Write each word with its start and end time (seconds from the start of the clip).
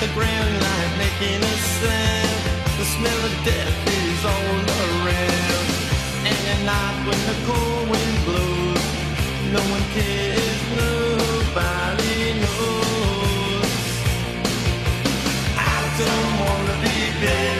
The 0.00 0.08
grand 0.14 0.62
line 0.62 0.92
making 0.96 1.42
a 1.42 1.56
sound. 1.76 2.40
The 2.78 2.86
smell 2.96 3.20
of 3.28 3.34
death 3.44 3.78
is 4.00 4.24
all 4.24 4.56
around. 4.80 5.66
And 6.24 6.40
at 6.54 6.60
night 6.64 6.98
when 7.06 7.20
the 7.28 7.36
cold 7.46 7.90
wind 7.90 8.18
blows, 8.24 8.84
no 9.52 9.60
one 9.74 9.84
cares, 9.92 10.60
nobody 10.80 12.16
knows. 12.42 13.72
I 15.72 15.76
don't 16.00 16.32
wanna 16.44 16.76
be 16.84 16.96
buried 17.20 17.59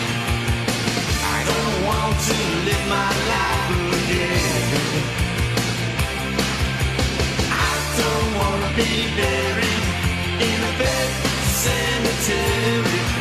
Be 8.75 9.05
buried 9.15 9.85
in 10.39 10.63
a 10.63 10.71
pet 10.77 11.09
cemetery. 11.63 13.20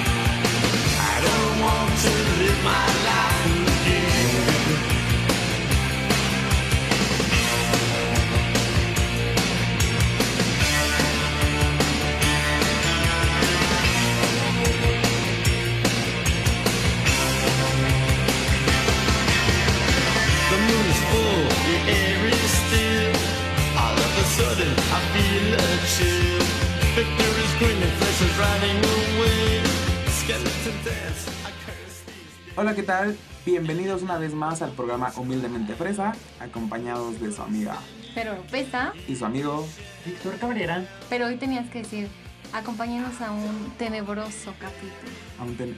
Hola, 32.71 32.77
¿qué 32.77 32.83
tal? 32.85 33.17
Bienvenidos 33.45 34.03
una 34.03 34.17
vez 34.17 34.33
más 34.33 34.63
al 34.63 34.71
programa 34.71 35.13
Humildemente 35.17 35.75
Fresa, 35.75 36.13
acompañados 36.39 37.21
de 37.21 37.33
su 37.33 37.43
amiga 37.43 37.77
Pero 38.15 38.41
pesa, 38.49 38.93
y 39.09 39.17
su 39.17 39.25
amigo. 39.25 39.67
Víctor 40.07 40.37
Cabrera. 40.39 40.87
pero 41.09 41.27
hoy 41.27 41.35
tenías 41.37 41.69
que 41.69 41.81
decir, 41.81 42.07
acompáñanos 42.53 43.21
a 43.23 43.33
un 43.33 43.73
tenebroso 43.77 44.55
capítulo. 44.61 45.11
aún 45.41 45.57
ten- 45.57 45.77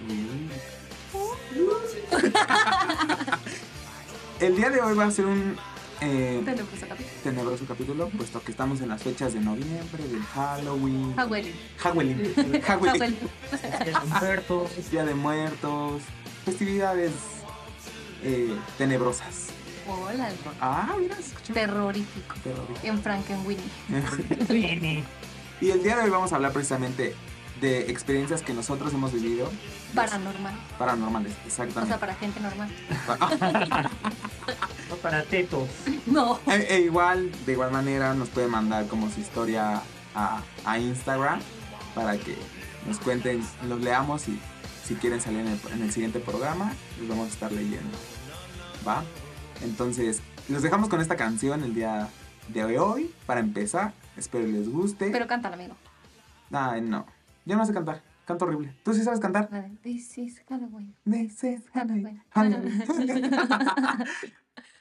El 4.38 4.56
día 4.56 4.69
de 4.69 4.82
hoy 4.82 4.94
va 4.94 5.06
a 5.06 5.10
ser 5.10 5.24
un 5.24 5.56
eh, 6.03 6.42
Tenebroso 6.44 6.86
capítulo. 6.86 7.16
tenebroso 7.24 7.64
capítulo, 7.66 8.09
puesto 8.10 8.42
que 8.42 8.50
estamos 8.50 8.82
en 8.82 8.91
las 8.91 9.03
fechas 9.03 9.32
de 9.32 9.41
noviembre, 9.41 10.06
del 10.10 10.20
Halloween. 10.34 11.14
Halloween. 11.16 11.54
Halloween. 11.78 12.34
Halloween. 12.36 12.60
Halloween. 12.60 13.16
El 13.86 13.97
Humberto. 13.97 14.69
Día 14.91 15.06
de 15.06 15.14
Muertos. 15.14 16.03
Festividades 16.44 17.12
eh, 18.22 18.54
tenebrosas. 18.78 19.48
Hola. 19.88 20.28
Ah, 20.60 20.94
mira, 20.98 21.16
se 21.16 21.22
escuchó. 21.22 21.53
Terrorífico. 21.54 22.34
Terrorífico. 22.42 22.80
En 22.86 23.03
Frankenweenie. 23.03 23.64
Viene. 24.48 25.04
Y 25.60 25.70
el 25.70 25.80
día 25.80 25.97
de 25.97 26.03
hoy 26.03 26.10
vamos 26.10 26.32
a 26.32 26.34
hablar 26.36 26.53
precisamente 26.53 27.14
de 27.60 27.82
experiencias 27.88 28.42
que 28.42 28.53
nosotros 28.53 28.92
hemos 28.94 29.12
vivido. 29.12 29.48
Paranormal. 29.94 30.54
Paranormales, 30.76 31.32
O 31.44 31.47
exactamente. 31.47 31.86
sea, 31.86 32.00
para 32.00 32.14
gente 32.16 32.41
normal. 32.41 32.69
No 34.91 34.97
para 34.97 35.22
tetos. 35.22 35.69
No. 36.04 36.41
E, 36.48 36.66
e 36.69 36.80
igual, 36.80 37.30
de 37.47 37.53
igual 37.53 37.70
manera, 37.70 38.12
nos 38.12 38.28
puede 38.28 38.48
mandar 38.48 38.88
como 38.88 39.09
su 39.09 39.20
historia 39.20 39.80
a, 40.16 40.42
a 40.64 40.78
Instagram 40.80 41.38
para 41.94 42.19
que 42.19 42.36
nos 42.88 42.98
cuenten, 42.98 43.41
los 43.69 43.80
leamos 43.80 44.26
y 44.28 44.41
si 44.84 44.94
quieren 44.94 45.20
salir 45.20 45.41
en 45.41 45.48
el, 45.48 45.60
en 45.72 45.82
el 45.82 45.93
siguiente 45.93 46.20
programa, 46.20 46.72
los 46.98 47.09
vamos 47.09 47.26
a 47.26 47.31
estar 47.31 47.53
leyendo. 47.53 47.97
¿Va? 48.87 49.04
Entonces, 49.62 50.22
los 50.48 50.62
dejamos 50.62 50.88
con 50.88 51.00
esta 51.00 51.16
canción 51.16 51.62
el 51.62 51.75
día 51.75 52.09
de 52.48 52.78
hoy 52.78 53.15
para 53.26 53.41
empezar. 53.41 53.92
Espero 54.16 54.47
les 54.47 54.69
guste. 54.69 55.10
Pero 55.10 55.26
cántala, 55.26 55.54
amigo. 55.54 55.75
Ay, 56.50 56.81
no. 56.81 57.06
Yo 57.44 57.56
no 57.56 57.65
sé 57.65 57.72
cantar. 57.72 58.03
Canto 58.25 58.44
horrible. 58.44 58.75
¿Tú 58.84 58.94
sí 58.94 59.03
sabes 59.03 59.21
cantar? 59.21 59.48
This 59.82 60.16
is 60.19 60.42
Halloween. 60.48 60.94
This 61.04 61.42
is 61.42 61.69
Halloween, 61.72 62.22
Halloween. 62.31 62.84
Halloween. 62.87 63.31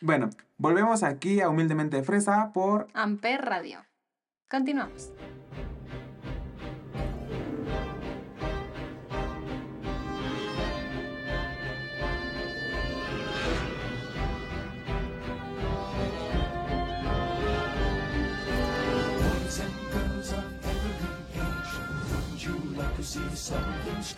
bueno, 0.01 0.29
volvemos 0.57 1.01
aquí 1.01 1.41
a 1.41 1.49
Humildemente 1.49 2.03
Fresa 2.03 2.51
por 2.53 2.87
Amper 2.93 3.41
Radio. 3.41 3.79
Continuamos. 4.49 5.11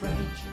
French. 0.03 0.52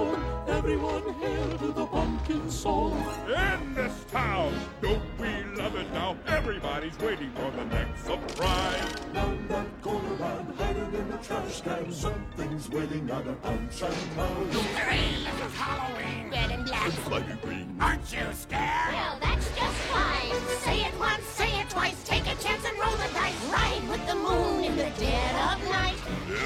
everyone 0.61 1.13
hail 1.15 1.57
to 1.57 1.71
the 1.71 1.85
pumpkin 1.87 2.21
pumpkin 2.31 2.51
soul. 2.51 2.95
In 3.27 3.73
this 3.73 4.05
town, 4.11 4.53
don't 4.81 5.01
we 5.19 5.27
love 5.55 5.75
it 5.75 5.91
now? 5.91 6.15
Everybody's 6.27 6.97
waiting 6.99 7.31
for 7.31 7.49
the 7.51 7.65
next 7.65 8.05
surprise. 8.05 8.93
Round 9.13 9.49
that 9.49 9.81
corner, 9.81 10.23
I'm 10.23 10.53
hiding 10.53 10.93
in 10.93 11.09
the 11.09 11.17
trash 11.17 11.61
can. 11.61 11.91
Something's 11.91 12.69
waiting 12.69 13.09
on 13.09 13.27
a 13.27 13.33
punch 13.33 13.81
and 13.81 14.15
pound. 14.15 14.53
Hooray, 14.53 15.23
this 15.23 15.47
is 15.47 15.57
Halloween. 15.57 16.29
Red 16.31 16.51
and 16.51 16.65
black. 16.65 16.91
Flighty 16.91 17.33
green. 17.41 17.75
Aren't 17.79 18.13
you 18.13 18.27
scared? 18.33 18.93
Well, 18.93 19.17
that's 19.19 19.47
just 19.57 19.77
fine. 19.89 20.41
Say 20.59 20.85
it 20.85 20.99
once, 20.99 21.23
say 21.25 21.59
it 21.59 21.69
twice, 21.69 22.03
take 22.03 22.20
a 22.20 22.20
chance 22.41 22.65
and 22.65 22.77
roll 22.79 22.91
the 22.91 23.13
dice. 23.13 23.45
Ride 23.51 23.87
with 23.87 24.05
the 24.07 24.15
moon 24.15 24.63
in 24.63 24.75
the 24.75 24.89
dead 24.99 25.35
of 25.35 25.63
night. 25.69 25.95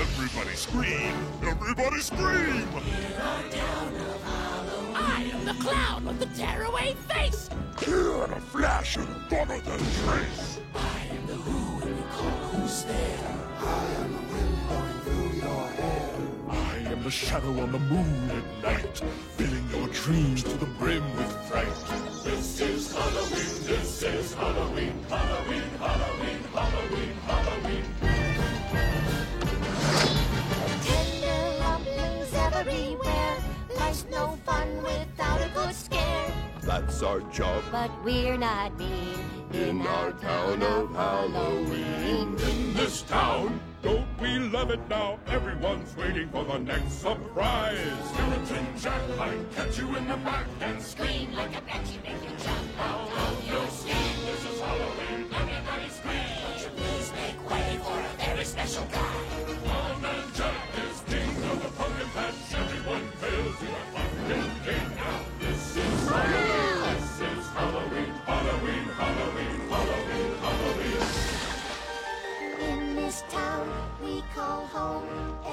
Everybody 0.02 0.56
scream! 0.56 1.16
Everybody 1.42 2.00
scream! 2.02 2.68
I 4.96 5.30
am 5.34 5.46
the 5.46 5.54
clown 5.54 6.06
with 6.06 6.20
the 6.20 6.26
tearaway 6.38 6.96
face. 7.08 7.50
Here 7.80 8.24
in 8.26 8.34
a 8.34 8.42
flash 8.42 8.98
and 8.98 9.08
funner 9.30 9.64
than 9.64 9.80
trace. 10.04 10.60
I 10.76 11.16
am 11.16 11.28
the 11.28 11.46
shadow 17.12 17.60
on 17.62 17.72
the 17.72 17.80
moon 17.80 18.32
at 18.32 18.64
night, 18.64 19.02
filling 19.38 19.70
your 19.70 19.88
dreams 19.90 20.42
to 20.44 20.58
the 20.58 20.66
brim 20.66 21.04
with 21.16 21.32
fright. 21.48 21.68
This 22.24 22.60
is 22.62 22.92
Halloween, 22.94 23.66
this 23.66 24.02
is 24.04 24.34
Halloween, 24.34 24.94
Halloween, 25.08 25.62
Halloween, 25.80 26.40
Halloween, 26.54 27.14
Halloween. 27.28 27.84
Tender 30.84 31.62
rumblings 31.62 32.34
everywhere. 32.34 33.38
Life's 33.78 34.06
no 34.10 34.38
fun 34.46 34.68
without 34.82 35.42
a 35.42 35.50
good 35.54 35.76
scare. 35.76 36.05
That's 36.66 37.04
our 37.04 37.20
job 37.32 37.64
But 37.72 37.92
we're 38.04 38.38
not 38.38 38.76
mean 38.80 39.20
in 39.54 39.86
our 39.86 40.12
town 40.14 40.64
of 40.64 40.94
Halloween. 40.96 42.36
In 42.40 42.74
this 42.74 43.04
town, 43.04 43.60
don't 43.84 44.08
we 44.20 44.40
love 44.40 44.72
it 44.72 44.82
now? 44.90 45.20
Everyone's 45.28 45.96
waiting 45.96 46.28
for 46.30 46.44
the 46.44 46.58
next 46.58 46.94
surprise. 46.94 47.78
Skeleton 48.14 48.66
Jack 48.80 49.02
might 49.18 49.52
catch 49.56 49.78
you 49.78 49.96
in 49.96 50.08
the 50.08 50.18
back 50.18 50.48
and 50.62 50.82
Scream 50.82 51.34
like 51.34 51.56
a 51.56 51.62
banshee, 51.62 52.00
make 52.04 52.22
you 52.24 52.36
jump 52.44 52.80
out 52.80 53.15
town 73.36 73.68
we 74.04 74.24
call 74.34 74.66
home. 74.68 75.04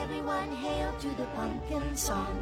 Everyone 0.03 0.51
hail 0.65 0.93
to 1.01 1.09
the 1.21 1.27
pumpkin 1.35 1.97
song. 1.97 2.37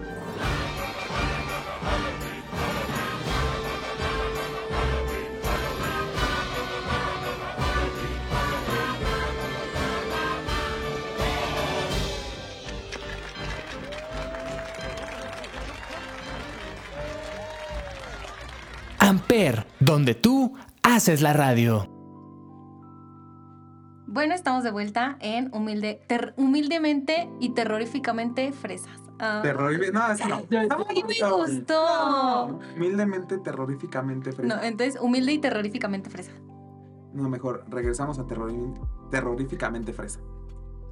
Amper, 18.99 19.67
donde 19.81 20.15
tú 20.15 20.55
haces 20.83 21.21
la 21.21 21.33
radio. 21.33 22.00
Bueno, 24.13 24.35
estamos 24.35 24.65
de 24.65 24.73
vuelta 24.73 25.17
en 25.21 25.55
humilde, 25.55 26.03
ter- 26.09 26.35
humildemente 26.37 27.31
y 27.39 27.51
terroríficamente 27.51 28.51
fresas. 28.53 29.01
Terror. 29.43 29.73
No, 29.93 30.11
eso 30.11 30.27
no. 30.27 30.37
¡Ay, 30.89 31.05
me 31.05 31.31
gustó! 31.31 32.59
Humildemente, 32.75 33.39
terroríficamente 33.39 34.33
fresa. 34.33 34.57
No, 34.57 34.61
entonces, 34.65 35.01
humilde 35.01 35.33
y 35.33 35.39
terroríficamente 35.39 36.11
fresa. 36.11 36.33
No, 37.13 37.29
mejor, 37.29 37.65
regresamos 37.69 38.19
a 38.19 38.27
terroríficamente 39.11 39.93
fresa. 39.93 40.19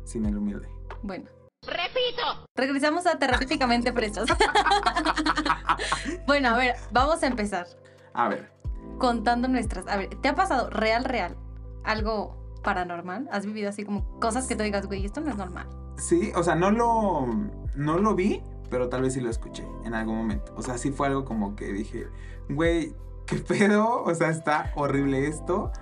Sin 0.04 0.24
el 0.24 0.36
humilde. 0.36 0.68
Bueno, 1.02 1.24
Repito. 1.62 2.48
regresamos 2.54 3.04
a 3.08 3.18
terroríficamente 3.18 3.92
fresas. 3.92 4.28
bueno, 6.28 6.50
a 6.50 6.56
ver, 6.56 6.76
vamos 6.92 7.20
a 7.24 7.26
empezar 7.26 7.66
A 8.14 8.28
ver, 8.28 8.52
contando 8.98 9.48
nuestras. 9.48 9.88
A 9.88 9.96
ver, 9.96 10.08
¿te 10.20 10.28
ha 10.28 10.36
pasado 10.36 10.70
real, 10.70 11.04
real 11.04 11.36
algo 11.84 12.38
paranormal? 12.62 13.28
¿Has 13.32 13.46
vivido 13.46 13.69
así 13.69 13.84
como 13.84 14.05
cosas 14.20 14.46
que 14.46 14.56
te 14.56 14.62
digas, 14.64 14.87
güey, 14.87 15.05
esto 15.05 15.20
no 15.20 15.31
es 15.31 15.37
normal? 15.37 15.66
sí, 15.96 16.31
o 16.37 16.43
sea, 16.44 16.55
no 16.55 16.70
lo, 16.70 17.26
no 17.75 17.99
lo 17.99 18.14
vi, 18.14 18.40
pero 18.70 18.88
tal 18.88 19.02
vez 19.02 19.14
sí 19.14 19.20
lo 19.20 19.31
escuché 19.31 19.66
en 19.84 19.94
algún 19.94 20.16
momento. 20.16 20.55
O 20.56 20.62
sea, 20.62 20.78
sí 20.78 20.93
fue 20.93 21.08
algo 21.08 21.25
como 21.25 21.56
que 21.56 21.72
dije, 21.72 22.06
güey, 22.49 22.94
¿qué 23.26 23.37
pedo? 23.37 24.05
O 24.05 24.14
sea, 24.14 24.31
está 24.31 24.72
horrible 24.76 25.26
esto. 25.26 25.72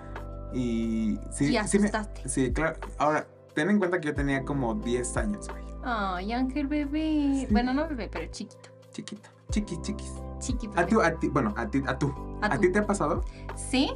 Y 0.55 1.19
sí, 1.33 1.55
Y 1.55 1.69
sí, 1.69 1.79
me- 1.79 1.91
sí, 2.25 2.53
claro. 2.53 2.79
Ahora, 2.99 3.27
ten 3.55 3.69
en 3.69 3.79
cuenta 3.79 4.01
que 4.01 4.09
yo 4.09 4.15
tenía 4.15 4.43
como 4.45 4.75
10 4.75 5.17
años, 5.19 5.49
güey. 5.49 5.63
Ay, 5.85 6.33
Ángel 6.33 6.67
bebé. 6.67 7.01
Sí. 7.01 7.49
Bueno, 7.51 7.75
no 7.75 7.87
bebé, 7.87 8.09
pero 8.11 8.27
chiquito. 8.31 8.71
Chiquito. 8.93 9.29
Chiquis, 9.51 9.81
chiquis. 9.83 10.13
Chiqui 10.41 10.69
A 10.77 10.87
ti, 10.87 10.97
a 11.03 11.15
ti, 11.19 11.29
bueno, 11.29 11.53
a 11.57 11.67
ti, 11.69 11.83
a 11.87 11.99
tú. 11.99 12.13
A 12.41 12.47
¿A, 12.47 12.55
tú. 12.55 12.61
ti 12.63 12.73
te 12.73 12.79
ha 12.79 12.87
pasado? 12.87 13.23
Sí. 13.55 13.91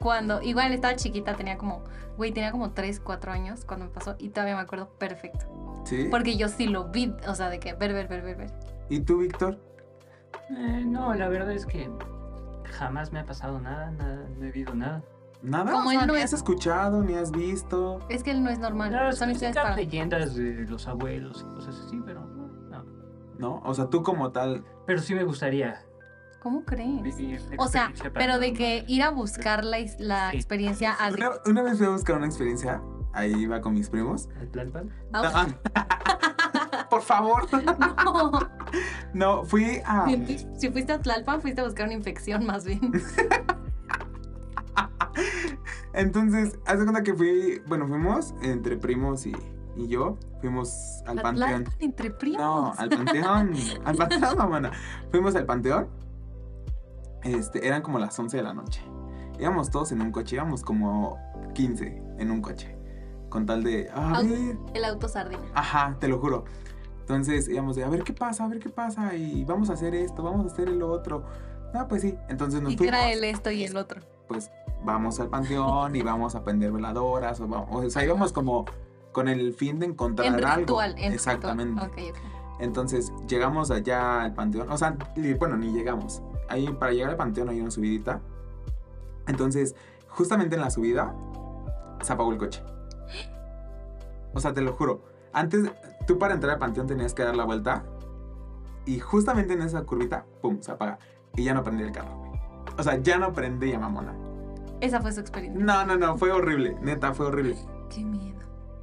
Cuando, 0.00 0.42
igual 0.42 0.72
estaba 0.72 0.96
chiquita, 0.96 1.34
tenía 1.34 1.56
como, 1.56 1.82
güey, 2.16 2.32
tenía 2.32 2.50
como 2.52 2.72
3, 2.72 3.00
4 3.00 3.32
años 3.32 3.64
cuando 3.64 3.86
me 3.86 3.90
pasó 3.92 4.16
y 4.18 4.28
todavía 4.30 4.56
me 4.56 4.62
acuerdo 4.62 4.88
perfecto. 4.98 5.46
Sí. 5.84 6.08
Porque 6.10 6.36
yo 6.36 6.48
sí 6.48 6.66
lo 6.66 6.88
vi, 6.88 7.14
o 7.28 7.34
sea, 7.34 7.48
de 7.50 7.58
que 7.60 7.74
ver, 7.74 7.92
ver, 7.92 8.08
ver, 8.08 8.22
ver, 8.22 8.36
ver. 8.36 8.50
¿Y 8.88 9.00
tú, 9.00 9.18
Víctor? 9.18 9.58
Eh, 10.50 10.84
no, 10.86 11.14
la 11.14 11.28
verdad 11.28 11.52
es 11.52 11.64
que 11.66 11.90
jamás 12.78 13.12
me 13.12 13.20
ha 13.20 13.24
pasado 13.24 13.60
nada, 13.60 13.90
nada, 13.92 14.26
no 14.36 14.42
he 14.44 14.50
vivido 14.50 14.74
nada. 14.74 15.02
Nada. 15.42 15.72
Como 15.72 15.88
o 15.88 15.90
sea, 15.92 16.00
él 16.00 16.06
no 16.06 16.12
ni 16.14 16.18
es- 16.20 16.24
has 16.26 16.32
escuchado, 16.34 17.02
ni 17.02 17.14
has 17.14 17.30
visto. 17.30 18.00
Es 18.08 18.22
que 18.22 18.30
él 18.30 18.42
no 18.42 18.50
es 18.50 18.58
normal, 18.58 18.90
No, 18.92 19.12
son 19.12 19.30
historias 19.30 19.54
para... 19.56 19.76
leyendas 19.76 20.34
de 20.34 20.64
los 20.66 20.88
abuelos 20.88 21.44
y 21.46 21.54
cosas 21.54 21.78
así, 21.86 22.00
pero 22.04 22.20
no. 22.24 22.44
¿No? 23.38 23.60
O 23.64 23.74
sea, 23.74 23.86
tú 23.90 24.02
como 24.02 24.30
tal. 24.30 24.64
Pero 24.86 25.00
sí 25.00 25.12
me 25.14 25.24
gustaría 25.24 25.82
¿Cómo 26.44 26.62
crees? 26.64 27.02
vivir 27.02 27.40
O 27.58 27.66
sea, 27.68 27.90
pero 28.12 28.38
de 28.38 28.52
que 28.52 28.84
ir 28.86 29.02
a 29.02 29.08
buscar 29.10 29.64
la, 29.64 29.78
la 29.98 30.30
Sí. 30.30 30.36
experiencia 30.36 30.92
a... 30.92 31.08
Una, 31.10 31.30
una 31.46 31.62
vez 31.62 31.78
fui 31.78 31.86
a 31.86 31.90
buscar 31.90 32.16
una 32.16 32.26
experiencia. 32.26 32.80
Ahí 33.14 33.32
iba 33.32 33.60
con 33.62 33.72
mis 33.74 33.88
primos. 33.88 34.28
¿Al 34.38 34.48
Tlalpan? 34.50 34.90
Ah, 35.12 35.46
Por 36.90 37.00
favor. 37.02 37.46
no. 38.04 38.30
No, 39.14 39.44
fui 39.44 39.80
a. 39.86 40.06
Si 40.58 40.68
fuiste 40.70 40.92
a 40.92 41.00
Tlalpan, 41.00 41.40
fuiste 41.40 41.60
a 41.62 41.64
buscar 41.64 41.86
una 41.86 41.94
infección 41.94 42.44
más 42.44 42.64
bien. 42.66 42.92
Entonces, 45.92 46.58
haz 46.66 46.78
de 46.78 46.84
cuenta 46.84 47.02
que 47.02 47.14
fui. 47.14 47.62
Bueno, 47.66 47.86
fuimos 47.86 48.34
entre 48.42 48.76
primos 48.76 49.26
y, 49.26 49.34
y 49.76 49.88
yo. 49.88 50.18
Fuimos 50.40 51.02
al 51.06 51.20
panteón. 51.22 51.64
Tlalpan 51.64 51.74
entre 51.80 52.10
primos. 52.10 52.38
No, 52.40 52.74
al 52.76 52.88
panteón. 52.90 53.54
al 53.84 53.96
panteón, 53.96 54.36
mamana. 54.38 54.70
Fuimos 55.10 55.34
al 55.36 55.46
panteón. 55.46 55.88
Este, 57.24 57.66
eran 57.66 57.82
como 57.82 57.98
las 57.98 58.18
11 58.18 58.36
de 58.36 58.42
la 58.42 58.54
noche. 58.54 58.80
Íbamos 59.38 59.70
todos 59.70 59.90
en 59.92 60.00
un 60.00 60.12
coche, 60.12 60.36
íbamos 60.36 60.62
como 60.62 61.18
15 61.54 62.02
en 62.18 62.30
un 62.30 62.40
coche. 62.40 62.76
Con 63.28 63.46
tal 63.46 63.64
de. 63.64 63.90
A 63.92 64.22
ver. 64.22 64.56
El 64.74 64.84
auto 64.84 65.08
sardina. 65.08 65.42
Ajá, 65.54 65.96
te 65.98 66.06
lo 66.08 66.18
juro. 66.20 66.44
Entonces 67.00 67.48
íbamos 67.48 67.76
de 67.76 67.84
a 67.84 67.88
ver 67.88 68.02
qué 68.04 68.12
pasa, 68.12 68.44
a 68.44 68.48
ver 68.48 68.60
qué 68.60 68.68
pasa. 68.68 69.14
Y 69.14 69.44
vamos 69.44 69.70
a 69.70 69.72
hacer 69.74 69.94
esto, 69.94 70.22
vamos 70.22 70.44
a 70.50 70.52
hacer 70.54 70.68
el 70.68 70.82
otro. 70.82 71.24
No, 71.72 71.88
pues 71.88 72.02
sí. 72.02 72.14
Entonces 72.28 72.62
nos 72.62 72.72
Y 72.72 72.76
fuimos. 72.76 72.94
era 72.94 73.10
el 73.10 73.24
esto 73.24 73.50
y 73.50 73.64
el 73.64 73.76
otro. 73.76 74.00
Pues 74.28 74.50
vamos 74.84 75.18
al 75.18 75.28
panteón 75.28 75.96
y 75.96 76.02
vamos 76.02 76.34
a 76.36 76.44
prender 76.44 76.70
veladoras. 76.70 77.40
O, 77.40 77.48
vamos, 77.48 77.84
o 77.84 77.90
sea, 77.90 78.04
íbamos 78.04 78.32
como 78.32 78.64
con 79.12 79.28
el 79.28 79.52
fin 79.54 79.80
de 79.80 79.86
encontrar 79.86 80.28
En 80.28 80.44
algo. 80.44 80.56
ritual. 80.60 80.94
En 80.98 81.12
Exactamente. 81.12 81.82
ritual. 81.84 82.10
Ok, 82.10 82.16
ok. 82.16 82.60
Entonces 82.60 83.12
llegamos 83.28 83.70
allá 83.72 84.22
al 84.22 84.32
panteón, 84.32 84.70
o 84.70 84.78
sea, 84.78 84.96
bueno, 85.40 85.56
ni 85.56 85.72
llegamos. 85.72 86.22
Ahí 86.48 86.66
para 86.78 86.92
llegar 86.92 87.10
al 87.10 87.16
panteón 87.16 87.48
hay 87.48 87.60
una 87.60 87.70
subidita. 87.70 88.20
Entonces, 89.26 89.74
justamente 90.08 90.54
en 90.56 90.60
la 90.60 90.70
subida 90.70 91.14
se 92.02 92.12
apagó 92.12 92.32
el 92.32 92.38
coche. 92.38 92.62
O 94.34 94.40
sea, 94.40 94.52
te 94.52 94.60
lo 94.60 94.72
juro. 94.72 95.02
Antes, 95.32 95.70
tú 96.06 96.18
para 96.18 96.34
entrar 96.34 96.54
al 96.54 96.58
panteón 96.58 96.86
tenías 96.86 97.14
que 97.14 97.22
dar 97.24 97.34
la 97.36 97.44
vuelta 97.44 97.84
y 98.84 98.98
justamente 99.00 99.54
en 99.54 99.62
esa 99.62 99.82
curvita, 99.82 100.26
pum, 100.42 100.60
se 100.60 100.72
apaga 100.72 100.98
y 101.34 101.44
ya 101.44 101.54
no 101.54 101.62
prendía 101.62 101.86
el 101.86 101.92
carro. 101.92 102.16
güey. 102.18 102.40
O 102.78 102.82
sea, 102.82 102.96
ya 102.98 103.18
no 103.18 103.32
prendía 103.32 103.78
mamona. 103.78 104.14
Esa 104.80 105.00
fue 105.00 105.12
su 105.12 105.20
experiencia. 105.20 105.64
No, 105.64 105.84
no, 105.86 105.96
no, 105.96 106.18
fue 106.18 106.30
horrible, 106.32 106.76
neta, 106.82 107.14
fue 107.14 107.26
horrible. 107.26 107.56
Qué 107.88 108.04
miedo. 108.04 108.40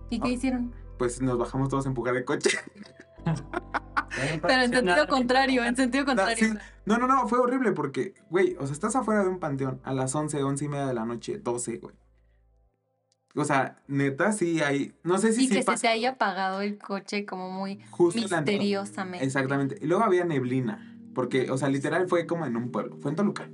¿Y 0.09 0.19
qué 0.19 0.27
Ah. 0.29 0.31
hicieron? 0.31 0.73
Pues 0.97 1.21
nos 1.21 1.37
bajamos 1.37 1.69
todos 1.69 1.85
a 1.85 1.89
empujar 1.89 2.15
el 2.15 2.25
coche. 2.25 2.49
Pero 4.41 4.61
en 4.61 4.71
sentido 4.73 5.07
contrario, 5.07 5.63
en 5.63 5.75
sentido 5.75 6.03
No, 6.03 6.07
contrario. 6.07 6.45
sí. 6.47 6.53
no, 6.85 6.97
no, 6.97 7.07
no, 7.07 7.27
fue 7.27 7.39
horrible 7.39 7.71
porque, 7.71 8.13
güey, 8.29 8.55
o 8.59 8.65
sea, 8.65 8.73
estás 8.73 8.95
afuera 8.95 9.23
de 9.23 9.29
un 9.29 9.39
panteón 9.39 9.79
a 9.83 9.93
las 9.93 10.13
11, 10.15 10.41
11 10.43 10.65
y 10.65 10.67
media 10.69 10.87
de 10.87 10.93
la 10.93 11.05
noche, 11.05 11.37
12, 11.37 11.77
güey. 11.77 11.95
O 13.35 13.45
sea, 13.45 13.81
neta, 13.87 14.33
sí 14.33 14.59
hay, 14.61 14.93
no 15.03 15.17
sé 15.17 15.31
si 15.31 15.43
Y 15.45 15.47
sí 15.47 15.55
que 15.55 15.63
se 15.63 15.75
te 15.77 15.87
haya 15.87 16.11
apagado 16.11 16.59
el 16.61 16.77
coche 16.77 17.25
como 17.25 17.49
muy 17.49 17.79
justo 17.89 18.19
misteriosamente. 18.19 19.25
Exactamente. 19.25 19.77
Y 19.81 19.85
luego 19.87 20.03
había 20.03 20.25
neblina, 20.25 20.97
porque, 21.15 21.49
o 21.49 21.57
sea, 21.57 21.69
literal 21.69 22.07
fue 22.09 22.25
como 22.27 22.45
en 22.45 22.57
un 22.57 22.71
pueblo, 22.71 22.97
fue 22.99 23.11
en 23.11 23.15
Toluca. 23.15 23.49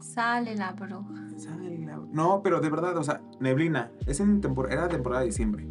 Sale 0.00 0.54
la 0.54 0.70
bruja. 0.72 1.28
Sale 1.36 1.78
la- 1.84 1.96
No, 2.12 2.42
pero 2.44 2.60
de 2.60 2.70
verdad, 2.70 2.96
o 2.96 3.02
sea, 3.02 3.20
neblina. 3.40 3.90
Es 4.06 4.20
en 4.20 4.40
tempor- 4.40 4.70
era 4.70 4.88
temporada 4.88 5.22
de 5.22 5.26
diciembre. 5.26 5.66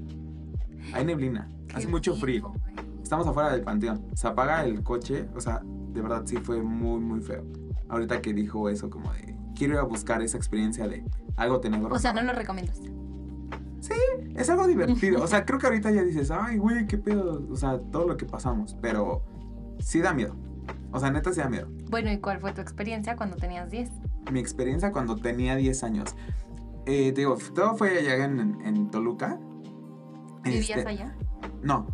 Hay 0.93 1.05
neblina. 1.05 1.50
Hace 1.74 1.85
Qué 1.85 1.91
mucho 1.91 2.12
feo, 2.15 2.21
frío. 2.21 2.53
Estamos 3.05 3.27
afuera 3.27 3.51
del 3.51 3.62
panteón. 3.62 4.03
Se 4.15 4.27
apaga 4.27 4.65
el 4.65 4.81
coche. 4.81 5.29
O 5.35 5.39
sea, 5.39 5.62
de 5.63 6.01
verdad 6.01 6.24
sí 6.25 6.38
fue 6.38 6.59
muy, 6.63 7.00
muy 7.00 7.21
feo. 7.21 7.43
Ahorita 7.88 8.19
que 8.19 8.33
dijo 8.33 8.67
eso, 8.67 8.89
como 8.89 9.13
de 9.13 9.38
quiero 9.55 9.75
ir 9.75 9.79
a 9.79 9.83
buscar 9.83 10.24
esa 10.24 10.38
experiencia 10.38 10.88
de 10.88 11.05
algo 11.38 11.59
tenebroso. 11.59 11.93
O 11.95 12.00
sea, 12.00 12.13
no 12.13 12.24
lo 12.24 12.33
recomiendas. 12.33 12.81
Es 14.35 14.50
algo 14.50 14.65
divertido. 14.65 15.21
O 15.21 15.27
sea, 15.27 15.45
creo 15.45 15.59
que 15.59 15.67
ahorita 15.67 15.91
ya 15.91 16.01
dices, 16.01 16.31
ay, 16.31 16.57
güey, 16.57 16.88
qué 16.88 16.97
pedo. 16.97 17.47
O 17.51 17.55
sea, 17.55 17.79
todo 17.79 18.07
lo 18.07 18.17
que 18.17 18.25
pasamos. 18.25 18.75
Pero 18.81 19.21
sí 19.77 20.01
da 20.01 20.12
miedo. 20.12 20.35
O 20.91 21.00
sea, 21.00 21.12
neta 21.12 21.31
sí 21.31 21.41
da 21.41 21.47
miedo. 21.47 21.67
Bueno, 21.91 22.12
¿y 22.12 22.17
cuál 22.17 22.39
fue 22.39 22.53
tu 22.53 22.62
experiencia 22.62 23.15
cuando 23.15 23.35
tenías 23.38 23.69
10? 23.69 23.91
mi 24.31 24.39
experiencia 24.39 24.91
cuando 24.91 25.15
tenía 25.17 25.55
10 25.55 25.83
años. 25.83 26.15
Eh, 26.88 27.12
te 27.12 27.21
digo, 27.21 27.38
todo 27.53 27.75
fue 27.75 28.00
allá 28.00 28.25
en, 28.25 28.59
en 28.65 28.89
Toluca. 28.89 29.38
¿Vivías 30.43 30.79
Este, 30.79 30.89
allá? 30.89 31.15
No, 31.62 31.85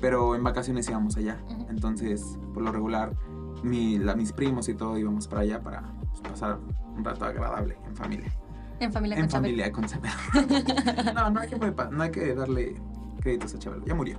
pero 0.00 0.34
en 0.34 0.42
vacaciones 0.42 0.88
íbamos 0.88 1.16
allá. 1.16 1.38
Entonces, 1.68 2.38
por 2.54 2.62
lo 2.62 2.72
regular, 2.72 3.14
mi, 3.62 3.98
la- 3.98 4.14
mis 4.16 4.32
primos 4.32 4.68
y 4.68 4.74
todo 4.74 4.96
íbamos 4.98 5.28
para 5.28 5.42
allá 5.42 5.60
para 5.62 5.82
pues, 6.10 6.20
pasar 6.22 6.58
un 6.96 7.04
rato 7.04 7.24
agradable 7.24 7.76
en 7.86 7.94
familia. 7.96 8.32
En 8.80 8.92
familia 8.92 9.16
en 9.16 9.22
con 9.22 9.30
familia 9.30 9.72
con 9.72 9.84
Chabelo. 9.84 10.14
no, 11.14 11.30
no 11.30 11.40
hay, 11.40 11.48
que, 11.50 11.56
no 11.90 12.02
hay 12.02 12.10
que 12.10 12.34
darle 12.34 12.74
créditos 13.20 13.54
a 13.54 13.58
Chabelo. 13.58 13.84
Ya 13.84 13.94
murió. 13.94 14.18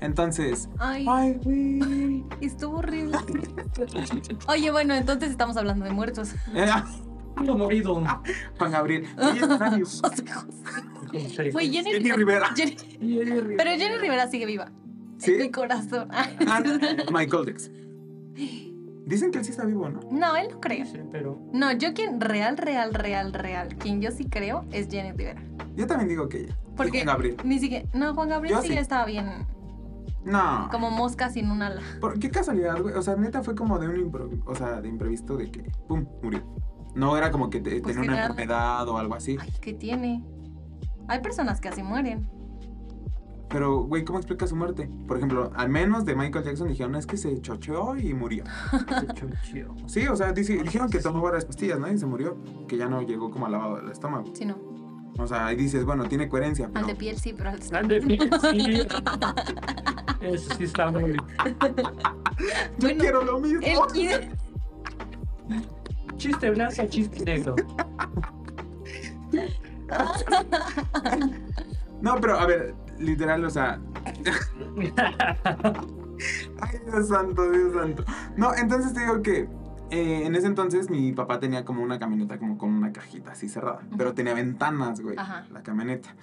Entonces, 0.00 0.68
Ay, 0.78 1.06
ay, 1.08 1.38
güey. 1.42 2.24
estuvo 2.40 2.78
horrible. 2.78 3.16
Oye, 4.48 4.70
bueno, 4.70 4.94
entonces 4.94 5.30
estamos 5.30 5.56
hablando 5.56 5.84
de 5.84 5.92
muertos. 5.92 6.34
Ando 7.36 7.56
morido. 7.56 7.94
Juan 8.58 8.70
Gabriel. 8.70 9.06
José 9.16 10.24
José. 10.30 11.52
Jenny, 11.52 11.90
Jenny 11.92 12.12
Rivera. 12.12 12.48
Jenny- 12.54 12.76
Pero 13.56 13.70
Jenny 13.70 13.96
Rivera 13.98 14.28
sigue 14.28 14.44
viva. 14.44 14.70
Mi 15.26 15.50
corazón. 15.50 16.08
Ah, 16.46 16.62
Michael 17.12 17.44
Dex. 17.46 17.70
Dicen 19.04 19.30
que 19.30 19.38
él 19.38 19.44
sí 19.44 19.50
está 19.50 19.64
vivo, 19.64 19.88
¿no? 19.88 20.00
No, 20.10 20.36
él 20.36 20.48
no 20.50 20.60
creo. 20.60 20.86
Sí, 20.86 20.98
pero 21.10 21.38
No, 21.52 21.72
yo 21.72 21.92
quien 21.92 22.20
real, 22.20 22.56
real, 22.56 22.94
real, 22.94 23.32
real, 23.32 23.76
quien 23.76 24.00
yo 24.00 24.10
sí 24.10 24.26
creo 24.26 24.64
es 24.70 24.88
Jenny 24.88 25.12
Rivera. 25.12 25.42
Yo 25.74 25.86
también 25.86 26.08
digo 26.08 26.28
que 26.28 26.42
ella. 26.44 26.56
Porque 26.76 26.98
Juan 27.02 27.06
Gabriel. 27.06 27.36
ni 27.44 27.58
siquiera. 27.58 27.86
No, 27.94 28.14
Juan 28.14 28.28
Gabriel 28.28 28.56
Yo 28.56 28.62
sí 28.62 28.68
sí. 28.68 28.74
estaba 28.78 29.04
bien. 29.04 29.26
No. 30.24 30.68
Como 30.70 30.90
mosca 30.90 31.30
sin 31.30 31.50
un 31.50 31.62
ala. 31.62 31.82
¿Por 32.00 32.18
qué 32.18 32.30
casualidad, 32.30 32.80
güey? 32.80 32.94
O 32.94 33.02
sea, 33.02 33.16
neta 33.16 33.42
fue 33.42 33.54
como 33.56 33.78
de 33.78 33.88
un 33.88 33.96
impro- 33.96 34.40
o 34.46 34.54
sea, 34.54 34.80
de 34.80 34.88
imprevisto 34.88 35.36
de 35.36 35.50
que 35.50 35.62
pum, 35.88 36.06
murió. 36.22 36.42
No 36.94 37.16
era 37.16 37.30
como 37.32 37.50
que 37.50 37.60
te- 37.60 37.80
Pues 37.80 37.96
tenía 37.96 38.10
una 38.10 38.20
enfermedad 38.26 38.88
o 38.88 38.98
algo 38.98 39.14
así. 39.16 39.36
Ay, 39.40 39.52
¿qué 39.60 39.72
tiene? 39.74 40.24
Hay 41.08 41.20
personas 41.20 41.60
que 41.60 41.68
así 41.68 41.82
mueren. 41.82 42.28
Pero, 43.52 43.82
güey, 43.82 44.02
¿cómo 44.04 44.18
explica 44.18 44.46
su 44.46 44.56
muerte? 44.56 44.88
Por 45.06 45.18
ejemplo, 45.18 45.52
al 45.54 45.68
menos 45.68 46.06
de 46.06 46.16
Michael 46.16 46.42
Jackson 46.44 46.68
dijeron 46.68 46.94
es 46.96 47.06
que 47.06 47.18
se 47.18 47.38
chocheó 47.42 47.94
y 47.96 48.14
murió. 48.14 48.44
se 48.72 49.06
chocheó. 49.14 49.74
Sí, 49.86 50.08
o 50.08 50.16
sea, 50.16 50.32
dice- 50.32 50.62
dijeron 50.62 50.88
que 50.88 50.98
tomó 51.00 51.20
varias 51.20 51.44
pastillas, 51.44 51.78
¿no? 51.78 51.92
Y 51.92 51.98
se 51.98 52.06
murió. 52.06 52.36
Que 52.66 52.78
ya 52.78 52.88
no 52.88 53.02
llegó 53.02 53.30
como 53.30 53.44
al 53.46 53.52
lavado 53.52 53.76
del 53.76 53.90
estómago. 53.90 54.24
Si 54.34 54.46
no. 54.46 54.56
O 55.18 55.26
sea, 55.26 55.46
ahí 55.48 55.56
dices, 55.56 55.84
bueno, 55.84 56.04
tiene 56.04 56.26
coherencia, 56.30 56.64
Al 56.66 56.72
pero... 56.72 56.86
de 56.86 56.94
piel 56.94 57.18
sí, 57.18 57.34
pero 57.36 57.50
al 57.50 57.58
de 57.60 57.76
Ande 57.76 58.00
bien, 58.00 58.30
sí. 58.50 58.80
Eso 60.22 60.54
sí 60.56 60.64
está 60.64 60.90
muy. 60.90 61.12
Yo 61.12 61.18
Bueno, 62.80 62.98
quiero 63.00 63.22
lo 63.22 63.38
mismo. 63.38 63.60
Él 63.62 63.78
quiere. 63.92 64.30
Chiste 66.16 66.50
blanco, 66.50 66.86
chiste 66.88 67.22
negro. 67.24 67.54
No, 72.00 72.16
pero 72.20 72.38
a 72.38 72.46
ver, 72.46 72.74
literal, 73.02 73.44
o 73.44 73.50
sea... 73.50 73.80
Ay, 76.60 76.78
Dios 76.86 77.08
santo, 77.08 77.50
Dios 77.50 77.72
santo. 77.74 78.04
No, 78.36 78.54
entonces 78.54 78.94
te 78.94 79.00
digo 79.00 79.22
que 79.22 79.48
eh, 79.90 80.22
en 80.24 80.34
ese 80.34 80.46
entonces 80.46 80.88
mi 80.88 81.12
papá 81.12 81.38
tenía 81.40 81.64
como 81.64 81.82
una 81.82 81.98
camioneta 81.98 82.38
como 82.38 82.56
con 82.56 82.70
una 82.70 82.92
cajita 82.92 83.32
así 83.32 83.48
cerrada, 83.48 83.80
pero 83.98 84.14
tenía 84.14 84.34
ventanas, 84.34 85.00
güey, 85.00 85.16
Ajá. 85.18 85.46
la 85.50 85.62
camioneta. 85.62 86.14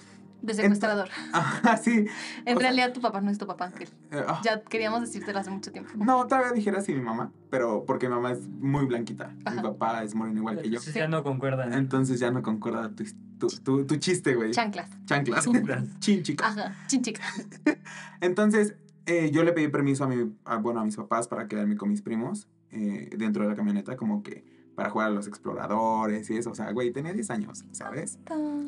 De 0.42 0.54
secuestrador. 0.54 1.08
Ajá, 1.32 1.76
sí. 1.76 2.06
En 2.44 2.56
o 2.56 2.60
sea- 2.60 2.68
realidad 2.70 2.92
tu 2.92 3.00
papá 3.00 3.20
no 3.20 3.30
es 3.30 3.38
tu 3.38 3.46
papá, 3.46 3.66
Ángel. 3.66 3.88
Eh, 4.10 4.22
ah, 4.26 4.40
Ya 4.44 4.62
queríamos 4.62 5.00
decírtelo 5.02 5.38
hace 5.38 5.50
mucho 5.50 5.70
tiempo. 5.72 5.90
No, 5.96 6.26
todavía 6.26 6.52
dijera 6.52 6.78
así 6.78 6.94
mi 6.94 7.02
mamá, 7.02 7.32
pero 7.50 7.84
porque 7.86 8.08
mi 8.08 8.14
mamá 8.14 8.32
es 8.32 8.48
muy 8.48 8.86
blanquita. 8.86 9.34
Mi 9.54 9.62
papá 9.62 10.02
es 10.02 10.14
moreno 10.14 10.38
igual 10.38 10.60
que 10.62 10.70
yo. 10.70 10.80
Sí, 10.80 10.92
ya 10.94 11.08
no 11.08 11.22
concuerdan. 11.22 11.72
Entonces 11.74 12.18
ya 12.20 12.30
no 12.30 12.42
concuerda 12.42 12.90
tu, 12.94 13.04
tu, 13.38 13.48
tu- 13.62 13.86
tu 13.86 13.96
chiste, 13.96 14.34
güey. 14.34 14.50
Chanclas. 14.52 14.88
Chanclas. 15.06 15.44
Chanclas. 15.44 15.84
Chin, 16.00 16.22
chica. 16.22 16.46
Ajá. 16.48 16.74
Chinchica. 16.86 17.22
Entonces, 18.20 18.74
eh, 19.06 19.30
yo 19.32 19.42
le 19.44 19.52
pedí 19.52 19.68
permiso 19.68 20.04
a, 20.04 20.08
mi, 20.08 20.32
a, 20.44 20.56
bueno, 20.56 20.80
a 20.80 20.84
mis 20.84 20.96
papás 20.96 21.28
para 21.28 21.48
quedarme 21.48 21.76
con 21.76 21.88
mis 21.88 22.02
primos 22.02 22.48
eh, 22.70 23.10
dentro 23.16 23.42
de 23.44 23.50
la 23.50 23.56
camioneta, 23.56 23.96
como 23.96 24.22
que 24.22 24.44
para 24.80 24.88
jugar 24.88 25.08
a 25.08 25.10
los 25.10 25.26
exploradores 25.28 26.30
y 26.30 26.38
eso. 26.38 26.52
O 26.52 26.54
sea, 26.54 26.72
güey, 26.72 26.90
tenía 26.90 27.12
10 27.12 27.28
años, 27.32 27.66
¿sabes? 27.72 28.18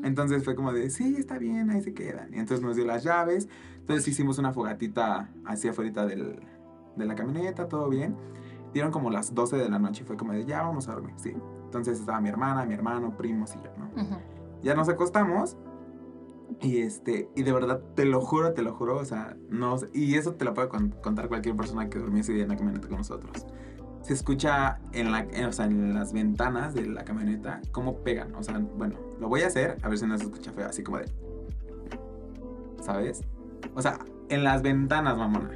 Entonces 0.04 0.44
fue 0.44 0.54
como 0.54 0.74
de, 0.74 0.90
sí, 0.90 1.16
está 1.18 1.38
bien, 1.38 1.70
ahí 1.70 1.80
se 1.80 1.94
quedan. 1.94 2.34
Y 2.34 2.38
entonces 2.38 2.60
nos 2.60 2.76
dio 2.76 2.84
las 2.84 3.02
llaves. 3.02 3.48
Entonces 3.80 4.06
hicimos 4.08 4.38
una 4.38 4.52
fogatita 4.52 5.30
hacia 5.46 5.70
afuera 5.70 6.04
del, 6.04 6.38
de 6.96 7.06
la 7.06 7.14
camioneta, 7.14 7.66
todo 7.66 7.88
bien. 7.88 8.14
Dieron 8.74 8.92
como 8.92 9.10
las 9.10 9.34
12 9.34 9.56
de 9.56 9.70
la 9.70 9.78
noche 9.78 10.02
y 10.02 10.06
fue 10.06 10.18
como 10.18 10.34
de, 10.34 10.44
ya 10.44 10.60
vamos 10.62 10.86
a 10.88 10.92
dormir, 10.92 11.14
sí. 11.16 11.34
Entonces 11.64 11.98
estaba 11.98 12.20
mi 12.20 12.28
hermana, 12.28 12.66
mi 12.66 12.74
hermano, 12.74 13.16
primos 13.16 13.54
y 13.56 13.62
yo, 13.64 13.70
¿no? 13.78 13.90
Ya 14.62 14.74
nos 14.74 14.90
acostamos. 14.90 15.56
Y 16.60 16.78
este, 16.82 17.30
y 17.34 17.42
de 17.44 17.52
verdad, 17.52 17.80
te 17.94 18.04
lo 18.04 18.20
juro, 18.20 18.52
te 18.52 18.60
lo 18.60 18.74
juro, 18.74 18.98
o 18.98 19.04
sea, 19.06 19.34
no 19.48 19.76
y 19.94 20.16
eso 20.16 20.34
te 20.34 20.44
lo 20.44 20.52
puede 20.52 20.68
con- 20.68 20.90
contar 21.02 21.28
cualquier 21.28 21.56
persona 21.56 21.88
que 21.88 21.98
durmió 21.98 22.20
ese 22.20 22.34
día 22.34 22.42
en 22.42 22.50
la 22.50 22.56
camioneta 22.56 22.88
con 22.88 22.98
nosotros. 22.98 23.46
Se 24.02 24.12
escucha 24.14 24.78
en, 24.92 25.12
la, 25.12 25.20
en- 25.20 25.44
o 25.46 25.52
sea, 25.52 25.66
en 25.66 25.94
las 25.94 26.12
ventanas 26.12 26.74
de 26.74 26.86
la 26.86 27.04
camioneta 27.04 27.60
cómo 27.70 27.96
pegan, 27.98 28.34
o 28.34 28.42
sea, 28.42 28.58
bueno, 28.58 28.96
lo 29.20 29.28
voy 29.28 29.42
a 29.42 29.46
hacer, 29.46 29.78
a 29.82 29.88
ver 29.88 29.96
si 29.98 30.06
no 30.06 30.18
se 30.18 30.24
escucha 30.24 30.50
feo, 30.52 30.66
así 30.68 30.82
como 30.82 30.98
de, 30.98 31.06
¿sabes? 32.80 33.22
O 33.74 33.82
sea, 33.82 33.98
en 34.28 34.44
las 34.44 34.62
ventanas, 34.62 35.16
mamona. 35.16 35.50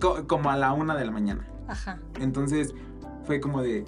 Co- 0.00 0.26
como 0.26 0.50
a 0.50 0.56
la 0.56 0.72
una 0.72 0.94
de 0.96 1.04
la 1.04 1.10
mañana. 1.12 1.46
Ajá. 1.68 1.98
Entonces, 2.20 2.74
fue 3.24 3.40
como 3.40 3.62
de, 3.62 3.84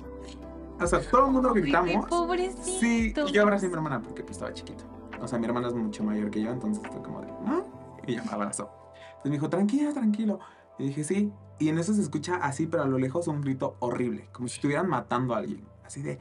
o 0.81 0.87
sea, 0.87 1.01
todo 1.11 1.27
el 1.27 1.33
mundo 1.33 1.53
gritamos. 1.53 2.07
pobrecito. 2.07 2.63
Sí, 2.63 3.15
y 3.29 3.33
yo 3.33 3.43
abracé 3.43 3.67
a 3.67 3.69
mi 3.69 3.75
hermana 3.75 4.01
porque 4.03 4.23
pues 4.23 4.33
estaba 4.37 4.53
chiquito. 4.53 4.85
O 5.21 5.29
sea, 5.29 5.39
mi 5.39 5.47
hermana 5.47 5.69
es 5.69 5.75
mucho 5.75 6.03
mayor 6.03 6.31
que 6.31 6.43
yo, 6.43 6.51
entonces 6.51 6.83
fue 6.91 7.03
como 7.03 7.21
de, 7.21 7.29
¿no? 7.47 7.65
Y 8.07 8.13
ella 8.13 8.25
me 8.25 8.33
abrazó. 8.33 8.71
Entonces 8.95 9.25
me 9.25 9.31
dijo, 9.33 9.49
tranquilo, 9.49 9.93
tranquilo. 9.93 10.41
Y 10.79 10.87
dije, 10.89 11.05
sí. 11.05 11.33
Y 11.63 11.69
en 11.69 11.79
eso 11.79 11.95
se 11.95 12.03
escucha 12.03 12.35
así, 12.43 12.67
pero 12.67 12.83
a 12.83 12.87
lo 12.87 12.99
lejos 12.99 13.29
un 13.29 13.41
grito 13.41 13.77
horrible, 13.79 14.29
como 14.33 14.49
si 14.49 14.57
estuvieran 14.57 14.89
matando 14.89 15.33
a 15.33 15.39
alguien. 15.39 15.65
Así 15.85 16.03
de... 16.03 16.19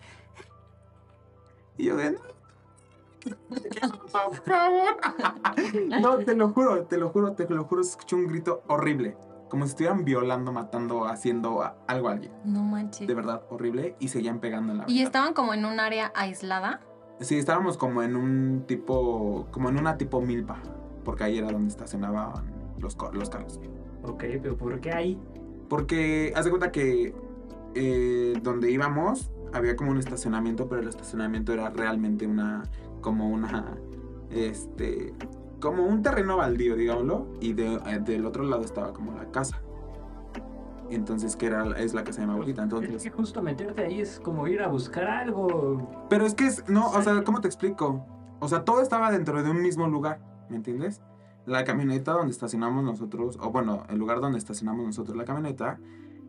Y 1.78 1.86
yo 1.86 1.96
de... 1.98 2.12
"No, 2.12 2.20
Por 4.04 4.10
favor. 4.44 4.98
No, 6.00 6.18
te 6.20 6.36
lo 6.36 6.50
juro, 6.50 6.84
te 6.84 6.98
lo 6.98 7.10
juro, 7.10 7.34
te 7.34 7.50
lo 7.50 7.64
juro, 7.64 7.84
se 7.84 7.90
escuchó 7.92 8.18
un 8.18 8.28
grito 8.28 8.62
horrible. 8.68 9.18
Como 9.50 9.66
si 9.66 9.72
estuvieran 9.72 10.06
violando, 10.06 10.52
matando, 10.52 11.06
haciendo 11.06 11.64
algo 11.88 12.10
a 12.10 12.12
alguien. 12.12 12.32
No 12.46 12.62
manches. 12.62 13.08
De 13.08 13.16
verdad, 13.16 13.42
horrible. 13.50 13.96
Y 14.00 14.10
seguían 14.10 14.40
pegando 14.42 14.74
en 14.74 14.78
la 14.78 14.84
Y 14.88 15.02
estaban 15.02 15.34
como 15.34 15.56
en 15.56 15.66
un 15.66 15.80
área 15.80 16.12
aislada. 16.14 16.82
Sí, 17.20 17.40
estábamos 17.40 17.78
como 17.78 18.04
en 18.04 18.16
un 18.16 18.64
tipo, 18.68 19.48
como 19.50 19.70
en 19.70 19.80
una 19.80 19.98
tipo 19.98 20.22
milpa, 20.22 20.60
porque 21.04 21.24
ahí 21.24 21.40
era 21.40 21.52
donde 21.52 21.70
estacionaban 21.70 22.44
los, 22.78 22.96
los 23.14 23.30
carros. 23.32 23.60
Ok, 24.04 24.24
pero 24.42 24.58
¿por 24.58 24.80
qué 24.82 24.92
ahí? 24.92 25.20
Porque 25.72 26.34
haz 26.36 26.44
de 26.44 26.50
cuenta 26.52 26.70
que 26.70 27.16
eh, 27.76 28.34
donde 28.44 28.70
íbamos 28.72 29.32
había 29.54 29.78
como 29.78 29.92
un 29.92 29.98
estacionamiento, 30.00 30.68
pero 30.68 30.82
el 30.82 30.90
estacionamiento 30.90 31.54
era 31.54 31.70
realmente 31.70 32.28
una, 32.28 32.64
como 33.00 33.30
una, 33.30 33.78
este, 34.32 35.14
como 35.62 35.86
un 35.86 36.02
terreno 36.02 36.36
baldío, 36.36 36.76
digámoslo, 36.76 37.28
y 37.40 37.54
de- 37.54 37.76
eh, 37.86 38.00
del 38.04 38.26
otro 38.26 38.44
lado 38.44 38.64
estaba 38.66 38.92
como 38.92 39.14
la 39.14 39.32
casa. 39.32 39.62
Entonces, 40.90 41.38
que 41.38 41.46
era, 41.46 41.64
es 41.80 41.94
la 41.94 42.04
casa 42.04 42.20
de 42.20 42.28
mi 42.28 42.34
abuelita, 42.34 42.64
Es 42.64 42.66
entonces... 42.66 43.04
que 43.04 43.10
justo 43.10 43.42
meterte 43.42 43.86
ahí 43.86 44.02
es 44.02 44.20
como 44.20 44.46
ir 44.50 44.62
a 44.62 44.68
buscar 44.68 45.06
algo. 45.06 45.90
Pero 46.10 46.26
es 46.26 46.34
que 46.34 46.48
es, 46.48 46.68
no, 46.68 46.90
o 46.92 47.02
sea, 47.02 47.24
¿cómo 47.24 47.40
te 47.40 47.48
explico? 47.48 48.06
O 48.42 48.50
sea, 48.50 48.66
todo 48.66 48.82
estaba 48.82 49.10
dentro 49.10 49.42
de 49.42 49.50
un 49.50 49.62
mismo 49.62 49.88
lugar, 49.88 50.20
¿me 50.50 50.58
entiendes? 50.58 51.00
La 51.46 51.64
camioneta 51.64 52.14
donde 52.14 52.32
estacionamos 52.32 52.84
nosotros, 52.84 53.38
o 53.42 53.52
bueno, 53.52 53.86
el 53.90 53.98
lugar 53.98 54.22
donde 54.22 54.38
estacionamos 54.38 54.86
nosotros 54.86 55.18
la 55.18 55.26
camioneta, 55.26 55.80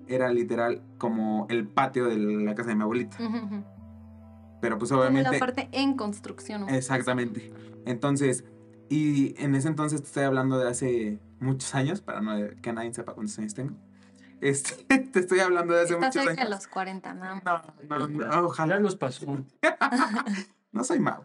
era 0.08 0.32
literal 0.32 0.82
como 0.98 1.46
el 1.48 1.66
patio 1.68 2.06
de 2.06 2.16
la 2.16 2.54
casa 2.54 2.70
de 2.70 2.76
mi 2.76 2.82
abuelita. 2.82 3.16
Ujú, 3.22 3.36
ujú. 3.36 3.64
Pero 4.60 4.78
pues 4.78 4.92
obviamente... 4.92 5.30
la 5.32 5.38
parte 5.38 5.68
en 5.72 5.96
construcción. 5.96 6.68
Exactamente. 6.68 7.52
Entonces, 7.84 8.44
y 8.88 9.34
en 9.42 9.54
ese 9.54 9.68
entonces 9.68 10.02
te 10.02 10.06
estoy 10.06 10.24
hablando 10.24 10.58
de 10.58 10.68
hace 10.68 11.18
muchos 11.40 11.74
años, 11.74 12.00
para 12.00 12.20
no 12.20 12.32
que 12.62 12.72
nadie 12.72 12.92
sepa 12.94 13.14
cuántos 13.14 13.38
años 13.38 13.54
tengo. 13.54 13.74
Este, 14.40 14.98
te 14.98 15.20
estoy 15.20 15.40
hablando 15.40 15.74
de 15.74 15.82
hace 15.82 15.94
Está 15.94 16.06
muchos 16.06 16.22
cerca 16.22 16.34
de 16.34 16.40
años. 16.42 16.50
los 16.50 16.66
40, 16.66 17.14
nada 17.14 17.40
más. 17.44 17.62
No, 17.88 17.98
no, 17.98 18.08
no, 18.08 18.24
Ojalá 18.26 18.40
ojalá. 18.44 18.78
los 18.80 18.96
pasó. 18.96 19.26
No 20.72 20.84
soy 20.84 21.00
Mau. 21.00 21.24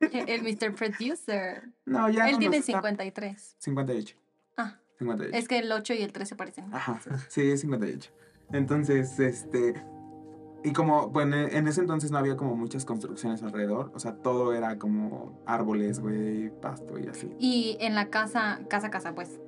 El 0.00 0.42
Mr. 0.42 0.74
Producer. 0.74 1.68
No, 1.84 2.08
ya. 2.10 2.26
Él 2.26 2.32
no 2.32 2.38
tiene 2.38 2.56
nos 2.58 2.68
está- 2.68 2.78
53. 2.80 3.56
58. 3.58 4.16
Ah, 4.56 4.76
58. 4.98 5.36
es 5.36 5.48
que 5.48 5.58
el 5.58 5.72
8 5.72 5.94
y 5.94 6.02
el 6.02 6.12
3 6.12 6.28
se 6.28 6.36
parecen. 6.36 6.72
Ajá, 6.74 7.00
sí, 7.28 7.50
es 7.50 7.60
58. 7.60 8.10
Entonces, 8.52 9.18
este. 9.18 9.82
Y 10.64 10.72
como, 10.72 11.08
bueno, 11.10 11.36
en 11.36 11.68
ese 11.68 11.80
entonces 11.80 12.10
no 12.10 12.18
había 12.18 12.36
como 12.36 12.56
muchas 12.56 12.84
construcciones 12.84 13.42
alrededor. 13.42 13.92
O 13.94 14.00
sea, 14.00 14.16
todo 14.16 14.52
era 14.52 14.78
como 14.78 15.40
árboles, 15.46 16.00
güey, 16.00 16.50
pasto 16.60 16.98
y 16.98 17.06
así. 17.06 17.30
Y 17.38 17.76
en 17.80 17.94
la 17.94 18.08
casa, 18.10 18.60
casa, 18.68 18.90
casa, 18.90 19.14
pues. 19.14 19.38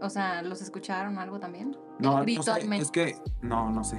O 0.00 0.10
sea, 0.10 0.42
¿los 0.42 0.60
escucharon 0.62 1.18
algo 1.18 1.38
también? 1.40 1.76
No, 2.00 2.18
el 2.18 2.24
grito 2.24 2.40
o 2.40 2.44
sea, 2.44 2.58
me- 2.66 2.78
es 2.78 2.90
que, 2.90 3.16
no, 3.42 3.70
no 3.70 3.82
sé. 3.84 3.98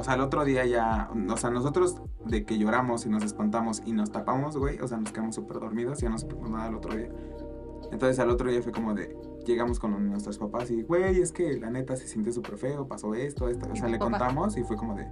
O 0.00 0.04
sea, 0.04 0.14
el 0.14 0.20
otro 0.22 0.44
día 0.44 0.64
ya, 0.64 1.10
o 1.30 1.36
sea, 1.36 1.50
nosotros 1.50 2.00
de 2.24 2.44
que 2.44 2.56
lloramos 2.58 3.04
y 3.06 3.08
nos 3.10 3.22
espantamos 3.22 3.82
y 3.84 3.92
nos 3.92 4.10
tapamos, 4.10 4.56
güey, 4.56 4.78
o 4.80 4.88
sea, 4.88 4.98
nos 4.98 5.12
quedamos 5.12 5.34
súper 5.34 5.60
dormidos 5.60 6.00
y 6.00 6.02
ya 6.04 6.10
no 6.10 6.18
supimos 6.18 6.48
nada 6.50 6.68
el 6.68 6.74
otro 6.76 6.96
día. 6.96 7.10
Entonces 7.92 8.18
al 8.18 8.30
otro 8.30 8.50
día 8.50 8.62
fue 8.62 8.72
como 8.72 8.94
de, 8.94 9.16
llegamos 9.46 9.78
con 9.78 10.08
nuestros 10.10 10.38
papás 10.38 10.70
y, 10.70 10.82
güey, 10.82 11.20
es 11.20 11.32
que 11.32 11.58
la 11.58 11.70
neta 11.70 11.96
se 11.96 12.06
sintió 12.06 12.32
súper 12.32 12.56
feo, 12.56 12.86
pasó 12.88 13.14
esto, 13.14 13.48
esto. 13.48 13.66
O 13.68 13.72
¿Y 13.74 13.76
sea, 13.78 13.88
le 13.88 13.98
papá? 13.98 14.10
contamos 14.10 14.56
y 14.56 14.64
fue 14.64 14.76
como 14.76 14.94
de, 14.94 15.06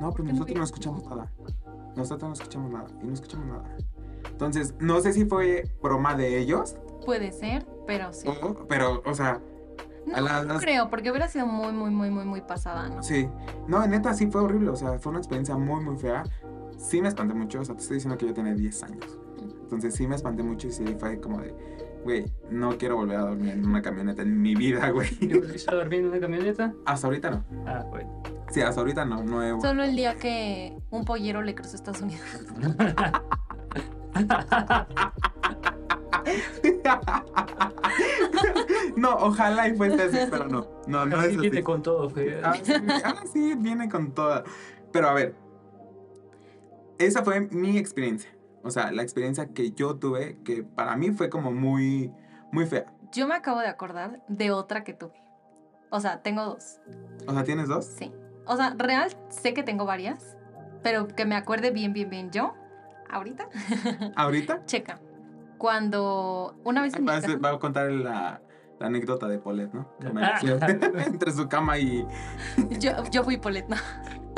no, 0.00 0.10
pues 0.10 0.28
nosotros 0.28 0.56
no 0.58 0.64
escuchamos 0.64 1.04
nada. 1.06 1.32
Nosotros 1.96 2.28
no 2.28 2.32
escuchamos 2.34 2.70
nada 2.72 2.86
y 3.02 3.06
no 3.06 3.12
escuchamos 3.12 3.46
nada. 3.46 3.76
Entonces, 4.30 4.74
no 4.80 5.00
sé 5.00 5.12
si 5.12 5.24
fue 5.24 5.70
broma 5.82 6.14
de 6.14 6.38
ellos, 6.38 6.76
Puede 7.04 7.32
ser, 7.32 7.66
pero 7.86 8.12
sí. 8.12 8.26
o- 8.28 8.66
pero, 8.66 9.02
o 9.04 9.14
sea, 9.14 9.40
No, 10.06 10.16
a 10.16 10.20
la- 10.20 10.42
no 10.44 10.54
las- 10.54 10.62
creo, 10.62 10.90
porque 10.90 11.10
hubiera 11.10 11.28
sido 11.28 11.46
muy, 11.46 11.72
muy, 11.72 11.90
muy, 11.90 12.10
muy, 12.10 12.24
muy 12.24 12.40
pasada, 12.40 12.88
¿no? 12.88 13.02
Sí. 13.02 13.28
No, 13.68 13.86
neta, 13.86 14.14
sí 14.14 14.26
fue 14.26 14.42
horrible. 14.42 14.70
O 14.70 14.76
sea, 14.76 14.98
fue 14.98 15.10
una 15.10 15.18
experiencia 15.20 15.56
muy, 15.56 15.82
muy 15.84 15.96
fea. 15.96 16.24
Sí 16.76 17.00
me 17.00 17.08
espanté 17.08 17.34
mucho. 17.34 17.60
O 17.60 17.64
sea, 17.64 17.74
te 17.76 17.82
estoy 17.82 17.96
diciendo 17.96 18.18
que 18.18 18.26
yo 18.26 18.34
tenía 18.34 18.54
10 18.54 18.82
años. 18.82 19.18
Entonces 19.62 19.94
sí 19.94 20.06
me 20.06 20.16
espanté 20.16 20.42
mucho 20.42 20.66
y 20.68 20.72
sí 20.72 20.84
fue 20.98 21.18
como 21.20 21.40
de, 21.40 21.54
güey, 22.04 22.30
no 22.50 22.76
quiero 22.76 22.96
volver 22.96 23.16
a 23.16 23.20
dormir 23.22 23.50
en 23.54 23.64
una 23.64 23.80
camioneta 23.80 24.20
en 24.22 24.42
mi 24.42 24.54
vida, 24.54 24.90
güey. 24.90 25.08
¿Y 25.20 25.32
volviste 25.38 25.70
a 25.70 25.76
dormir 25.76 26.00
en 26.00 26.06
una 26.08 26.20
camioneta? 26.20 26.74
Hasta 26.84 27.06
ahorita 27.06 27.30
no. 27.30 27.44
Ah, 27.66 27.84
bueno. 27.88 28.22
Sí, 28.50 28.60
hasta 28.60 28.80
ahorita 28.82 29.04
no. 29.06 29.22
No 29.24 29.42
he... 29.42 29.58
Solo 29.62 29.82
el 29.84 29.96
día 29.96 30.16
que 30.16 30.76
un 30.90 31.04
pollero 31.06 31.40
le 31.42 31.54
cruzó 31.54 31.76
Estados 31.76 32.02
Unidos. 32.02 32.22
no, 38.96 39.14
ojalá 39.16 39.68
y 39.68 39.76
fuese 39.76 40.02
así, 40.02 40.18
pero 40.30 40.48
no. 40.48 40.66
No, 40.86 41.06
no 41.06 41.18
Así 41.18 41.34
es 41.34 41.40
viene 41.40 41.58
así. 41.58 41.64
con 41.64 41.82
todo. 41.82 42.10
Ah, 42.42 42.54
sí, 42.62 42.72
ah, 43.04 43.22
sí, 43.32 43.54
viene 43.56 43.88
con 43.88 44.12
toda. 44.12 44.44
Pero 44.92 45.08
a 45.08 45.14
ver, 45.14 45.34
esa 46.98 47.24
fue 47.24 47.40
mi 47.40 47.78
experiencia. 47.78 48.30
O 48.62 48.70
sea, 48.70 48.92
la 48.92 49.02
experiencia 49.02 49.48
que 49.48 49.72
yo 49.72 49.96
tuve, 49.96 50.38
que 50.44 50.62
para 50.62 50.96
mí 50.96 51.10
fue 51.10 51.28
como 51.28 51.52
muy, 51.52 52.12
muy 52.52 52.66
fea. 52.66 52.92
Yo 53.12 53.26
me 53.26 53.34
acabo 53.34 53.60
de 53.60 53.66
acordar 53.66 54.22
de 54.28 54.50
otra 54.52 54.84
que 54.84 54.94
tuve. 54.94 55.20
O 55.90 56.00
sea, 56.00 56.22
tengo 56.22 56.44
dos. 56.44 56.80
O 57.26 57.32
sea, 57.32 57.44
¿tienes 57.44 57.68
dos? 57.68 57.84
Sí. 57.84 58.12
O 58.46 58.56
sea, 58.56 58.74
real 58.78 59.10
sé 59.28 59.54
que 59.54 59.62
tengo 59.62 59.84
varias, 59.84 60.36
pero 60.82 61.08
que 61.08 61.24
me 61.24 61.36
acuerde 61.36 61.70
bien, 61.70 61.92
bien, 61.92 62.08
bien 62.08 62.30
yo. 62.30 62.54
Ahorita, 63.10 63.48
¿Ahorita? 64.16 64.64
checa. 64.64 64.98
Cuando 65.62 66.56
una 66.64 66.82
vez 66.82 66.92
en 66.96 67.06
Va 67.06 67.20
casa- 67.20 67.36
va 67.38 67.50
a 67.50 67.58
contar 67.60 67.88
la, 67.92 68.42
la 68.80 68.86
anécdota 68.88 69.28
de 69.28 69.38
Paulette, 69.38 69.72
¿no? 69.72 69.88
Ah. 70.16 70.40
Entre 71.06 71.30
su 71.30 71.48
cama 71.48 71.78
y... 71.78 72.04
yo, 72.80 72.90
yo 73.12 73.22
fui 73.22 73.36
Polet, 73.36 73.68
¿no? 73.68 73.76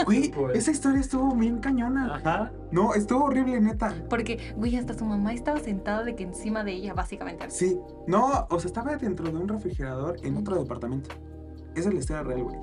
Güey, 0.04 0.30
esa 0.52 0.70
historia 0.70 1.00
estuvo 1.00 1.34
bien 1.34 1.60
cañona. 1.60 2.16
Ajá. 2.16 2.52
No, 2.72 2.92
estuvo 2.92 3.24
horrible, 3.24 3.58
neta. 3.58 3.94
Porque, 4.10 4.52
güey, 4.54 4.76
hasta 4.76 4.92
su 4.92 5.06
mamá 5.06 5.32
estaba 5.32 5.58
sentada 5.60 6.02
de 6.04 6.14
que 6.14 6.24
encima 6.24 6.62
de 6.62 6.72
ella, 6.72 6.92
básicamente. 6.92 7.48
Sí. 7.48 7.80
No, 8.06 8.46
o 8.50 8.60
sea, 8.60 8.68
estaba 8.68 8.94
dentro 8.98 9.24
de 9.24 9.34
un 9.38 9.48
refrigerador 9.48 10.18
en 10.24 10.36
otro 10.36 10.56
departamento. 10.56 11.08
Esa 11.74 11.88
es 11.88 11.94
la 11.94 12.00
historia 12.00 12.22
real, 12.22 12.42
güey. 12.42 12.56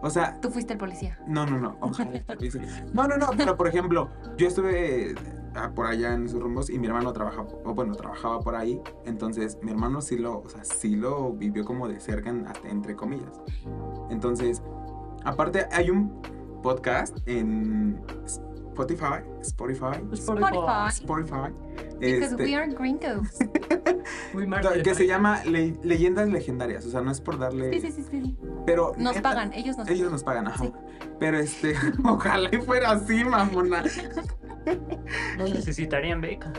O 0.00 0.08
sea, 0.08 0.40
Tú 0.40 0.48
fuiste 0.50 0.72
el 0.72 0.78
policía. 0.78 1.18
No, 1.26 1.44
no, 1.44 1.58
no. 1.58 1.76
ojalá. 1.80 2.10
No, 2.94 3.06
no, 3.06 3.18
no. 3.18 3.26
Pero 3.36 3.54
por 3.54 3.68
ejemplo, 3.68 4.08
yo 4.38 4.48
estuve 4.48 5.14
por 5.74 5.86
allá 5.86 6.14
en 6.14 6.26
esos 6.26 6.40
rumbos 6.40 6.70
y 6.70 6.78
mi 6.78 6.86
hermano 6.86 7.12
trabajaba, 7.12 7.48
o 7.64 7.74
bueno, 7.74 7.94
trabajaba 7.94 8.40
por 8.40 8.54
ahí. 8.56 8.80
Entonces, 9.04 9.58
mi 9.62 9.70
hermano 9.70 10.00
sí 10.00 10.16
lo, 10.18 10.40
o 10.40 10.48
sea, 10.48 10.64
sí 10.64 10.96
lo 10.96 11.32
vivió 11.32 11.64
como 11.64 11.88
de 11.88 12.00
cerca, 12.00 12.30
en- 12.30 12.46
hasta 12.46 12.68
entre 12.68 12.96
comillas. 12.96 13.40
Entonces, 14.10 14.62
aparte, 15.24 15.66
hay 15.72 15.90
un 15.90 16.20
podcast 16.62 17.16
en 17.26 18.00
Spotify, 18.24 19.22
Spotify, 19.42 20.00
Spotify. 20.12 20.88
Spotify, 20.90 21.52
Because 22.00 22.24
este, 22.32 22.44
we 22.44 22.54
are 22.56 22.72
gringos. 22.72 23.28
Que 24.82 24.94
se 24.94 25.06
llama 25.06 25.44
Le- 25.44 25.78
Leyendas 25.82 26.28
Legendarias. 26.28 26.84
O 26.86 26.90
sea, 26.90 27.00
no 27.02 27.10
es 27.10 27.20
por 27.20 27.38
darle, 27.38 27.70
Sí, 27.80 27.80
sí, 27.80 27.92
sí, 27.92 28.04
sí. 28.10 28.36
pero 28.66 28.92
Nos 28.96 29.14
neta, 29.14 29.28
pagan, 29.30 29.52
ellos 29.52 29.76
nos 29.76 29.88
Ellos 29.88 30.00
pagan. 30.00 30.12
nos 30.12 30.24
pagan, 30.24 30.46
ajá. 30.48 30.64
Sí. 30.64 30.72
Pero 31.20 31.38
este, 31.38 31.74
ojalá 32.04 32.48
y 32.52 32.58
fuera 32.58 32.92
así, 32.92 33.22
mamona. 33.24 33.84
No 35.38 35.44
necesitarían 35.44 36.20
beca. 36.20 36.52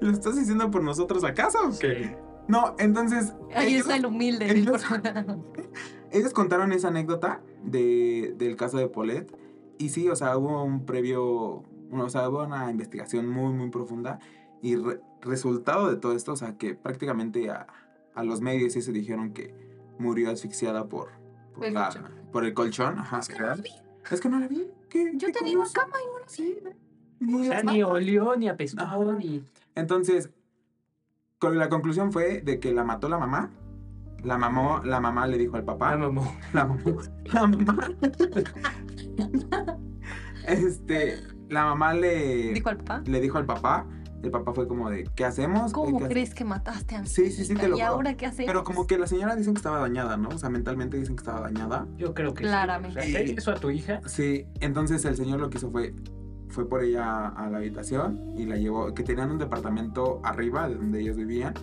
¿Lo 0.00 0.10
estás 0.10 0.36
diciendo 0.36 0.70
por 0.70 0.82
nosotros 0.82 1.24
acaso 1.24 1.58
o 1.68 1.78
qué? 1.78 2.04
Sí. 2.04 2.10
No, 2.48 2.74
entonces. 2.78 3.34
Ahí 3.54 3.68
ellos, 3.74 3.82
está 3.82 3.96
el 3.96 4.06
humilde 4.06 4.50
ellos- 6.10 6.32
contaron 6.32 6.72
esa 6.72 6.88
anécdota 6.88 7.42
de, 7.62 8.34
del 8.36 8.56
caso 8.56 8.78
de 8.78 8.88
Paulette. 8.88 9.32
Y 9.78 9.90
sí, 9.90 10.08
o 10.08 10.16
sea, 10.16 10.36
hubo 10.36 10.62
un 10.64 10.84
previo. 10.86 11.62
O 11.92 12.08
sea, 12.08 12.28
hubo 12.28 12.42
una 12.44 12.70
investigación 12.70 13.28
muy, 13.28 13.52
muy 13.52 13.70
profunda. 13.70 14.18
Y 14.62 14.76
re- 14.76 15.00
resultado 15.22 15.88
de 15.90 15.96
todo 15.96 16.14
esto, 16.14 16.32
o 16.32 16.36
sea, 16.36 16.56
que 16.56 16.74
prácticamente 16.74 17.50
a, 17.50 17.66
a 18.14 18.22
los 18.24 18.40
medios 18.40 18.72
sí 18.74 18.82
se 18.82 18.92
dijeron 18.92 19.32
que 19.32 19.54
murió 19.98 20.30
asfixiada 20.30 20.88
por, 20.88 21.10
por, 21.54 21.66
El 21.66 21.74
la- 21.74 21.84
colchón. 21.88 22.04
por 22.32 22.44
el 22.44 22.54
colchón. 22.54 22.98
Ajá, 22.98 23.18
Es 23.20 23.28
que 23.28 23.34
la. 24.10 24.14
Es 24.14 24.20
que 24.20 24.28
no 24.28 24.38
la 24.40 24.48
vi. 24.48 24.66
¿Qué, 24.88 25.12
Yo 25.14 25.28
qué 25.28 25.32
te 25.32 25.44
digo 25.44 25.62
curioso. 25.62 25.72
cama 25.74 25.96
y 26.02 26.20
la 26.22 26.28
Sí, 26.28 26.58
O 27.22 27.24
ni- 27.24 27.46
sea, 27.46 27.62
ni 27.62 27.82
olió, 27.82 28.34
ni 28.36 28.48
apestó, 28.48 28.82
Ajá. 28.82 28.98
ni. 29.18 29.44
Entonces, 29.74 30.30
con 31.38 31.56
la 31.58 31.68
conclusión 31.68 32.12
fue 32.12 32.40
de 32.40 32.58
que 32.60 32.72
la 32.72 32.84
mató 32.84 33.08
la 33.08 33.18
mamá. 33.18 33.50
La 34.24 34.36
mamó, 34.36 34.80
la 34.84 35.00
mamá 35.00 35.26
le 35.26 35.38
dijo 35.38 35.56
al 35.56 35.64
papá. 35.64 35.92
Ah, 35.92 35.96
mamó. 35.96 36.36
La 36.52 36.66
mamó. 36.66 36.98
La 37.32 37.46
mamá. 37.46 37.88
este, 40.46 41.20
la 41.48 41.64
mamá 41.64 41.94
le, 41.94 42.52
Dijo 42.52 42.68
al 42.68 42.76
papá. 42.78 43.02
le 43.06 43.20
dijo 43.20 43.38
al 43.38 43.46
papá. 43.46 43.86
El 44.22 44.30
papá 44.30 44.52
fue 44.52 44.68
como 44.68 44.90
de, 44.90 45.08
¿qué 45.14 45.24
hacemos? 45.24 45.72
¿Cómo 45.72 45.98
¿Qué 45.98 46.04
hace-?" 46.04 46.12
crees 46.14 46.34
que 46.34 46.44
mataste 46.44 46.96
a 46.96 47.02
mi 47.02 47.06
Sí, 47.06 47.30
sí, 47.30 47.44
sí, 47.44 47.54
te 47.54 47.68
lo 47.68 47.76
¿Y 47.78 47.80
ahora 47.80 48.14
qué 48.16 48.26
hacemos? 48.26 48.46
Pero 48.48 48.64
como 48.64 48.86
que 48.86 48.98
la 48.98 49.06
señora 49.06 49.34
dicen 49.36 49.54
que 49.54 49.58
estaba 49.58 49.78
dañada, 49.80 50.16
¿no? 50.16 50.28
O 50.28 50.38
sea, 50.38 50.50
mentalmente 50.50 50.96
dicen 50.98 51.16
que 51.16 51.20
estaba 51.20 51.40
dañada. 51.40 51.86
Yo 51.96 52.12
creo 52.14 52.34
que 52.34 52.42
Claramente. 52.44 53.00
sí. 53.02 53.16
¿hacer 53.16 53.38
eso 53.38 53.50
a 53.52 53.54
tu 53.54 53.70
hija? 53.70 54.00
Sí, 54.06 54.46
entonces 54.60 55.04
el 55.04 55.16
señor 55.16 55.40
lo 55.40 55.48
que 55.50 55.58
hizo 55.58 55.70
fue 55.70 55.94
fue 56.50 56.68
por 56.68 56.82
ella 56.82 57.28
a 57.28 57.48
la 57.48 57.58
habitación 57.58 58.34
y 58.36 58.44
la 58.44 58.56
llevó, 58.56 58.92
que 58.92 59.04
tenían 59.04 59.30
un 59.30 59.38
departamento 59.38 60.20
arriba 60.24 60.68
de 60.68 60.74
donde 60.74 61.00
ellos 61.00 61.16
vivían 61.16 61.54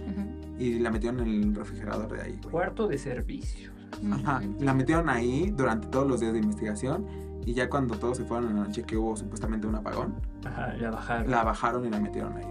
y 0.58 0.80
la 0.80 0.90
metieron 0.92 1.20
en 1.20 1.28
el 1.28 1.56
refrigerador 1.56 2.10
de 2.14 2.22
ahí. 2.22 2.38
güey. 2.42 2.52
Cuarto 2.52 2.88
de 2.88 2.98
servicio. 2.98 3.72
Ajá, 4.12 4.42
la 4.60 4.74
metieron 4.74 5.10
ahí 5.10 5.54
durante 5.56 5.88
todos 5.90 6.08
los 6.08 6.22
días 6.22 6.32
de 6.32 6.40
investigación 6.40 7.06
y 7.48 7.54
ya 7.54 7.70
cuando 7.70 7.96
todos 7.98 8.18
se 8.18 8.26
fueron 8.26 8.50
en 8.52 8.58
la 8.58 8.66
noche 8.66 8.84
que 8.84 8.98
hubo 8.98 9.16
supuestamente 9.16 9.66
un 9.68 9.76
apagón, 9.76 10.16
Ajá, 10.46 10.74
la 10.78 10.92
bajaron. 10.92 11.32
la 11.32 11.44
bajaron 11.46 11.86
y 11.86 11.90
la 11.90 12.00
metieron 12.02 12.36
ahí. 12.36 12.46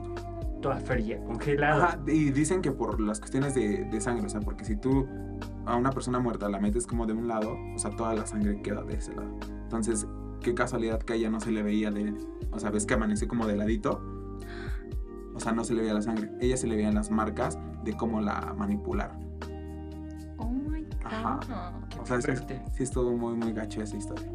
Toda 0.62 0.76
fría, 0.76 1.22
congelada. 1.24 1.84
Ajá, 1.84 1.98
y 2.06 2.30
dicen 2.30 2.62
que 2.62 2.72
por 2.72 2.98
las 2.98 3.20
cuestiones 3.20 3.54
de, 3.54 3.84
de 3.84 4.00
sangre, 4.00 4.24
o 4.26 4.30
sea, 4.30 4.40
porque 4.40 4.64
si 4.64 4.74
tú 4.76 5.06
a 5.66 5.76
una 5.76 5.90
persona 5.90 6.18
muerta 6.18 6.48
la 6.48 6.58
metes 6.58 6.86
como 6.86 7.04
de 7.06 7.12
un 7.12 7.28
lado, 7.28 7.56
o 7.74 7.78
sea, 7.78 7.90
toda 7.94 8.14
la 8.14 8.26
sangre 8.26 8.62
queda 8.62 8.82
de 8.84 8.94
ese 8.94 9.14
lado. 9.14 9.28
Entonces, 9.64 10.06
qué 10.40 10.54
casualidad 10.54 10.98
que 11.00 11.12
a 11.12 11.16
ella 11.16 11.28
no 11.28 11.40
se 11.40 11.50
le 11.50 11.62
veía 11.62 11.90
de, 11.90 12.14
o 12.52 12.58
sea, 12.58 12.70
ves 12.70 12.86
que 12.86 12.94
amaneció 12.94 13.28
como 13.28 13.46
de 13.46 13.54
ladito. 13.56 14.00
O 15.34 15.40
sea, 15.40 15.52
no 15.52 15.62
se 15.62 15.74
le 15.74 15.82
veía 15.82 15.92
la 15.92 16.00
sangre. 16.00 16.30
Ella 16.40 16.56
se 16.56 16.66
le 16.66 16.74
veían 16.76 16.94
las 16.94 17.10
marcas 17.10 17.58
de 17.84 17.94
cómo 17.94 18.22
la 18.22 18.54
manipularon. 18.56 19.18
Oh 20.38 20.48
my 20.48 20.86
Ajá. 21.04 21.38
god. 21.92 22.00
O 22.00 22.06
sea, 22.06 22.20
sí, 22.22 22.32
sí 22.72 22.82
estuvo 22.82 23.14
muy, 23.14 23.34
muy 23.34 23.52
gacho 23.52 23.82
esa 23.82 23.98
historia. 23.98 24.32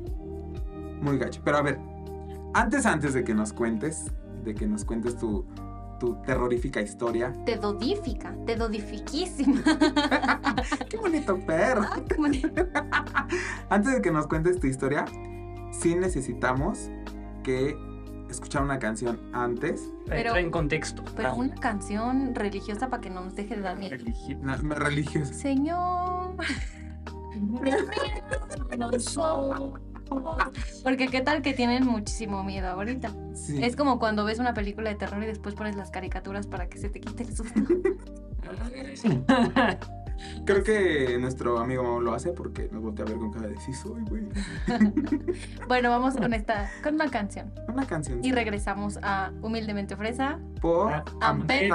Muy 1.02 1.18
gacho. 1.18 1.42
Pero 1.44 1.58
a 1.58 1.62
ver, 1.62 1.80
antes, 2.54 2.86
antes 2.86 3.14
de 3.14 3.24
que 3.24 3.34
nos 3.34 3.54
cuentes, 3.54 4.12
de 4.44 4.54
que 4.54 4.68
nos 4.68 4.86
cuentes 4.86 5.18
tu, 5.18 5.46
tu 6.00 6.16
terrorífica 6.24 6.82
historia. 6.82 7.34
Te 7.46 7.56
dodifica, 7.58 8.36
te 8.46 8.56
dodifiquísima. 8.56 9.62
¡Qué 10.90 10.98
bonito 10.98 11.40
perro! 11.46 11.84
Ah, 11.90 12.00
qué 12.08 12.16
bonito. 12.16 12.50
Antes 13.70 13.94
de 13.94 14.02
que 14.02 14.12
nos 14.12 14.28
cuentes 14.28 14.60
tu 14.60 14.68
historia, 14.68 15.06
sí 15.72 15.96
necesitamos 15.96 16.90
que 17.44 17.76
escuchar 18.30 18.64
una 18.64 18.80
canción 18.80 19.20
antes. 19.34 19.90
Pero- 20.08 20.36
en 20.36 20.52
contexto. 20.52 21.04
Pero 21.16 21.36
una 21.36 21.56
canción 21.56 22.36
religiosa 22.36 22.90
para 22.90 23.02
que 23.02 23.10
no 23.10 23.22
nos 23.22 23.36
deje 23.36 23.56
de 23.56 23.62
dar 23.62 23.78
miedo. 23.78 23.96
na- 24.42 24.56
religiosa. 24.58 25.34
Señor. 25.34 26.36
Porque 30.84 31.08
qué 31.08 31.22
tal 31.22 31.42
que 31.42 31.54
tienen 31.54 31.86
muchísimo 31.86 32.44
miedo 32.44 32.70
ahorita. 32.70 33.12
Sí. 33.34 33.64
Es 33.64 33.76
como 33.76 34.00
cuando 34.00 34.26
ves 34.26 34.40
una 34.40 34.54
película 34.54 34.90
de 34.90 34.96
terror 34.96 35.24
y 35.24 35.28
después 35.28 35.56
pones 35.56 35.76
las 35.76 35.92
caricaturas 35.92 36.48
para 36.48 36.68
que 36.68 36.78
se 36.78 36.90
te 36.90 37.00
quite 37.00 37.24
el 37.24 37.36
susto. 37.36 37.60
Creo 40.46 40.64
que 40.64 41.18
nuestro 41.20 41.58
amigo 41.58 41.84
Mau 41.84 42.00
lo 42.00 42.14
hace 42.14 42.32
porque 42.32 42.70
nos 42.72 42.84
voltea 42.84 43.06
a 43.06 43.10
ver 43.10 43.18
con 43.18 43.32
cara 43.32 43.48
de 43.48 43.60
sí 43.60 43.74
soy, 43.74 44.04
güey. 44.04 44.24
Bueno, 45.68 45.90
vamos 45.90 46.16
con 46.16 46.34
esta, 46.34 46.70
con 46.84 46.96
una 46.96 47.10
canción. 47.10 47.52
Una 47.68 47.88
canción. 47.88 48.24
Y 48.24 48.32
regresamos 48.32 49.00
a 49.02 49.32
Humildemente 49.42 49.96
Fresa. 49.96 50.40
Por 50.62 51.04
Amper. 51.22 51.72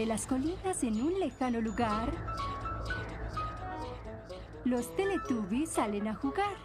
Sobre 0.00 0.08
las 0.08 0.26
colinas 0.26 0.82
en 0.82 1.02
un 1.02 1.20
lejano 1.20 1.60
lugar, 1.60 2.10
los 4.64 4.96
Teletubbies 4.96 5.68
salen 5.68 6.08
a 6.08 6.14
jugar. 6.14 6.56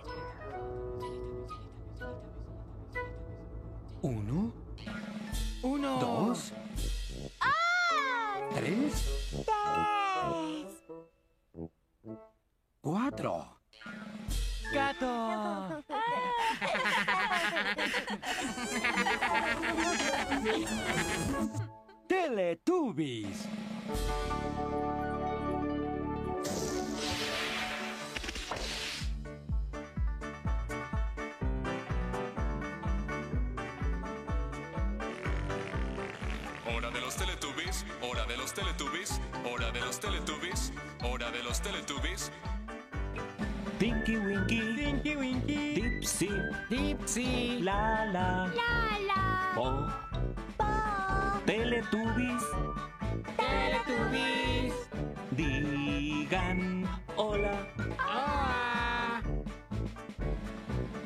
Hora 36.85 36.93
de 36.93 37.01
los 37.01 37.15
Teletubbies, 37.15 37.85
hora 37.99 38.25
de 38.27 38.37
los 38.37 38.53
Teletubbies, 38.53 39.19
hora 39.43 39.71
de 39.71 39.79
los 39.79 39.99
Teletubbies, 39.99 40.71
hora 41.01 41.31
de 41.31 41.41
los 41.41 41.59
Teletubbies. 41.59 42.31
Tinky 43.79 44.17
Winky, 44.17 44.75
Tinky 44.75 45.15
Winky. 45.15 45.81
Dipsy, 45.81 46.29
Dipsy. 46.69 47.59
La 47.63 48.05
La, 48.13 48.51
Po, 49.55 49.87
Teletubbies, 51.47 52.43
Teletubbies. 53.35 54.73
digan 55.31 56.87
hola. 57.15 57.67
Ah. 57.97 59.21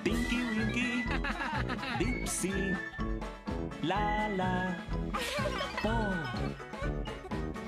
Tinky 0.03 0.41
Winky, 0.43 1.05
Dipsy, 1.99 2.75
La 3.81 4.27
La, 4.35 4.75
Teletubbies, 5.83 6.13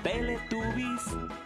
Teletubbies. 0.02 1.41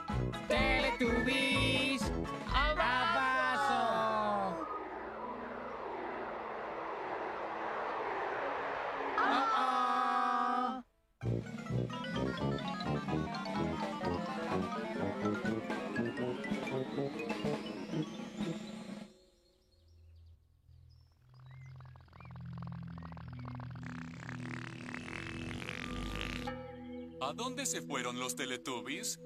¿A 27.29 27.33
dónde 27.33 27.67
se 27.67 27.83
fueron 27.83 28.21
los 28.21 28.37
Teletubbies? 28.37 29.21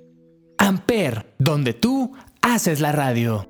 Amper, 0.57 1.35
donde 1.39 1.75
tú 1.75 2.13
haces 2.41 2.81
la 2.81 2.93
radio. 2.93 3.47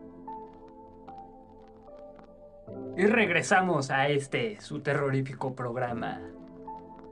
Y 2.96 3.06
regresamos 3.06 3.90
a 3.90 4.08
este, 4.08 4.60
su 4.60 4.80
terrorífico 4.80 5.54
programa. 5.54 6.20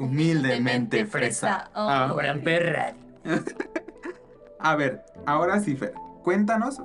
Humildemente 0.00 1.06
fresa. 1.06 1.70
Oh. 1.74 1.88
Ah, 1.88 2.08
Ahora 2.08 2.30
en 2.32 2.42
perra. 2.42 2.94
a 4.58 4.74
ver, 4.76 5.04
ahora 5.26 5.60
sí, 5.60 5.76
Fer. 5.76 5.92
Cuéntanos 6.24 6.82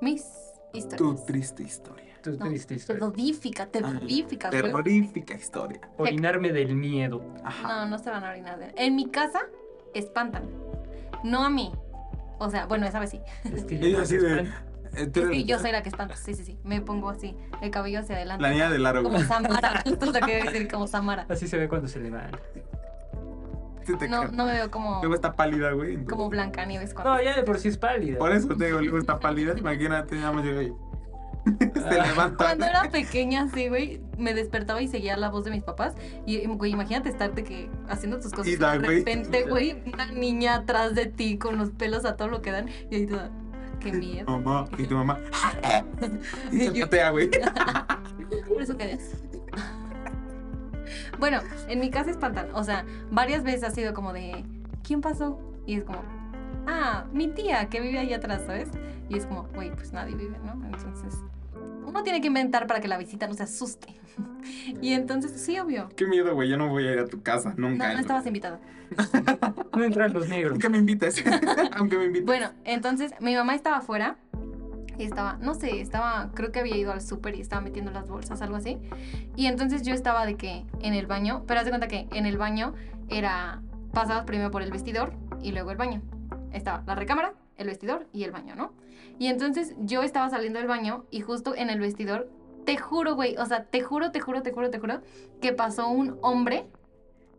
Mis 0.00 0.24
tu 0.72 0.78
historias. 0.78 1.26
triste 1.26 1.62
historia. 1.62 2.18
Tu 2.22 2.30
No, 2.32 2.46
triste 2.46 2.68
Te 2.68 2.80
historia. 2.80 3.00
dodifica, 3.06 3.66
te 3.66 3.80
dodifica. 3.80 4.48
güey. 4.50 4.62
Terrorífica 4.62 5.34
historia. 5.34 5.80
Orinarme 5.98 6.52
del 6.52 6.74
miedo. 6.74 7.22
Ajá. 7.44 7.84
No, 7.84 7.90
no 7.90 7.98
se 7.98 8.10
van 8.10 8.24
a 8.24 8.30
orinar. 8.30 8.58
de- 8.58 8.72
En 8.76 8.96
mi 8.96 9.06
casa 9.10 9.40
espantan. 9.98 10.44
No 11.24 11.44
a 11.44 11.50
mí. 11.50 11.72
O 12.38 12.50
sea, 12.50 12.66
bueno, 12.66 12.86
esa 12.86 13.00
vez 13.00 13.10
sí. 13.10 13.20
Es 13.44 13.64
que 13.64 13.76
Ella 13.80 14.02
así 14.02 14.16
de. 14.18 14.50
Es 14.94 15.08
que 15.08 15.44
yo 15.44 15.58
soy 15.58 15.72
la 15.72 15.82
que 15.82 15.88
espanta. 15.90 16.16
Sí, 16.16 16.34
sí, 16.34 16.44
sí. 16.44 16.58
Me 16.64 16.80
pongo 16.80 17.10
así, 17.10 17.36
el 17.60 17.70
cabello 17.70 18.00
hacia 18.00 18.16
adelante. 18.16 18.42
La 18.42 18.50
niña 18.50 18.70
del 18.70 18.84
aro. 18.86 19.02
Como 19.02 19.18
Samara. 19.24 19.82
Lo 19.86 20.26
que 20.26 20.42
decir, 20.44 20.68
como 20.70 20.86
Samara. 20.86 21.26
Así 21.28 21.46
se 21.48 21.58
ve 21.58 21.68
cuando 21.68 21.88
se 21.88 22.00
levanta. 22.00 22.38
Se 23.84 23.94
te 23.96 24.08
No, 24.08 24.24
no 24.28 24.46
me 24.46 24.52
veo 24.52 24.70
como, 24.70 24.98
Luego 25.00 25.14
está 25.14 25.34
pálida, 25.34 25.70
güey. 25.72 25.90
entonces- 25.90 26.10
como 26.12 26.28
Blancanieves 26.28 26.92
cuando. 26.92 27.14
No, 27.14 27.22
ya 27.22 27.36
de 27.36 27.42
por 27.44 27.58
sí 27.58 27.68
es 27.68 27.78
pálida. 27.78 28.18
Por 28.18 28.32
eso 28.32 28.48
te 28.56 28.64
digo, 28.66 28.80
luego 28.80 28.98
está 28.98 29.18
pálida. 29.20 29.54
Imagínate, 29.56 30.16
nada 30.16 30.32
más 30.32 30.44
llega 30.44 30.60
ahí. 30.60 30.72
Se 31.74 32.02
levanta. 32.02 32.44
Cuando 32.44 32.66
era 32.66 32.90
pequeña, 32.90 33.44
así, 33.44 33.68
güey, 33.68 34.00
me 34.18 34.34
despertaba 34.34 34.82
y 34.82 34.88
seguía 34.88 35.16
la 35.16 35.30
voz 35.30 35.44
de 35.44 35.52
mis 35.52 35.62
papás. 35.62 35.94
Y, 36.26 36.44
güey, 36.46 36.72
imagínate 36.72 37.08
estarte 37.08 37.44
que 37.44 37.70
haciendo 37.88 38.18
tus 38.18 38.32
cosas. 38.32 38.48
Y 38.48 38.56
da, 38.56 38.76
de 38.78 38.86
repente, 38.86 39.44
güey, 39.44 39.82
una 39.92 40.06
niña 40.06 40.56
atrás 40.56 40.94
de 40.94 41.06
ti 41.06 41.38
con 41.38 41.56
los 41.56 41.70
pelos 41.70 42.04
a 42.04 42.16
todo 42.16 42.28
lo 42.28 42.42
que 42.42 42.50
dan. 42.50 42.68
Y 42.90 42.96
ahí 42.96 43.06
toda, 43.06 43.30
qué 43.80 43.92
miedo. 43.92 44.26
Mamá, 44.26 44.66
y 44.76 44.84
tu 44.84 44.94
mamá. 44.94 45.18
Y 46.52 46.72
Yo- 46.72 46.86
patea, 46.86 47.10
güey. 47.10 47.30
Por 48.48 48.62
eso 48.62 48.76
quedé. 48.76 48.98
Bueno, 51.18 51.40
en 51.68 51.80
mi 51.80 51.90
casa 51.90 52.10
espantan. 52.10 52.48
O 52.54 52.64
sea, 52.64 52.84
varias 53.10 53.42
veces 53.44 53.62
ha 53.64 53.70
sido 53.70 53.94
como 53.94 54.12
de, 54.12 54.44
¿quién 54.82 55.00
pasó? 55.00 55.38
Y 55.64 55.76
es 55.76 55.84
como, 55.84 56.02
ah, 56.66 57.04
mi 57.12 57.28
tía 57.28 57.68
que 57.68 57.80
vive 57.80 57.98
ahí 57.98 58.12
atrás, 58.12 58.42
¿sabes? 58.46 58.68
Y 59.08 59.16
es 59.16 59.26
como, 59.26 59.44
güey, 59.54 59.70
pues 59.70 59.92
nadie 59.92 60.14
vive, 60.14 60.36
¿no? 60.44 60.52
Entonces, 60.66 61.14
uno 61.84 62.02
tiene 62.02 62.20
que 62.20 62.26
inventar 62.28 62.66
para 62.66 62.80
que 62.80 62.88
la 62.88 62.98
visita 62.98 63.26
no 63.26 63.34
se 63.34 63.42
asuste. 63.44 63.88
y 64.80 64.92
entonces, 64.92 65.32
sí, 65.32 65.58
obvio. 65.58 65.88
Qué 65.96 66.06
miedo, 66.06 66.34
güey. 66.34 66.48
Yo 66.48 66.56
no 66.56 66.68
voy 66.68 66.86
a 66.86 66.92
ir 66.92 66.98
a 66.98 67.06
tu 67.06 67.22
casa. 67.22 67.54
No, 67.56 67.70
Nunca. 67.70 67.92
no 67.92 68.00
estabas 68.00 68.26
invitada. 68.26 68.60
No 69.76 69.84
entran 69.84 70.10
los 70.14 70.26
negros. 70.26 70.52
Aunque 70.52 70.70
me 70.70 70.78
invites. 70.78 71.22
Aunque 71.76 71.98
me 71.98 72.06
invites. 72.06 72.24
Bueno, 72.24 72.50
entonces 72.64 73.12
mi 73.20 73.34
mamá 73.34 73.54
estaba 73.54 73.78
afuera 73.78 74.16
y 74.98 75.04
estaba, 75.04 75.36
no 75.40 75.54
sé, 75.54 75.80
estaba, 75.80 76.30
creo 76.32 76.50
que 76.52 76.60
había 76.60 76.76
ido 76.76 76.92
al 76.92 77.02
súper 77.02 77.34
y 77.34 77.42
estaba 77.42 77.60
metiendo 77.60 77.90
las 77.90 78.08
bolsas, 78.08 78.40
algo 78.40 78.56
así. 78.56 78.78
Y 79.36 79.46
entonces 79.46 79.82
yo 79.82 79.92
estaba 79.92 80.24
de 80.24 80.36
que 80.36 80.64
en 80.80 80.94
el 80.94 81.06
baño, 81.06 81.44
pero 81.46 81.60
haz 81.60 81.66
de 81.66 81.72
cuenta 81.72 81.88
que 81.88 82.08
en 82.12 82.24
el 82.24 82.38
baño 82.38 82.72
era, 83.08 83.60
pasabas 83.92 84.24
primero 84.24 84.50
por 84.50 84.62
el 84.62 84.70
vestidor 84.70 85.12
y 85.42 85.52
luego 85.52 85.70
el 85.70 85.76
baño. 85.76 86.00
Estaba 86.52 86.82
la 86.86 86.94
recámara, 86.94 87.34
el 87.58 87.66
vestidor 87.66 88.06
y 88.12 88.24
el 88.24 88.30
baño, 88.30 88.54
¿no? 88.54 88.72
Y 89.18 89.28
entonces 89.28 89.74
yo 89.78 90.02
estaba 90.02 90.28
saliendo 90.28 90.58
del 90.58 90.68
baño 90.68 91.06
y 91.10 91.20
justo 91.20 91.54
en 91.54 91.70
el 91.70 91.80
vestidor 91.80 92.28
te 92.66 92.76
juro, 92.76 93.14
güey, 93.14 93.36
o 93.38 93.46
sea, 93.46 93.64
te 93.64 93.80
juro, 93.80 94.10
te 94.10 94.20
juro, 94.20 94.42
te 94.42 94.52
juro, 94.52 94.70
te 94.70 94.78
juro, 94.78 95.00
que 95.40 95.52
pasó 95.52 95.88
un 95.88 96.18
hombre. 96.20 96.66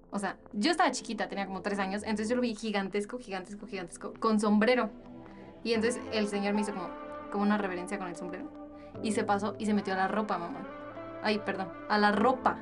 O 0.09 0.19
sea, 0.19 0.37
yo 0.53 0.71
estaba 0.71 0.89
chiquita, 0.91 1.27
tenía 1.27 1.45
como 1.45 1.61
tres 1.61 1.79
años, 1.79 2.01
entonces 2.03 2.29
yo 2.29 2.37
lo 2.37 2.41
vi 2.41 2.55
gigantesco, 2.55 3.19
gigantesco, 3.19 3.67
gigantesco, 3.67 4.13
con 4.19 4.39
sombrero. 4.39 4.89
Y 5.63 5.73
entonces 5.73 6.01
el 6.13 6.27
señor 6.29 6.53
me 6.53 6.61
hizo 6.61 6.73
como, 6.73 6.87
como 7.31 7.43
una 7.43 7.57
reverencia 7.57 7.99
con 7.99 8.07
el 8.07 8.15
sombrero. 8.15 8.49
Y 9.03 9.11
se 9.11 9.23
pasó 9.23 9.55
y 9.59 9.65
se 9.65 9.73
metió 9.73 9.93
a 9.93 9.97
la 9.97 10.07
ropa, 10.07 10.37
mamá. 10.37 10.65
Ay, 11.21 11.39
perdón, 11.39 11.67
a 11.89 11.97
la 11.97 12.13
ropa. 12.13 12.57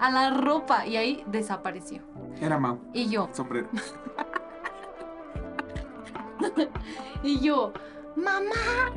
A 0.00 0.10
la 0.10 0.30
ropa. 0.30 0.86
Y 0.86 0.96
ahí 0.96 1.22
desapareció. 1.26 2.00
Era 2.40 2.58
Mau. 2.58 2.78
Y 2.94 3.08
yo, 3.08 3.28
Sombrero. 3.32 3.68
y 7.22 7.40
yo, 7.40 7.72
mamá. 8.18 8.92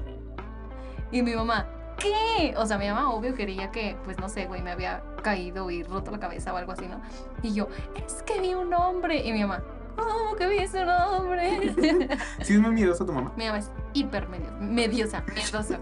Y 1.12 1.21
mi 1.23 1.36
mamá, 1.36 1.67
¿qué? 1.97 2.53
O 2.57 2.65
sea, 2.65 2.77
mi 2.77 2.88
mamá 2.88 3.12
obvio 3.13 3.36
quería 3.36 3.71
que, 3.71 3.97
pues 4.05 4.17
no 4.19 4.29
sé, 4.29 4.45
güey, 4.45 4.62
me 4.62 4.71
había 4.71 5.03
caído 5.21 5.69
y 5.69 5.84
roto 5.84 6.12
la 6.12 6.19
cabeza 6.19 6.53
o 6.53 6.57
algo 6.57 6.71
así, 6.71 6.88
¿no? 6.88 7.01
Y 7.43 7.53
yo, 7.53 7.67
es 8.05 8.23
que 8.23 8.39
vi 8.39 8.53
un 8.53 8.73
hombre. 8.73 9.17
Y 9.27 9.31
mi 9.34 9.41
mamá, 9.41 9.62
¿cómo 9.97 10.36
que 10.36 10.47
viste 10.47 10.81
un 10.84 10.89
hombre? 10.89 11.73
Sí, 12.41 12.53
es 12.55 12.60
muy 12.60 12.71
miedosa 12.71 13.05
tu 13.05 13.12
mamá. 13.13 13.31
mi 13.36 13.45
mamá 13.45 13.60
es 13.60 13.71
hiper 13.93 14.27
medio- 14.29 14.51
mediosa, 14.60 15.23
miedosa. 15.34 15.79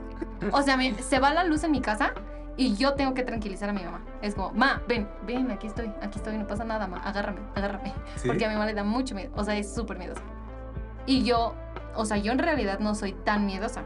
O 0.51 0.61
sea, 0.63 0.77
me- 0.77 0.95
se 1.01 1.19
va 1.19 1.33
la 1.33 1.43
luz 1.43 1.63
en 1.63 1.71
mi 1.71 1.81
casa 1.81 2.13
y 2.57 2.75
yo 2.75 2.93
tengo 2.95 3.13
que 3.13 3.23
tranquilizar 3.23 3.69
a 3.69 3.73
mi 3.73 3.83
mamá. 3.83 4.01
Es 4.21 4.33
como, 4.35 4.51
ma, 4.51 4.81
ven, 4.87 5.07
ven, 5.27 5.51
aquí 5.51 5.67
estoy, 5.67 5.91
aquí 6.01 6.17
estoy, 6.17 6.37
no 6.37 6.47
pasa 6.47 6.63
nada, 6.63 6.87
ma, 6.87 6.97
agárrame, 7.03 7.39
agárrame. 7.55 7.93
Sí. 8.15 8.27
Porque 8.27 8.45
a 8.45 8.49
mi 8.49 8.55
mamá 8.55 8.65
le 8.65 8.73
da 8.73 8.83
mucho 8.83 9.13
miedo, 9.15 9.31
o 9.35 9.43
sea, 9.43 9.55
es 9.55 9.73
súper 9.73 9.97
miedosa. 9.99 10.21
Y 11.05 11.23
yo, 11.23 11.53
o 11.95 12.05
sea, 12.05 12.17
yo 12.17 12.31
en 12.31 12.39
realidad 12.39 12.79
no 12.79 12.95
soy 12.95 13.13
tan 13.13 13.45
miedosa. 13.45 13.83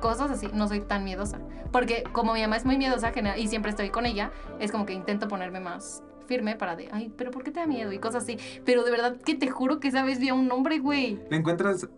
Cosas 0.00 0.30
así, 0.30 0.48
no 0.52 0.68
soy 0.68 0.80
tan 0.80 1.04
miedosa. 1.04 1.38
Porque 1.72 2.04
como 2.12 2.34
mi 2.34 2.40
mamá 2.40 2.56
es 2.56 2.64
muy 2.64 2.78
miedosa 2.78 3.12
y 3.36 3.48
siempre 3.48 3.70
estoy 3.70 3.90
con 3.90 4.06
ella, 4.06 4.30
es 4.60 4.70
como 4.70 4.86
que 4.86 4.92
intento 4.92 5.28
ponerme 5.28 5.60
más 5.60 6.02
firme 6.26 6.56
para 6.56 6.76
de, 6.76 6.88
ay, 6.92 7.12
pero 7.16 7.30
¿por 7.30 7.42
qué 7.42 7.50
te 7.50 7.60
da 7.60 7.66
miedo? 7.66 7.90
Y 7.92 7.98
cosas 7.98 8.22
así. 8.22 8.38
Pero 8.64 8.84
de 8.84 8.90
verdad 8.90 9.16
que 9.16 9.34
te 9.34 9.50
juro 9.50 9.80
que 9.80 9.88
esa 9.88 10.04
vez 10.04 10.20
vi 10.20 10.28
a 10.28 10.34
un 10.34 10.50
hombre, 10.52 10.78
güey. 10.78 11.18
Le 11.30 11.36
encuentras. 11.36 11.88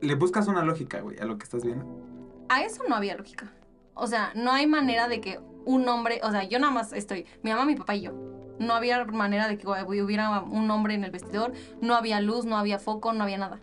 Le 0.00 0.14
buscas 0.16 0.48
una 0.48 0.62
lógica, 0.62 1.00
güey, 1.00 1.18
a 1.18 1.24
lo 1.24 1.38
que 1.38 1.44
estás 1.44 1.64
viendo. 1.64 1.86
A 2.48 2.62
eso 2.62 2.82
no 2.88 2.96
había 2.96 3.16
lógica. 3.16 3.52
O 3.94 4.06
sea, 4.06 4.32
no 4.34 4.50
hay 4.50 4.66
manera 4.66 5.06
de 5.06 5.20
que 5.20 5.38
un 5.64 5.88
hombre, 5.88 6.20
o 6.24 6.30
sea, 6.30 6.44
yo 6.44 6.58
nada 6.58 6.72
más 6.72 6.92
estoy, 6.92 7.26
mi 7.42 7.50
mamá, 7.50 7.64
mi 7.64 7.76
papá 7.76 7.94
y 7.94 8.02
yo. 8.02 8.12
No 8.58 8.74
había 8.74 9.04
manera 9.04 9.48
de 9.48 9.56
que 9.58 9.66
güey, 9.66 10.00
hubiera 10.00 10.40
un 10.40 10.70
hombre 10.70 10.94
en 10.94 11.04
el 11.04 11.10
vestidor, 11.10 11.52
no 11.80 11.94
había 11.94 12.20
luz, 12.20 12.44
no 12.44 12.56
había 12.56 12.78
foco, 12.78 13.12
no 13.12 13.24
había 13.24 13.38
nada. 13.38 13.60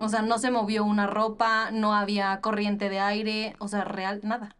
O 0.00 0.08
sea, 0.08 0.22
no 0.22 0.38
se 0.38 0.50
movió 0.50 0.84
una 0.84 1.06
ropa, 1.06 1.70
no 1.72 1.94
había 1.94 2.40
corriente 2.40 2.88
de 2.88 3.00
aire, 3.00 3.56
o 3.58 3.68
sea, 3.68 3.84
real, 3.84 4.20
nada. 4.22 4.54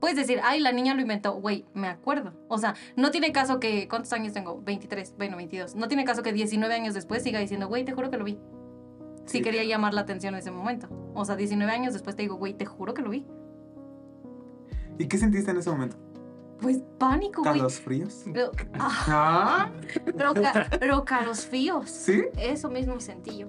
Puedes 0.00 0.16
decir, 0.16 0.40
ay, 0.42 0.58
la 0.58 0.72
niña 0.72 0.94
lo 0.94 1.00
inventó. 1.00 1.34
Güey, 1.34 1.64
me 1.74 1.86
acuerdo. 1.86 2.32
O 2.48 2.58
sea, 2.58 2.74
no 2.96 3.12
tiene 3.12 3.30
caso 3.30 3.60
que. 3.60 3.86
¿Cuántos 3.88 4.12
años 4.12 4.32
tengo? 4.32 4.60
23, 4.60 5.14
bueno, 5.16 5.36
22. 5.36 5.76
No 5.76 5.86
tiene 5.86 6.04
caso 6.04 6.24
que 6.24 6.32
19 6.32 6.74
años 6.74 6.92
después 6.92 7.22
siga 7.22 7.38
diciendo, 7.38 7.68
güey, 7.68 7.84
te 7.84 7.92
juro 7.92 8.10
que 8.10 8.16
lo 8.16 8.24
vi. 8.24 8.40
Sí, 9.26 9.38
Sí. 9.38 9.42
quería 9.42 9.62
llamar 9.62 9.94
la 9.94 10.00
atención 10.00 10.34
en 10.34 10.40
ese 10.40 10.50
momento. 10.50 10.88
O 11.14 11.24
sea, 11.24 11.36
19 11.36 11.70
años 11.70 11.92
después 11.92 12.16
te 12.16 12.22
digo, 12.22 12.34
güey, 12.34 12.54
te 12.54 12.66
juro 12.66 12.94
que 12.94 13.02
lo 13.02 13.10
vi. 13.10 13.24
¿Y 14.98 15.06
qué 15.06 15.18
sentiste 15.18 15.52
en 15.52 15.58
ese 15.58 15.70
momento? 15.70 15.96
Pues 16.60 16.78
pánico, 16.98 17.42
güey. 17.42 17.58
¿Calos 17.58 17.80
fríos? 17.80 18.22
Pero, 18.32 18.50
ah, 18.80 19.04
¿Ah? 19.08 19.70
pero, 20.80 21.34
fíos. 21.34 21.90
¿Sí? 21.90 22.24
Eso 22.38 22.70
mismo 22.70 22.98
sentí 23.00 23.38
yo. 23.38 23.48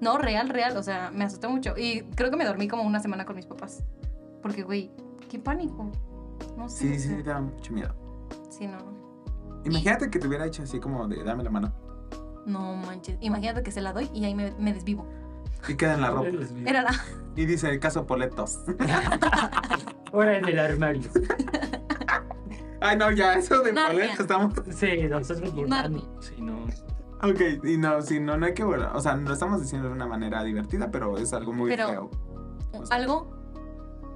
No, 0.00 0.18
real, 0.18 0.48
real. 0.48 0.76
O 0.76 0.82
sea, 0.82 1.10
me 1.12 1.24
asustó 1.24 1.48
mucho. 1.50 1.74
Y 1.76 2.02
creo 2.14 2.30
que 2.30 2.36
me 2.36 2.44
dormí 2.44 2.68
como 2.68 2.82
una 2.82 3.00
semana 3.00 3.24
con 3.24 3.36
mis 3.36 3.46
papás. 3.46 3.82
Porque, 4.42 4.62
güey, 4.62 4.90
qué 5.30 5.38
pánico. 5.38 5.90
No 6.56 6.68
sé. 6.68 6.98
Sí, 6.98 7.08
sí, 7.08 7.22
te 7.22 7.30
da 7.30 7.40
mucho 7.40 7.72
miedo. 7.72 7.94
Sí, 8.50 8.66
no. 8.66 8.78
Imagínate 9.64 10.10
que 10.10 10.18
te 10.18 10.26
hubiera 10.26 10.46
hecho 10.46 10.62
así 10.64 10.80
como 10.80 11.06
de 11.06 11.22
dame 11.22 11.44
la 11.44 11.50
mano. 11.50 11.72
No 12.46 12.74
manches. 12.74 13.16
Imagínate 13.20 13.62
que 13.62 13.70
se 13.70 13.80
la 13.80 13.92
doy 13.92 14.10
y 14.12 14.24
ahí 14.24 14.34
me, 14.34 14.52
me 14.58 14.72
desvivo. 14.74 15.06
Y 15.68 15.76
queda 15.76 15.94
en 15.94 16.00
la 16.00 16.10
ropa. 16.10 16.28
Era 16.66 16.82
la. 16.82 16.92
Y 17.34 17.46
dice 17.46 17.70
el 17.70 17.80
caso 17.80 18.06
Poletos. 18.06 18.58
Ahora 20.12 20.36
en 20.36 20.46
el 20.46 20.58
armario. 20.58 21.08
Ay, 22.78 22.98
no, 22.98 23.10
ya, 23.10 23.34
eso 23.34 23.62
de. 23.62 23.72
Poletos 23.72 24.20
estamos. 24.20 24.52
Sí, 24.70 24.98
nosotros 25.08 25.54
burlando. 25.54 26.20
Sí, 26.20 26.34
no. 26.38 26.66
Ok, 27.22 27.64
y 27.64 27.76
no, 27.76 28.02
sí, 28.02 28.18
no, 28.20 28.36
no 28.36 28.46
hay 28.46 28.54
que 28.54 28.64
burlar. 28.64 28.96
O 28.96 29.00
sea, 29.00 29.14
lo 29.16 29.32
estamos 29.32 29.60
diciendo 29.60 29.88
de 29.88 29.94
una 29.94 30.06
manera 30.06 30.42
divertida, 30.42 30.90
pero 30.90 31.16
es 31.18 31.32
algo 31.32 31.52
muy 31.52 31.70
Pero- 31.70 31.88
feo. 31.88 32.10
Algo 32.90 33.30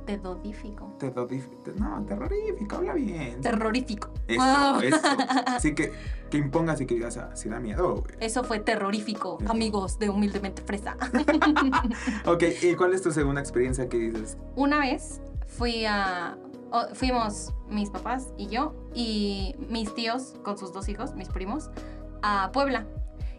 terrorífico. 0.06 0.94
Terrorífico. 0.98 1.72
No, 1.78 2.04
terrorífico, 2.04 2.76
habla 2.76 2.94
bien. 2.94 3.40
Terrorífico. 3.40 4.08
Eso, 4.28 4.40
Ah. 4.42 4.78
eso. 4.82 4.96
Así 5.46 5.74
que, 5.74 5.92
que 6.30 6.38
impongas 6.38 6.80
y 6.80 6.86
que 6.86 6.94
digas, 6.94 7.16
ah, 7.16 7.30
sí 7.34 7.48
da 7.48 7.58
miedo, 7.60 7.96
güey. 7.96 8.14
Eso 8.20 8.44
fue 8.44 8.60
terrorífico, 8.60 9.38
amigos 9.48 9.98
de 9.98 10.08
Humildemente 10.10 10.62
Fresa. 10.62 10.96
Ok, 12.26 12.42
¿y 12.62 12.74
cuál 12.74 12.92
es 12.94 13.02
tu 13.02 13.10
segunda 13.12 13.40
experiencia 13.40 13.88
que 13.88 13.98
dices? 13.98 14.38
Una 14.54 14.78
vez 14.80 15.20
fui 15.46 15.84
a. 15.86 16.36
o- 16.70 16.94
fuimos 16.94 17.52
mis 17.68 17.90
papás 17.90 18.32
y 18.36 18.46
yo 18.48 18.74
y 18.94 19.54
mis 19.70 19.92
tíos 19.94 20.34
con 20.44 20.56
sus 20.58 20.72
dos 20.72 20.88
hijos, 20.88 21.14
mis 21.14 21.28
primos, 21.28 21.70
a 22.22 22.50
Puebla. 22.52 22.86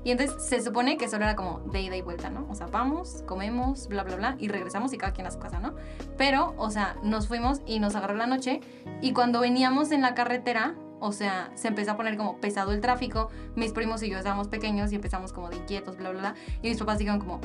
Y 0.04 0.12
entonces 0.12 0.42
se 0.48 0.62
supone 0.62 0.98
que 0.98 1.10
solo 1.10 1.26
era 1.26 1.36
como 1.36 1.60
de 1.72 1.82
ida 1.82 1.98
y 1.98 2.02
vuelta, 2.02 2.30
¿no? 2.30 2.48
O 2.50 2.56
sea, 2.56 2.68
vamos, 2.68 3.24
comemos, 3.28 3.88
bla, 3.90 4.04
bla, 4.04 4.16
bla, 4.16 4.36
y 4.40 4.48
regresamos 4.48 4.94
y 4.94 4.98
cada 4.98 5.12
quien 5.12 5.28
a 5.28 5.32
su 5.32 5.40
casa, 5.40 5.60
¿no? 5.60 5.76
Pero, 6.18 6.54
o 6.58 6.70
sea, 6.70 6.96
nos 7.04 7.28
fuimos 7.28 7.62
y 7.66 7.80
nos 7.80 7.96
agarró 7.96 8.16
la 8.16 8.28
noche 8.28 8.62
y 9.02 9.12
cuando 9.12 9.42
veníamos 9.42 9.92
en 9.92 10.02
la 10.02 10.13
carretera, 10.13 10.76
o 11.02 11.12
sea, 11.12 11.52
se 11.56 11.68
empezó 11.68 11.92
a 11.92 11.98
poner 11.98 12.16
como 12.16 12.38
pesado 12.38 12.72
el 12.72 12.80
tráfico, 12.80 13.30
mis 13.56 13.74
primos 13.74 14.02
y 14.02 14.10
yo 14.10 14.18
estábamos 14.18 14.48
pequeños 14.48 14.94
y 14.94 14.96
empezamos 14.96 15.34
como 15.34 15.50
de 15.50 15.58
inquietos, 15.58 15.98
bla, 15.98 16.12
bla, 16.12 16.20
bla, 16.20 16.36
y 16.62 16.70
mis 16.70 16.78
papás 16.78 17.00
dijeron 17.00 17.20
como, 17.20 17.42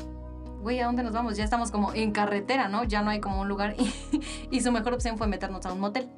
güey, 0.62 0.78
¿a 0.78 0.86
dónde 0.86 1.02
nos 1.02 1.12
vamos? 1.14 1.36
Ya 1.36 1.42
estamos 1.42 1.72
como 1.72 1.92
en 1.94 2.12
carretera, 2.12 2.68
¿no? 2.68 2.84
Ya 2.84 3.02
no 3.02 3.10
hay 3.10 3.18
como 3.18 3.40
un 3.40 3.48
lugar 3.48 3.74
y, 3.78 3.92
y 4.52 4.60
su 4.60 4.70
mejor 4.70 4.92
opción 4.94 5.18
fue 5.18 5.26
meternos 5.26 5.66
a 5.66 5.72
un 5.72 5.80
motel. 5.80 6.08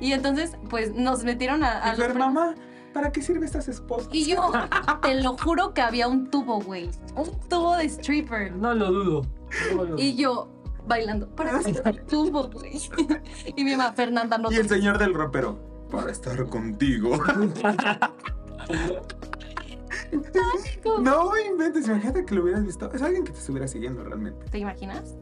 y 0.00 0.12
entonces, 0.12 0.56
pues 0.70 0.94
nos 0.94 1.24
metieron 1.24 1.62
a... 1.62 1.78
a 1.82 1.94
los- 1.94 2.14
mamá, 2.14 2.54
¿para 2.92 3.10
qué 3.12 3.22
sirve 3.22 3.46
estas 3.46 3.68
esposas? 3.68 4.08
y 4.12 4.26
yo, 4.26 4.50
te 5.02 5.14
lo 5.22 5.36
juro 5.38 5.72
que 5.74 5.80
había 5.80 6.08
un 6.08 6.30
tubo, 6.30 6.60
güey. 6.60 6.90
Un 7.16 7.30
tubo 7.48 7.76
de 7.76 7.84
stripper. 7.86 8.52
No 8.52 8.74
lo 8.74 8.90
dudo. 8.92 9.22
No 9.74 9.84
lo 9.84 9.98
Y 9.98 10.14
yo 10.16 10.48
bailando. 10.86 11.28
¿Para 11.34 11.58
qué 11.58 11.64
sirve 11.74 11.90
el 11.90 12.02
tubo, 12.04 12.48
güey? 12.50 12.80
y 13.56 13.64
mi 13.64 13.72
mamá, 13.76 13.92
Fernanda, 13.92 14.38
no 14.38 14.50
Y 14.50 14.56
el 14.56 14.68
señor 14.68 14.98
del 14.98 15.14
ropero, 15.14 15.58
para 15.90 16.10
estar 16.10 16.44
contigo. 16.48 17.16
no 21.00 21.32
inventes, 21.38 21.86
imagínate 21.86 22.24
que 22.24 22.34
lo 22.34 22.42
hubieras 22.42 22.64
visto. 22.64 22.90
Es 22.92 23.02
alguien 23.02 23.24
que 23.24 23.32
te 23.32 23.38
estuviera 23.38 23.66
siguiendo 23.68 24.02
realmente. 24.04 24.46
¿Te 24.50 24.58
imaginas? 24.58 25.16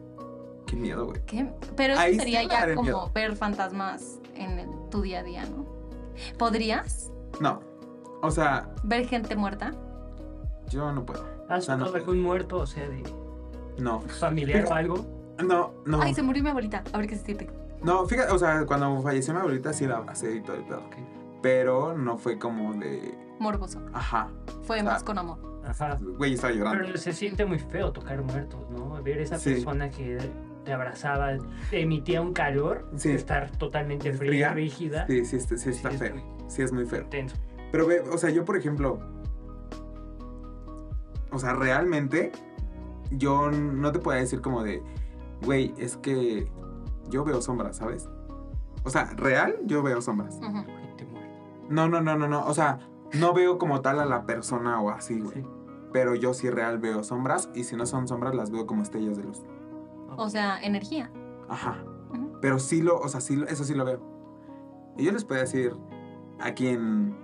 Qué 0.67 0.77
miedo, 0.77 1.07
güey. 1.07 1.21
¿Qué? 1.27 1.51
Pero 1.77 1.95
eso 1.95 2.03
Ahí 2.03 2.17
sería 2.19 2.43
ya 2.43 2.75
como 2.75 2.83
miedo. 2.83 3.11
ver 3.15 3.37
fantasmas 3.37 4.19
en 4.35 4.59
el- 4.59 4.69
tu 4.91 5.01
día 5.01 5.21
a 5.21 5.23
día, 5.23 5.45
¿no? 5.47 5.65
¿Podrías 6.37 7.11
No. 7.41 7.61
O 8.23 8.31
sea, 8.31 8.69
ver 8.83 9.07
gente 9.07 9.37
muerta? 9.37 9.73
yo 10.69 10.93
no 10.93 11.07
puedo. 11.07 11.25
¿Has 11.49 11.65
sea, 11.65 11.77
no 11.77 11.87
algún 11.87 12.21
muerto, 12.21 12.59
o 12.59 12.67
sea, 12.67 12.87
de 12.89 13.03
No. 13.79 14.01
familiar 14.01 14.67
o 14.69 14.75
algo? 14.75 15.07
No, 15.43 15.73
no. 15.87 16.03
Ay, 16.03 16.13
se 16.15 16.23
murió 16.23 16.43
mi 16.43 16.51
abuelita. 16.51 16.83
A 16.93 16.99
ver 16.99 17.07
qué 17.07 17.17
se 17.17 17.25
siente. 17.25 17.49
No, 17.83 18.05
fíjate, 18.07 18.33
o 18.33 18.39
sea, 18.39 18.67
cuando 18.67 19.01
falleció 19.01 19.33
mi 19.33 19.41
abuelita 19.41 19.73
sí 19.73 19.87
la 19.87 19.99
abracé 19.99 20.35
y 20.35 20.43
todo 20.43 20.57
el 20.57 20.65
pedo. 20.65 20.83
Pero 21.41 21.97
no 21.97 22.19
fue 22.19 22.39
como 22.39 22.75
de. 22.75 23.17
Morboso. 23.39 23.81
Ajá. 23.95 24.29
Fue 24.63 24.81
Ah. 24.81 24.83
más 24.85 25.05
con 25.05 25.17
amor. 25.17 25.39
Ajá. 25.65 25.97
Güey, 26.19 26.35
estaba 26.35 26.53
llorando. 26.53 26.85
Pero 26.85 26.99
se 26.99 27.13
siente 27.13 27.45
muy 27.47 27.59
feo 27.61 27.93
tocar 27.93 28.21
muertos, 28.23 28.69
¿no? 28.71 29.01
Ver 29.03 29.19
esa 29.21 29.39
Sí. 29.39 29.51
persona 29.55 29.89
que 29.91 30.19
te 30.69 30.75
abrazaba, 30.75 31.31
te 31.71 31.81
emitía 31.81 32.21
un 32.21 32.35
calor, 32.35 32.87
Sí. 32.95 33.09
estar 33.13 33.51
totalmente 33.53 34.13
fría, 34.13 34.29
Fría. 34.31 34.53
rígida. 34.53 35.07
Sí, 35.07 35.25
sí, 35.25 35.41
sí, 35.41 35.57
sí 35.57 35.71
está 35.71 35.89
es 35.89 35.99
feo. 35.99 36.17
Sí, 36.47 36.61
es 36.61 36.73
muy 36.75 36.85
feo. 36.85 37.05
Intenso. 37.05 37.37
Pero 37.73 37.87
ve, 37.87 38.01
o 38.01 38.19
sea, 38.19 38.29
yo 38.29 38.45
por 38.45 38.55
ejemplo, 38.59 38.99
o 41.33 41.39
sea, 41.39 41.55
realmente 41.55 42.33
yo 43.11 43.51
no 43.51 43.93
te 43.93 43.99
puedo 43.99 44.19
decir 44.19 44.43
como 44.43 44.63
de, 44.63 44.83
güey, 45.43 45.75
es 45.79 45.97
que 45.97 46.47
yo 47.09 47.25
veo 47.25 47.41
sombras, 47.41 47.77
¿sabes? 47.79 48.11
O 48.85 48.91
sea, 48.91 49.07
real, 49.17 49.57
yo 49.65 49.83
veo 49.83 50.03
sombras. 50.03 50.39
No, 51.71 51.89
no, 51.89 52.03
no, 52.03 52.15
no, 52.19 52.29
no, 52.29 52.45
o 52.47 52.53
sea, 52.53 52.79
no 53.19 53.33
veo 53.33 53.57
como 53.57 53.81
tal 53.81 54.01
a 54.01 54.05
la 54.05 54.27
persona 54.27 54.83
o 54.83 54.91
así, 54.91 55.19
güey. 55.19 55.33
Sí. 55.43 55.47
Pero 55.95 56.15
yo 56.15 56.35
sí 56.35 56.51
real 56.51 56.79
veo 56.79 57.03
sombras 57.05 57.49
y 57.55 57.65
si 57.65 57.75
no 57.75 57.87
son 57.87 58.07
sombras 58.07 58.35
las 58.35 58.51
veo 58.51 58.67
como 58.67 58.83
estrellas 58.83 59.17
de 59.17 59.23
luz. 59.25 59.43
O 60.17 60.29
sea, 60.29 60.61
energía. 60.63 61.11
Ajá. 61.49 61.85
Pero 62.41 62.59
sí 62.59 62.83
lo, 62.83 62.99
o 62.99 63.09
sea, 63.09 63.21
sí, 63.21 63.37
lo- 63.37 63.47
eso 63.47 63.65
sí 63.65 63.75
lo 63.75 63.85
veo. 63.85 64.01
Y 64.97 65.05
yo 65.05 65.13
les 65.13 65.25
puedo 65.25 65.41
decir 65.41 65.73
aquí 66.41 66.69
en, 66.69 67.17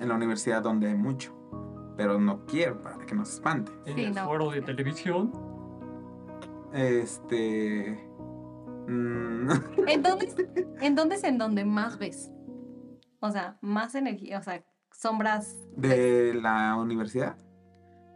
en 0.00 0.08
la 0.08 0.14
universidad 0.14 0.62
donde 0.62 0.88
hay 0.88 0.94
mucho. 0.94 1.32
Pero 1.96 2.20
no 2.20 2.44
quiero 2.46 2.80
para 2.82 2.98
que 3.06 3.14
nos 3.14 3.32
espante. 3.32 3.72
En 3.86 3.94
Sí, 3.96 4.04
el 4.04 4.14
no. 4.14 4.24
foro 4.26 4.50
de 4.50 4.60
televisión. 4.62 5.32
Este. 6.72 7.98
Mm, 8.88 9.50
¿En 9.88 10.02
dónde, 10.02 10.26
es- 10.26 10.36
¿En 10.82 10.94
dónde 10.94 11.14
es 11.16 11.24
en 11.24 11.38
donde 11.38 11.64
más 11.64 11.98
ves? 11.98 12.30
O 13.20 13.30
sea, 13.30 13.56
más 13.62 13.94
energía, 13.94 14.38
o 14.38 14.42
sea, 14.42 14.62
sombras. 14.92 15.56
de 15.76 16.34
la 16.34 16.76
universidad. 16.76 17.36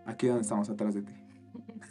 Aquí 0.06 0.26
donde 0.26 0.42
estamos 0.42 0.68
atrás 0.70 0.94
de 0.94 1.02
ti. 1.02 1.14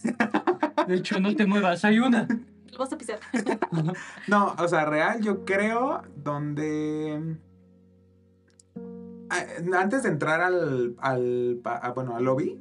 De 0.89 0.95
hecho, 0.95 1.19
no 1.19 1.35
te 1.35 1.45
muevas, 1.45 1.85
hay 1.85 1.99
una. 1.99 2.27
Lo 2.71 2.77
vas 2.79 2.91
a 2.91 2.97
pisar. 2.97 3.19
No, 4.27 4.55
o 4.57 4.67
sea, 4.67 4.85
real, 4.85 5.21
yo 5.21 5.45
creo 5.45 6.01
donde. 6.15 7.37
Ah, 9.29 9.43
Antes 9.79 10.03
de 10.03 10.09
entrar 10.09 10.41
al, 10.41 10.95
al 10.99 11.61
ah, 11.63 11.91
bueno, 11.93 12.15
al 12.15 12.23
lobby, 12.23 12.59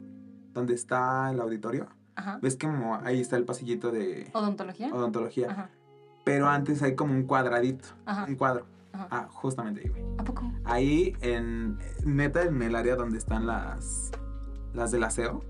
donde 0.53 0.75
está 0.75 1.31
el 1.31 1.41
auditorio, 1.41 1.87
Ajá. 2.17 2.39
ves 2.43 2.57
que 2.57 2.67
como 2.67 2.97
ahí 2.97 3.21
está 3.21 3.37
el 3.37 3.45
pasillito 3.45 3.91
de 3.91 4.31
¿Odontología? 4.35 4.93
odontología. 4.95 5.51
Ajá. 5.51 5.71
Pero 6.25 6.49
antes 6.49 6.83
hay 6.83 6.95
como 6.95 7.15
un 7.15 7.23
cuadradito, 7.23 7.89
Ajá. 8.05 8.27
un 8.29 8.35
cuadro. 8.37 8.67
Ajá. 8.93 9.09
Ah, 9.11 9.29
justamente 9.31 9.81
ahí, 9.81 9.89
güey. 9.89 10.03
¿A 10.19 10.25
poco? 10.25 10.53
Ahí 10.65 11.17
en, 11.23 11.79
neta, 12.05 12.43
en 12.43 12.61
el 12.61 12.75
área 12.75 12.97
donde 12.97 13.17
están 13.17 13.47
las, 13.47 14.11
las 14.75 14.91
del 14.91 15.05
aseo, 15.05 15.43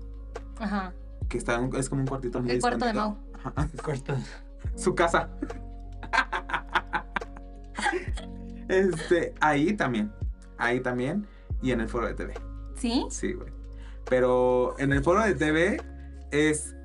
Ajá. 0.59 0.93
Que 1.29 1.37
está, 1.37 1.59
un- 1.59 1.73
es 1.75 1.87
como 1.89 2.01
un 2.01 2.07
cuartito 2.07 2.41
muy 2.41 2.51
El 2.51 2.59
cuarto 2.59 2.85
de. 2.85 2.93
Mau. 2.93 3.15
Ajá. 3.43 3.69
Corto. 3.83 4.15
su 4.75 4.93
casa. 4.95 5.29
este, 8.67 9.33
ahí 9.39 9.73
también. 9.73 10.11
Ahí 10.57 10.79
también. 10.81 11.27
Y 11.61 11.71
en 11.71 11.81
el 11.81 11.87
foro 11.89 12.07
de 12.07 12.13
TV. 12.13 12.33
¿Sí? 12.75 13.05
Sí, 13.09 13.33
güey. 13.33 13.51
Pero 14.09 14.77
en 14.79 14.93
el 14.93 15.03
foro 15.03 15.21
de 15.23 15.35
TV 15.35 15.81
es. 16.31 16.75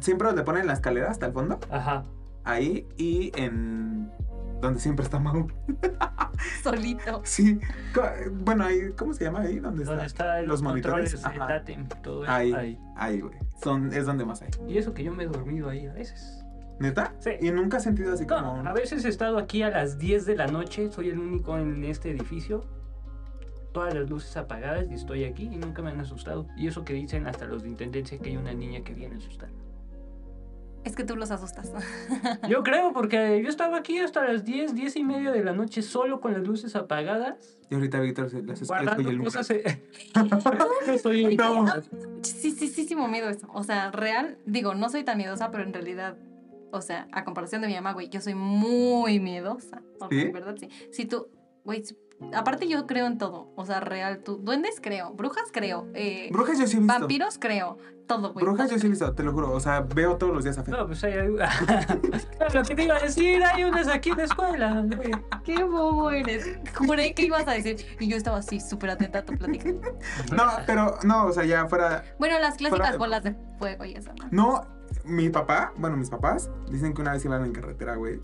Siempre 0.00 0.28
donde 0.28 0.42
ponen 0.44 0.66
la 0.66 0.72
escalera 0.74 1.10
hasta 1.10 1.26
el 1.26 1.32
fondo. 1.32 1.58
Ajá. 1.70 2.04
Ahí 2.44 2.86
y 2.96 3.32
en. 3.40 4.10
Donde 4.60 4.80
siempre 4.80 5.04
está 5.04 5.18
Mau. 5.18 5.46
Solito. 6.62 7.22
Sí. 7.24 7.58
Bueno, 8.32 8.64
ahí, 8.64 8.92
¿cómo 8.96 9.14
se 9.14 9.24
llama 9.24 9.40
ahí? 9.40 9.58
¿Dónde 9.58 9.82
está? 9.82 9.94
Donde 9.94 10.06
está 10.06 10.42
los 10.42 10.62
monitores. 10.62 11.14
controles, 11.14 11.36
el 11.36 11.42
Ajá. 11.42 12.02
Todo 12.02 12.24
eso. 12.24 12.32
Ahí, 12.32 12.52
ahí. 12.52 12.78
ahí, 12.96 13.20
güey. 13.20 13.34
Son, 13.62 13.92
es 13.92 14.06
donde 14.06 14.24
más 14.24 14.42
hay. 14.42 14.50
Y 14.68 14.78
eso 14.78 14.92
que 14.94 15.02
yo 15.04 15.12
me 15.12 15.24
he 15.24 15.26
dormido 15.26 15.68
ahí 15.68 15.86
a 15.86 15.92
veces. 15.92 16.44
¿Neta? 16.78 17.14
Sí. 17.18 17.30
Y 17.40 17.50
nunca 17.50 17.76
has 17.76 17.82
sentido 17.82 18.12
así 18.12 18.26
como. 18.26 18.62
No, 18.62 18.70
a 18.70 18.72
veces 18.72 19.04
he 19.04 19.08
estado 19.08 19.38
aquí 19.38 19.62
a 19.62 19.70
las 19.70 19.98
10 19.98 20.26
de 20.26 20.36
la 20.36 20.46
noche, 20.46 20.90
soy 20.90 21.10
el 21.10 21.18
único 21.18 21.58
en 21.58 21.84
este 21.84 22.10
edificio. 22.10 22.64
Todas 23.72 23.94
las 23.94 24.10
luces 24.10 24.36
apagadas 24.36 24.86
y 24.90 24.94
estoy 24.94 25.24
aquí 25.24 25.44
y 25.44 25.56
nunca 25.56 25.82
me 25.82 25.90
han 25.90 26.00
asustado. 26.00 26.46
Y 26.56 26.66
eso 26.66 26.84
que 26.84 26.94
dicen 26.94 27.26
hasta 27.26 27.44
los 27.44 27.62
de 27.62 27.68
intendencia 27.68 28.18
que 28.18 28.30
hay 28.30 28.36
una 28.36 28.52
niña 28.52 28.82
que 28.82 28.94
viene 28.94 29.14
a 29.14 29.18
asustar. 29.18 29.50
Es 30.84 30.96
que 30.96 31.04
tú 31.04 31.14
los 31.14 31.30
asustas. 31.30 31.70
Yo 32.48 32.62
creo, 32.64 32.92
porque 32.92 33.42
yo 33.42 33.48
estaba 33.48 33.76
aquí 33.76 33.98
hasta 33.98 34.24
las 34.24 34.44
10, 34.44 34.74
10 34.74 34.96
y 34.96 35.04
media 35.04 35.30
de 35.30 35.44
la 35.44 35.52
noche 35.52 35.82
solo 35.82 36.20
con 36.20 36.32
las 36.32 36.42
luces 36.46 36.74
apagadas, 36.74 37.58
Y 37.70 37.74
ahorita 37.74 38.00
Víctor 38.00 38.30
se 38.30 38.42
las 38.42 38.62
escucha 38.62 38.96
y 38.98 39.06
el 39.06 39.22
cosas. 39.22 39.50
eh. 39.50 39.82
Yo 40.86 40.92
estoy 40.94 41.36
No. 41.36 41.66
Sí, 42.22 42.50
sí, 42.52 42.68
sí, 42.68 42.86
sí, 42.86 42.96
me 42.96 43.08
miedo 43.08 43.28
eso. 43.28 43.46
O 43.52 43.62
sea, 43.62 43.90
real, 43.90 44.38
digo, 44.46 44.74
no 44.74 44.88
soy 44.88 45.04
tan 45.04 45.18
miedosa, 45.18 45.50
pero 45.50 45.64
en 45.64 45.72
realidad, 45.74 46.16
o 46.70 46.80
sea, 46.80 47.08
a 47.12 47.24
comparación 47.24 47.60
de 47.60 47.68
mi 47.68 47.74
mamá, 47.74 47.92
güey, 47.92 48.08
yo 48.08 48.20
soy 48.20 48.34
muy 48.34 49.20
miedosa. 49.20 49.82
Sea, 49.98 50.08
¿Sí? 50.08 50.20
en 50.20 50.32
verdad, 50.32 50.56
sí. 50.58 50.68
Si 50.92 51.04
tú, 51.04 51.28
güey, 51.64 51.82
aparte 52.34 52.68
yo 52.68 52.86
creo 52.86 53.06
en 53.06 53.18
todo. 53.18 53.52
O 53.56 53.64
sea, 53.64 53.80
real, 53.80 54.22
tú, 54.22 54.36
duendes 54.36 54.80
creo, 54.80 55.12
brujas 55.14 55.50
creo, 55.52 55.86
eh, 55.94 56.28
Brujas 56.32 56.58
yo 56.58 56.66
sí 56.66 56.76
he 56.76 56.80
visto. 56.80 56.98
vampiros 56.98 57.38
creo, 57.38 57.78
todo, 58.06 58.32
güey. 58.32 58.44
Brujas 58.44 58.70
yo 58.70 58.78
sí 58.78 58.86
he 58.86 58.90
visto, 58.90 59.12
te 59.14 59.22
lo 59.22 59.32
juro. 59.32 59.52
O 59.52 59.60
sea, 59.60 59.80
veo 59.80 60.16
todos 60.16 60.34
los 60.34 60.44
días 60.44 60.58
a 60.58 60.64
Fer. 60.64 60.76
No, 60.76 60.86
pues 60.86 61.02
hay 61.04 61.14
Lo 62.54 62.62
que 62.62 62.74
te 62.74 62.84
iba 62.84 62.96
a 62.96 63.00
decir, 63.00 63.42
hay 63.42 63.64
unas 63.64 63.88
aquí 63.88 64.10
en 64.10 64.16
la 64.18 64.24
escuela. 64.24 64.84
güey. 64.96 65.10
Qué 65.44 65.62
bobo 65.64 66.10
eres. 66.10 66.58
Juré 66.76 67.14
que 67.14 67.22
ibas 67.22 67.46
a 67.46 67.52
decir. 67.52 67.84
Y 67.98 68.08
yo 68.08 68.16
estaba 68.16 68.38
así, 68.38 68.60
súper 68.60 68.90
atenta 68.90 69.20
a 69.20 69.24
tu 69.24 69.34
plática. 69.34 69.70
No, 70.32 70.44
pero 70.66 70.98
no, 71.04 71.26
o 71.26 71.32
sea, 71.32 71.44
ya 71.44 71.66
fuera. 71.66 72.04
Bueno, 72.18 72.38
las 72.38 72.56
clásicas 72.56 72.98
bolas 72.98 73.22
de 73.24 73.34
fuego 73.58 73.84
y 73.84 73.94
eso, 73.94 74.10
¿no? 74.14 74.28
No, 74.30 74.66
mi 75.04 75.28
papá, 75.30 75.72
bueno, 75.76 75.96
mis 75.96 76.10
papás 76.10 76.50
dicen 76.70 76.94
que 76.94 77.02
una 77.02 77.12
vez 77.12 77.24
iban 77.24 77.44
en 77.44 77.52
carretera, 77.52 77.96
güey. 77.96 78.20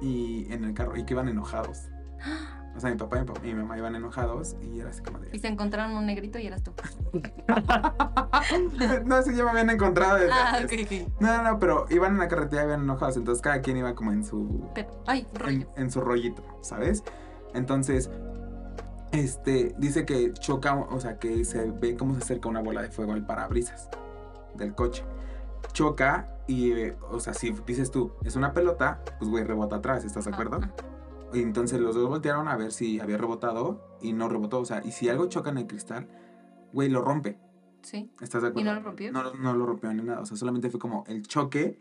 Y 0.00 0.52
en 0.52 0.64
el 0.64 0.74
carro, 0.74 0.96
y 0.96 1.04
que 1.04 1.14
iban 1.14 1.28
enojados. 1.28 1.88
O 2.76 2.80
sea, 2.80 2.90
mi 2.90 2.96
papá 2.96 3.18
y 3.18 3.46
mi, 3.46 3.50
y 3.50 3.54
mamá 3.54 3.78
iban 3.78 3.94
enojados 3.94 4.54
y 4.60 4.80
era 4.80 4.90
así 4.90 5.02
como 5.02 5.18
Y 5.24 5.28
de. 5.30 5.38
se 5.38 5.48
encontraron 5.48 5.96
un 5.96 6.04
negrito 6.06 6.38
y 6.38 6.46
eras 6.46 6.62
tú. 6.62 6.72
no, 9.06 9.22
sí, 9.22 9.34
ya 9.34 9.44
me 9.44 9.50
habían 9.50 9.70
encontrado 9.70 10.16
desde 10.16 10.32
Ah, 10.32 10.56
antes. 10.58 10.86
ok, 10.86 10.86
ok. 11.08 11.20
No, 11.20 11.36
no, 11.38 11.42
no, 11.52 11.58
pero 11.58 11.86
iban 11.90 12.12
en 12.12 12.18
la 12.18 12.28
carretera 12.28 12.62
y 12.62 12.66
iban 12.66 12.82
enojados. 12.82 13.16
Entonces 13.16 13.42
cada 13.42 13.60
quien 13.60 13.76
iba 13.78 13.94
como 13.94 14.12
en 14.12 14.24
su. 14.24 14.68
Pero, 14.74 14.90
ay, 15.06 15.26
en, 15.32 15.40
rollo. 15.40 15.68
en 15.76 15.90
su 15.90 16.00
rollito, 16.00 16.42
¿sabes? 16.60 17.02
Entonces, 17.54 18.10
este, 19.12 19.74
dice 19.78 20.04
que 20.04 20.32
choca, 20.34 20.74
o 20.74 21.00
sea, 21.00 21.18
que 21.18 21.44
se 21.44 21.70
ve 21.70 21.96
cómo 21.96 22.14
se 22.14 22.22
acerca 22.22 22.48
una 22.48 22.60
bola 22.60 22.82
de 22.82 22.90
fuego 22.90 23.12
al 23.12 23.24
parabrisas 23.24 23.88
del 24.54 24.74
coche. 24.74 25.04
Choca 25.72 26.28
y, 26.46 26.72
eh, 26.72 26.96
o 27.10 27.20
sea, 27.20 27.32
si 27.34 27.52
dices 27.66 27.90
tú, 27.90 28.12
es 28.24 28.36
una 28.36 28.52
pelota, 28.52 29.00
pues 29.18 29.30
güey, 29.30 29.44
rebota 29.44 29.76
atrás, 29.76 30.04
¿estás 30.04 30.26
de 30.26 30.32
acuerdo? 30.32 30.56
Ajá. 30.56 30.70
Y 30.70 30.95
entonces 31.42 31.80
los 31.80 31.94
dos 31.94 32.08
voltearon 32.08 32.48
a 32.48 32.56
ver 32.56 32.72
si 32.72 33.00
había 33.00 33.16
rebotado 33.18 33.98
y 34.00 34.12
no 34.12 34.28
rebotó, 34.28 34.60
o 34.60 34.64
sea, 34.64 34.82
y 34.84 34.92
si 34.92 35.08
algo 35.08 35.26
choca 35.26 35.50
en 35.50 35.58
el 35.58 35.66
cristal, 35.66 36.08
güey, 36.72 36.88
lo 36.88 37.02
rompe, 37.02 37.38
Sí. 37.82 38.10
¿estás 38.20 38.42
de 38.42 38.48
¿Y 38.48 38.50
acuerdo? 38.50 38.70
no 38.70 38.74
lo 38.80 38.82
rompió? 38.84 39.12
No, 39.12 39.32
no 39.34 39.54
lo 39.54 39.64
rompió 39.66 39.92
ni 39.94 40.02
nada, 40.02 40.20
o 40.20 40.26
sea, 40.26 40.36
solamente 40.36 40.70
fue 40.70 40.80
como 40.80 41.04
el 41.06 41.26
choque 41.26 41.78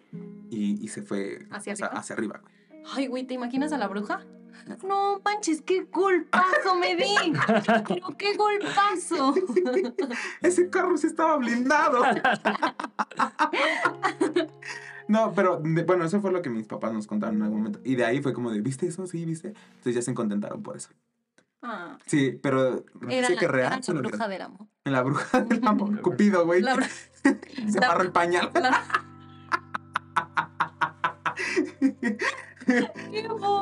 y, 0.52 0.84
y 0.84 0.88
se 0.90 1.02
fue 1.02 1.48
¿Hacia 1.50 1.74
o 1.74 1.76
sea, 1.76 1.88
arriba? 1.88 2.00
hacia 2.00 2.16
arriba, 2.16 2.42
güey. 2.42 2.54
Ay, 2.94 3.08
güey, 3.08 3.24
¿te 3.26 3.34
imaginas 3.34 3.72
a 3.74 3.78
la 3.80 3.88
bruja? 3.88 4.24
No 4.88 5.20
manches, 5.26 5.62
qué 5.64 5.82
golpazo 5.92 6.76
me 6.80 6.96
di. 6.96 7.14
Pero 7.88 8.08
qué 8.18 8.38
golpazo. 8.38 9.34
Ese 10.42 10.70
carro 10.70 10.96
sí 10.98 11.08
estaba 11.08 11.36
blindado. 11.38 12.02
No, 15.08 15.34
pero 15.34 15.60
de- 15.64 15.84
bueno, 15.84 16.06
eso 16.06 16.20
fue 16.22 16.32
lo 16.32 16.42
que 16.42 16.50
mis 16.50 16.68
papás 16.68 16.94
nos 16.94 17.08
contaron 17.08 17.36
en 17.38 17.44
algún 17.44 17.60
momento. 17.60 17.80
Y 17.84 17.96
de 17.96 18.06
ahí 18.06 18.22
fue 18.22 18.34
como 18.34 18.52
de, 18.52 18.62
¿viste 18.62 18.88
eso? 18.88 19.06
Sí, 19.08 19.26
¿viste? 19.26 19.50
Entonces 19.50 19.96
ya 19.96 20.02
se 20.02 20.14
contentaron 20.14 20.64
por 20.64 20.76
eso. 20.78 20.90
Ah, 21.62 21.98
Sí, 22.06 22.38
pero 22.42 22.84
era, 23.10 23.28
sí 23.28 23.36
que 23.38 23.46
la, 23.46 23.52
real. 23.52 23.82
era 23.84 23.94
la 23.94 24.02
bruja 24.02 24.28
real. 24.28 24.30
del 24.30 24.42
amor. 24.42 24.68
La 24.84 25.02
bruja 25.04 25.42
del 25.42 25.68
amor. 25.68 26.02
Cupido, 26.02 26.46
güey. 26.46 26.62
La 26.62 26.76
Se 27.24 27.80
la- 27.80 27.88
amarró 27.88 28.04
el 28.04 28.12
pañal. 28.12 28.50
la-. 28.54 28.84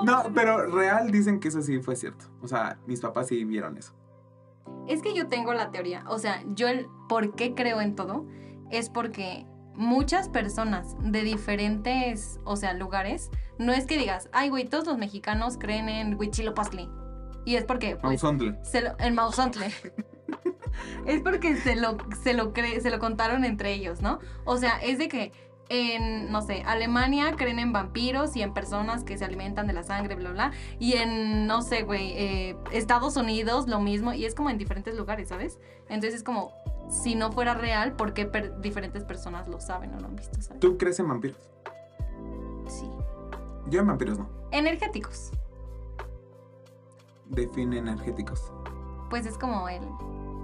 No, 0.06 0.24
pero 0.34 0.66
real 0.68 1.12
dicen 1.12 1.40
que 1.40 1.50
eso 1.50 1.62
sí 1.62 1.80
fue 1.80 1.96
cierto. 1.96 2.26
O 2.42 2.48
sea, 2.48 2.78
mis 2.88 3.02
papás 3.02 3.28
sí 3.28 3.44
vieron 3.44 3.78
eso. 3.78 3.94
Es 4.88 5.02
que 5.02 5.14
yo 5.14 5.28
tengo 5.28 5.54
la 5.54 5.72
teoría, 5.72 6.04
o 6.08 6.20
sea, 6.20 6.42
yo 6.56 6.68
el 6.68 6.88
por 7.10 7.36
qué 7.36 7.54
creo 7.54 7.82
en 7.82 7.96
todo 7.96 8.26
es 8.72 8.90
porque 8.90 9.46
muchas 9.76 10.30
personas 10.30 10.96
de 11.00 11.24
diferentes, 11.24 12.40
o 12.44 12.56
sea, 12.56 12.74
lugares, 12.74 13.30
no 13.58 13.74
es 13.74 13.86
que 13.86 13.98
digas, 13.98 14.30
ay, 14.32 14.50
güey, 14.50 14.66
todos 14.66 14.86
los 14.86 14.98
mexicanos 14.98 15.58
creen 15.58 15.90
en 15.90 16.16
Huitzilopochtli. 16.16 16.90
Y 17.46 17.56
es 17.56 17.66
porque, 17.66 17.98
pues, 17.98 18.22
se 18.64 18.82
lo, 18.82 18.96
en 19.00 19.16
Mausontle. 19.16 19.68
es 21.06 21.22
porque 21.22 21.58
se 21.58 21.76
lo, 21.76 21.98
se, 22.24 22.34
lo 22.34 22.54
se 22.56 22.90
lo 22.90 23.00
contaron 23.00 23.44
entre 23.44 23.74
ellos, 23.74 24.02
¿no? 24.02 24.20
O 24.46 24.58
sea, 24.58 24.78
es 24.82 24.98
de 24.98 25.08
que 25.08 25.32
en, 25.70 26.32
no 26.32 26.42
sé, 26.42 26.64
Alemania 26.66 27.34
creen 27.38 27.58
en 27.60 27.74
vampiros 27.74 28.36
y 28.36 28.42
en 28.42 28.54
personas 28.54 29.04
que 29.04 29.18
se 29.18 29.26
alimentan 29.26 29.66
de 29.68 29.74
la 29.74 29.84
sangre, 29.84 30.16
bla, 30.16 30.32
bla. 30.32 30.52
Y 30.80 30.94
en, 30.94 31.48
no 31.48 31.62
sé, 31.62 31.84
güey, 31.84 32.12
eh, 32.16 32.58
Estados 32.72 33.16
Unidos 33.18 33.68
lo 33.68 33.80
mismo. 33.80 34.14
Y 34.14 34.26
es 34.26 34.36
como 34.36 34.50
en 34.50 34.58
diferentes 34.58 34.96
lugares, 34.96 35.30
¿sabes? 35.30 35.60
Entonces 35.90 36.16
es 36.16 36.24
como, 36.24 36.52
si 36.90 37.16
no 37.16 37.32
fuera 37.32 37.54
real, 37.54 37.94
¿por 37.94 38.14
qué 38.14 38.26
per- 38.26 38.60
diferentes 38.62 39.04
personas 39.04 39.48
lo 39.48 39.60
saben 39.60 39.94
o 39.96 40.00
lo 40.00 40.08
han 40.08 40.16
visto, 40.16 40.40
¿sabes? 40.42 40.60
¿Tú 40.60 40.78
crees 40.78 41.00
en 41.00 41.08
vampiros? 41.08 41.38
Sí. 42.68 42.90
Yo 43.70 43.80
en 43.82 43.88
vampiros 43.88 44.20
no. 44.20 44.30
Energéticos. 44.52 45.32
Define 47.26 47.78
energéticos. 47.80 48.52
Pues 49.10 49.26
es 49.26 49.38
como 49.38 49.68
el, 49.70 49.82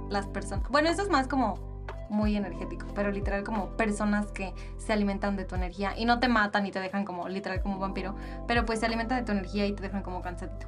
las 0.09 0.27
personas. 0.27 0.67
Bueno, 0.69 0.89
eso 0.89 1.01
es 1.01 1.09
más 1.09 1.27
como 1.27 1.68
muy 2.09 2.35
energético, 2.35 2.85
pero 2.95 3.11
literal 3.11 3.43
como 3.43 3.69
personas 3.77 4.31
que 4.31 4.53
se 4.77 4.93
alimentan 4.93 5.35
de 5.35 5.45
tu 5.45 5.55
energía 5.55 5.97
y 5.97 6.05
no 6.05 6.19
te 6.19 6.27
matan 6.27 6.65
y 6.65 6.71
te 6.71 6.79
dejan 6.79 7.05
como 7.05 7.29
literal 7.29 7.61
como 7.61 7.79
vampiro, 7.79 8.15
pero 8.47 8.65
pues 8.65 8.79
se 8.79 8.85
alimentan 8.87 9.19
de 9.19 9.25
tu 9.25 9.31
energía 9.31 9.65
y 9.65 9.73
te 9.73 9.81
dejan 9.83 10.01
como 10.03 10.21
cansadito. 10.21 10.67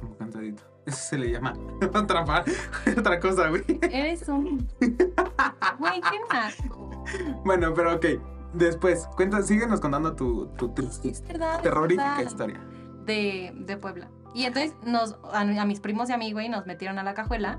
Como 0.00 0.16
cansadito. 0.16 0.62
Eso 0.86 0.96
se 0.98 1.18
le 1.18 1.32
llama 1.32 1.52
otra, 1.94 2.24
pa- 2.24 2.44
otra 2.98 3.18
cosa, 3.20 3.48
güey. 3.48 3.64
Eres 3.90 4.28
un. 4.28 4.68
Güey, 5.78 6.00
qué 6.00 6.18
naco. 6.32 7.04
Bueno, 7.44 7.72
pero 7.74 7.94
ok. 7.96 8.06
Después, 8.54 9.06
cuenta, 9.16 9.42
síguenos 9.42 9.80
contando 9.80 10.14
tu, 10.14 10.46
tu, 10.56 10.68
tu- 10.70 10.90
Sí, 10.90 11.10
es 11.10 11.22
verdad. 11.26 11.56
es 11.56 11.62
terrorífica 11.62 12.16
verdad. 12.16 12.30
historia. 12.30 12.60
de, 13.04 13.52
de 13.56 13.76
Puebla. 13.76 14.08
Y 14.34 14.44
entonces 14.44 14.74
nos, 14.84 15.16
a, 15.32 15.40
a 15.40 15.64
mis 15.66 15.80
primos 15.80 16.08
y 16.10 16.12
a 16.12 16.18
mí, 16.18 16.32
güey, 16.32 16.48
nos 16.48 16.66
metieron 16.66 16.98
a 16.98 17.02
la 17.02 17.14
cajuela 17.14 17.58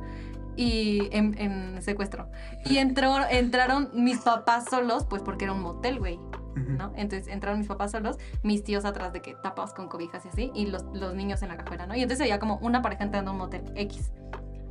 y 0.58 1.08
en, 1.12 1.38
en 1.40 1.82
secuestro. 1.82 2.30
Y 2.66 2.78
entró, 2.78 3.16
entraron 3.30 3.90
mis 3.94 4.18
papás 4.20 4.66
solos, 4.70 5.06
pues 5.10 5.22
porque 5.22 5.46
era 5.46 5.54
un 5.54 5.62
motel, 5.62 6.00
güey. 6.00 6.20
¿no? 6.56 6.92
Entonces 6.96 7.28
entraron 7.28 7.60
mis 7.60 7.68
papás 7.68 7.92
solos, 7.92 8.18
mis 8.42 8.64
tíos 8.64 8.84
atrás 8.84 9.14
de 9.14 9.22
que 9.22 9.36
tapados 9.36 9.74
con 9.76 9.88
cobijas 9.88 10.26
y 10.26 10.30
así, 10.30 10.52
y 10.56 10.66
los, 10.66 10.84
los 10.92 11.14
niños 11.14 11.44
en 11.44 11.50
la 11.50 11.58
cajuela, 11.58 11.86
¿no? 11.86 11.96
Y 11.96 12.02
entonces 12.02 12.22
había 12.24 12.40
como 12.40 12.58
una 12.58 12.82
pareja 12.82 13.04
entrando 13.04 13.30
a 13.30 13.34
un 13.34 13.38
motel 13.38 13.62
X. 13.76 14.12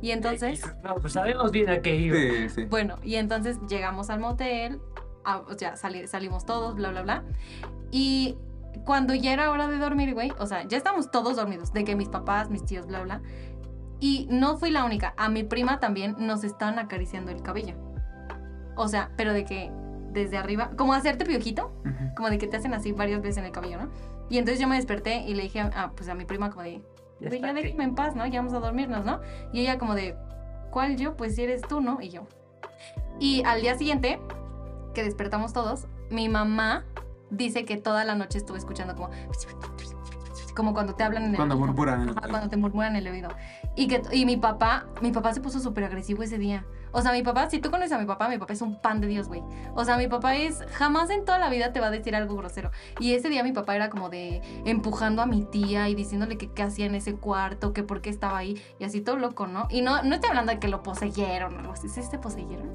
Y 0.01 0.11
entonces, 0.11 0.61
No, 0.83 0.95
pues 0.95 1.13
sabemos 1.13 1.49
bien 1.51 1.69
a 1.69 1.79
qué 1.81 1.95
iba. 1.95 2.17
Sí, 2.17 2.49
sí. 2.49 2.65
bueno, 2.65 2.97
y 3.03 3.15
entonces 3.15 3.57
llegamos 3.69 4.09
al 4.09 4.19
motel, 4.19 4.81
a- 5.23 5.37
o 5.39 5.53
sea, 5.57 5.77
sali- 5.77 6.07
salimos 6.07 6.45
todos, 6.45 6.75
bla, 6.75 6.89
bla, 6.91 7.03
bla. 7.03 7.23
Y 7.89 8.35
cuando 8.85 9.15
ya 9.15 9.31
era 9.33 9.49
hora 9.49 9.67
de 9.67 9.77
dormir, 9.77 10.13
güey, 10.13 10.31
o 10.39 10.45
sea, 10.45 10.67
ya 10.67 10.77
estábamos 10.77 11.09
todos 11.09 11.37
dormidos, 11.37 11.71
de 11.73 11.83
que 11.85 11.95
mis 11.95 12.09
papás, 12.09 12.49
mis 12.49 12.63
tíos, 12.65 12.85
bla, 12.85 13.01
bla. 13.01 13.21
Y 13.99 14.27
no 14.29 14.57
fui 14.57 14.69
la 14.71 14.85
única, 14.85 15.13
a 15.17 15.29
mi 15.29 15.43
prima 15.43 15.79
también 15.79 16.15
nos 16.19 16.43
estaban 16.43 16.77
acariciando 16.79 17.31
el 17.31 17.41
cabello. 17.41 17.75
O 18.75 18.87
sea, 18.87 19.09
pero 19.17 19.33
de 19.33 19.43
que 19.45 19.71
desde 20.11 20.37
arriba, 20.37 20.71
como 20.77 20.93
hacerte 20.93 21.25
piojito, 21.25 21.71
Ujú. 21.85 22.15
como 22.15 22.29
de 22.29 22.37
que 22.37 22.47
te 22.47 22.57
hacen 22.57 22.73
así 22.73 22.91
varias 22.91 23.21
veces 23.21 23.37
en 23.37 23.45
el 23.45 23.51
cabello, 23.51 23.79
¿no? 23.81 23.89
Y 24.29 24.37
entonces 24.37 24.59
yo 24.59 24.67
me 24.67 24.75
desperté 24.75 25.23
y 25.27 25.33
le 25.33 25.43
dije 25.43 25.59
a, 25.61 25.67
a, 25.83 25.91
pues 25.91 26.09
a 26.09 26.13
mi 26.15 26.25
prima 26.25 26.49
como 26.49 26.63
de, 26.63 26.81
Ya 27.19 27.29
"Güey, 27.29 27.41
ya 27.41 27.53
déjame 27.53 27.83
en 27.83 27.95
paz, 27.95 28.15
¿no? 28.15 28.25
Ya 28.27 28.39
vamos 28.39 28.53
a 28.53 28.59
dormirnos, 28.59 29.03
¿no? 29.05 29.19
Y 29.51 29.61
ella 29.61 29.77
como 29.79 29.95
de, 29.95 30.15
¿cuál 30.71 30.97
yo? 30.97 31.15
Pues 31.17 31.35
si 31.35 31.43
eres 31.43 31.61
tú, 31.63 31.81
¿no? 31.81 31.99
Y 32.01 32.09
yo. 32.09 32.27
Y 33.19 33.43
al 33.45 33.61
día 33.61 33.75
siguiente, 33.75 34.19
que 34.93 35.03
despertamos 35.03 35.53
todos, 35.53 35.87
mi 36.11 36.29
mamá 36.29 36.85
dice 37.31 37.65
que 37.65 37.77
toda 37.77 38.05
la 38.05 38.13
noche 38.15 38.37
estuve 38.37 38.57
escuchando 38.59 38.95
como... 38.95 39.09
Como 40.55 40.73
cuando 40.73 40.95
te 40.95 41.03
hablan 41.03 41.23
en 41.25 41.29
el 41.31 41.35
Cuando 41.35 41.55
murmuran 41.57 42.01
en 42.01 42.09
el 42.09 42.15
cuando 42.15 42.49
te 42.49 42.57
murmuran 42.57 42.95
en 42.95 43.05
el 43.05 43.13
oído. 43.13 43.29
Y, 43.77 43.87
que, 43.87 44.01
y 44.11 44.25
mi 44.25 44.37
papá, 44.37 44.87
mi 45.01 45.11
papá 45.11 45.33
se 45.33 45.39
puso 45.39 45.59
súper 45.59 45.83
agresivo 45.83 46.23
ese 46.23 46.39
día. 46.39 46.65
O 46.91 47.01
sea, 47.01 47.11
mi 47.11 47.21
papá, 47.21 47.47
si 47.47 47.59
tú 47.59 47.69
conoces 47.69 47.91
a 47.91 47.99
mi 47.99 48.05
papá, 48.05 48.27
mi 48.27 48.39
papá 48.39 48.53
es 48.53 48.61
un 48.63 48.81
pan 48.81 48.99
de 48.99 49.07
Dios, 49.07 49.27
güey. 49.27 49.43
O 49.75 49.85
sea, 49.85 49.97
mi 49.97 50.07
papá 50.07 50.35
es, 50.35 50.63
jamás 50.73 51.11
en 51.11 51.25
toda 51.25 51.37
la 51.37 51.49
vida 51.49 51.71
te 51.71 51.79
va 51.79 51.87
a 51.87 51.91
decir 51.91 52.15
algo 52.15 52.35
grosero. 52.35 52.71
Y 52.99 53.13
ese 53.13 53.29
día 53.29 53.43
mi 53.43 53.51
papá 53.51 53.75
era 53.75 53.91
como 53.91 54.09
de 54.09 54.41
empujando 54.65 55.21
a 55.21 55.27
mi 55.27 55.43
tía 55.43 55.89
y 55.89 55.95
diciéndole 55.95 56.39
que 56.39 56.51
qué 56.51 56.63
hacía 56.63 56.87
en 56.87 56.95
ese 56.95 57.13
cuarto, 57.15 57.71
que 57.71 57.83
por 57.83 58.01
qué 58.01 58.09
estaba 58.09 58.39
ahí. 58.39 58.59
Y 58.79 58.83
así 58.83 59.01
todo 59.01 59.17
loco, 59.17 59.45
¿no? 59.45 59.67
Y 59.69 59.81
no, 59.81 60.01
no 60.01 60.15
estoy 60.15 60.29
hablando 60.29 60.51
de 60.51 60.59
que 60.59 60.69
lo 60.69 60.81
poseyeron 60.81 61.55
o 61.55 61.59
algo 61.59 61.73
así. 61.73 61.87
¿Sí 61.87 62.01
se 62.01 62.17
poseyeron? 62.17 62.67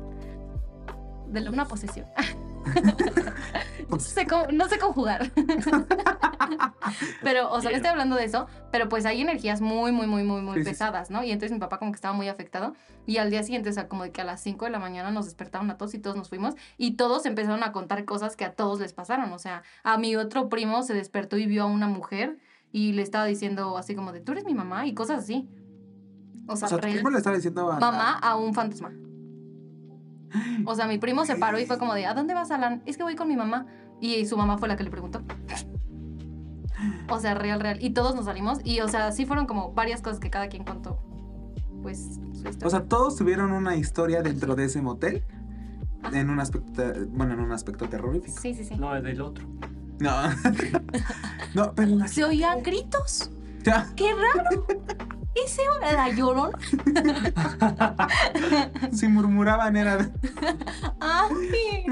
De 1.27 1.49
una 1.49 1.67
posesión. 1.67 2.07
no, 3.89 3.99
sé 4.01 4.27
cómo- 4.27 4.47
no 4.53 4.69
sé 4.69 4.79
conjugar. 4.79 5.31
pero, 7.23 7.51
o 7.51 7.61
sea, 7.61 7.71
no 7.71 7.77
estoy 7.77 7.91
hablando 7.91 8.17
de 8.17 8.25
eso, 8.25 8.47
pero 8.71 8.89
pues 8.89 9.05
hay 9.07 9.21
energías 9.21 9.61
muy, 9.61 9.93
muy, 9.93 10.07
muy, 10.07 10.23
muy, 10.25 10.41
muy 10.43 10.59
Sí, 10.59 10.65
pesadas, 10.65 11.11
¿no? 11.11 11.23
Y 11.25 11.31
entonces 11.31 11.53
mi 11.53 11.59
papá 11.59 11.79
como 11.79 11.93
que 11.93 11.97
estaba 11.97 12.15
muy 12.15 12.29
afectado. 12.29 12.75
Y 13.07 13.17
al 13.19 13.31
día 13.31 13.43
siguiente, 13.43 13.71
o 13.71 13.73
sea, 13.73 13.89
como 13.89 14.05
de 14.05 14.13
que 14.13 14.21
a 14.21 14.25
las 14.25 14.41
5 14.43 14.65
de 14.65 14.71
la 14.71 14.79
mañana 14.79 15.11
nos 15.11 15.25
despertaron 15.27 15.71
a 15.71 15.77
todos 15.77 15.95
y 15.95 15.99
todos 15.99 16.17
nos 16.17 16.29
fuimos. 16.29 16.55
Y 16.77 16.93
todos 16.97 17.27
empezaron 17.27 17.63
a 17.65 17.73
contar 17.73 18.05
cosas 18.05 18.37
que 18.37 18.45
a 18.45 18.55
todos 18.55 18.81
les 18.81 18.93
pasaron. 18.93 19.33
O 19.33 19.39
sea, 19.39 19.63
a 19.83 19.99
mi 19.99 20.17
otro 20.17 20.49
primo 20.49 20.83
se 20.83 20.95
despertó 20.95 21.37
y 21.37 21.47
vio 21.47 21.65
a 21.65 21.67
una 21.67 21.89
mujer 21.89 22.39
y 22.71 22.93
le 22.93 23.03
estaba 23.03 23.25
diciendo 23.27 23.77
así 23.77 23.95
como 23.95 24.13
de, 24.13 24.21
tú 24.21 24.33
eres 24.33 24.45
mi 24.45 24.55
mamá 24.55 24.87
y 24.87 24.95
cosas 24.95 25.19
así. 25.25 25.49
O 26.47 26.57
sea, 26.57 26.67
O 26.67 26.69
sea, 26.71 26.79
tu 26.79 26.83
real- 26.83 26.95
primo 26.95 27.11
le 27.11 27.19
estaba 27.19 27.37
diciendo 27.37 27.71
a... 27.71 27.79
mamá 27.79 28.19
a 28.19 28.37
un 28.37 28.55
fantasma. 28.55 28.91
O 30.67 30.75
sea, 30.75 30.87
mi 30.87 30.99
primo 30.99 31.25
se 31.25 31.37
paró 31.37 31.59
y 31.59 31.67
fue 31.67 31.79
como 31.79 31.95
de, 31.95 32.07
¿a 32.07 32.15
dónde 32.15 32.35
vas, 32.35 32.51
Alan? 32.51 32.83
Es 32.87 32.97
que 32.97 33.03
voy 33.03 33.17
con 33.17 33.29
mi 33.29 33.37
mamá. 33.37 33.67
Y 34.01 34.27
su 34.27 34.37
mamá 34.37 34.59
fue 34.59 34.69
la 34.69 34.77
que 34.77 34.85
le 34.85 34.91
preguntó. 34.91 35.23
O 37.09 37.21
sea, 37.21 37.35
real, 37.35 37.61
real. 37.61 37.79
Y 37.81 37.91
todos 37.91 38.15
nos 38.15 38.25
salimos. 38.25 38.59
Y, 38.65 38.81
o 38.81 38.89
sea, 38.89 39.13
sí 39.13 39.27
fueron 39.27 39.47
como 39.47 39.73
varias 39.73 40.03
cosas 40.03 40.19
que 40.19 40.31
cada 40.31 40.49
quien 40.49 40.65
contó. 40.65 41.01
Pues, 41.83 42.17
su 42.33 42.49
historia. 42.49 42.67
O 42.67 42.71
sea, 42.71 42.85
todos 42.85 43.17
tuvieron 43.17 43.53
una 43.53 43.77
historia 43.77 44.23
dentro 44.23 44.57
de 44.57 44.65
ese 44.65 44.83
motel. 44.83 45.23
En 46.13 46.31
un 46.31 46.41
aspecto, 46.41 46.83
bueno, 47.11 47.35
en 47.35 47.41
un 47.41 47.53
aspecto 47.53 47.89
terrorífico. 47.89 48.41
sí, 48.41 48.55
sí, 48.55 48.65
sí. 48.65 48.75
No, 48.77 49.01
del 49.01 49.21
otro. 49.21 49.47
No. 50.01 50.11
no, 51.55 51.73
pero 51.75 52.09
Se 52.09 52.25
oían 52.25 52.63
gritos. 52.63 53.31
ya. 53.63 53.89
¡Qué 53.95 54.11
raro! 54.13 54.67
¿Ese 55.35 55.63
era 55.81 55.93
la 55.93 56.09
llorona? 56.15 56.59
Si 58.93 59.09
murmuraban 59.09 59.77
era 59.77 59.97
de... 59.97 60.13
¡Ay! 61.01 61.87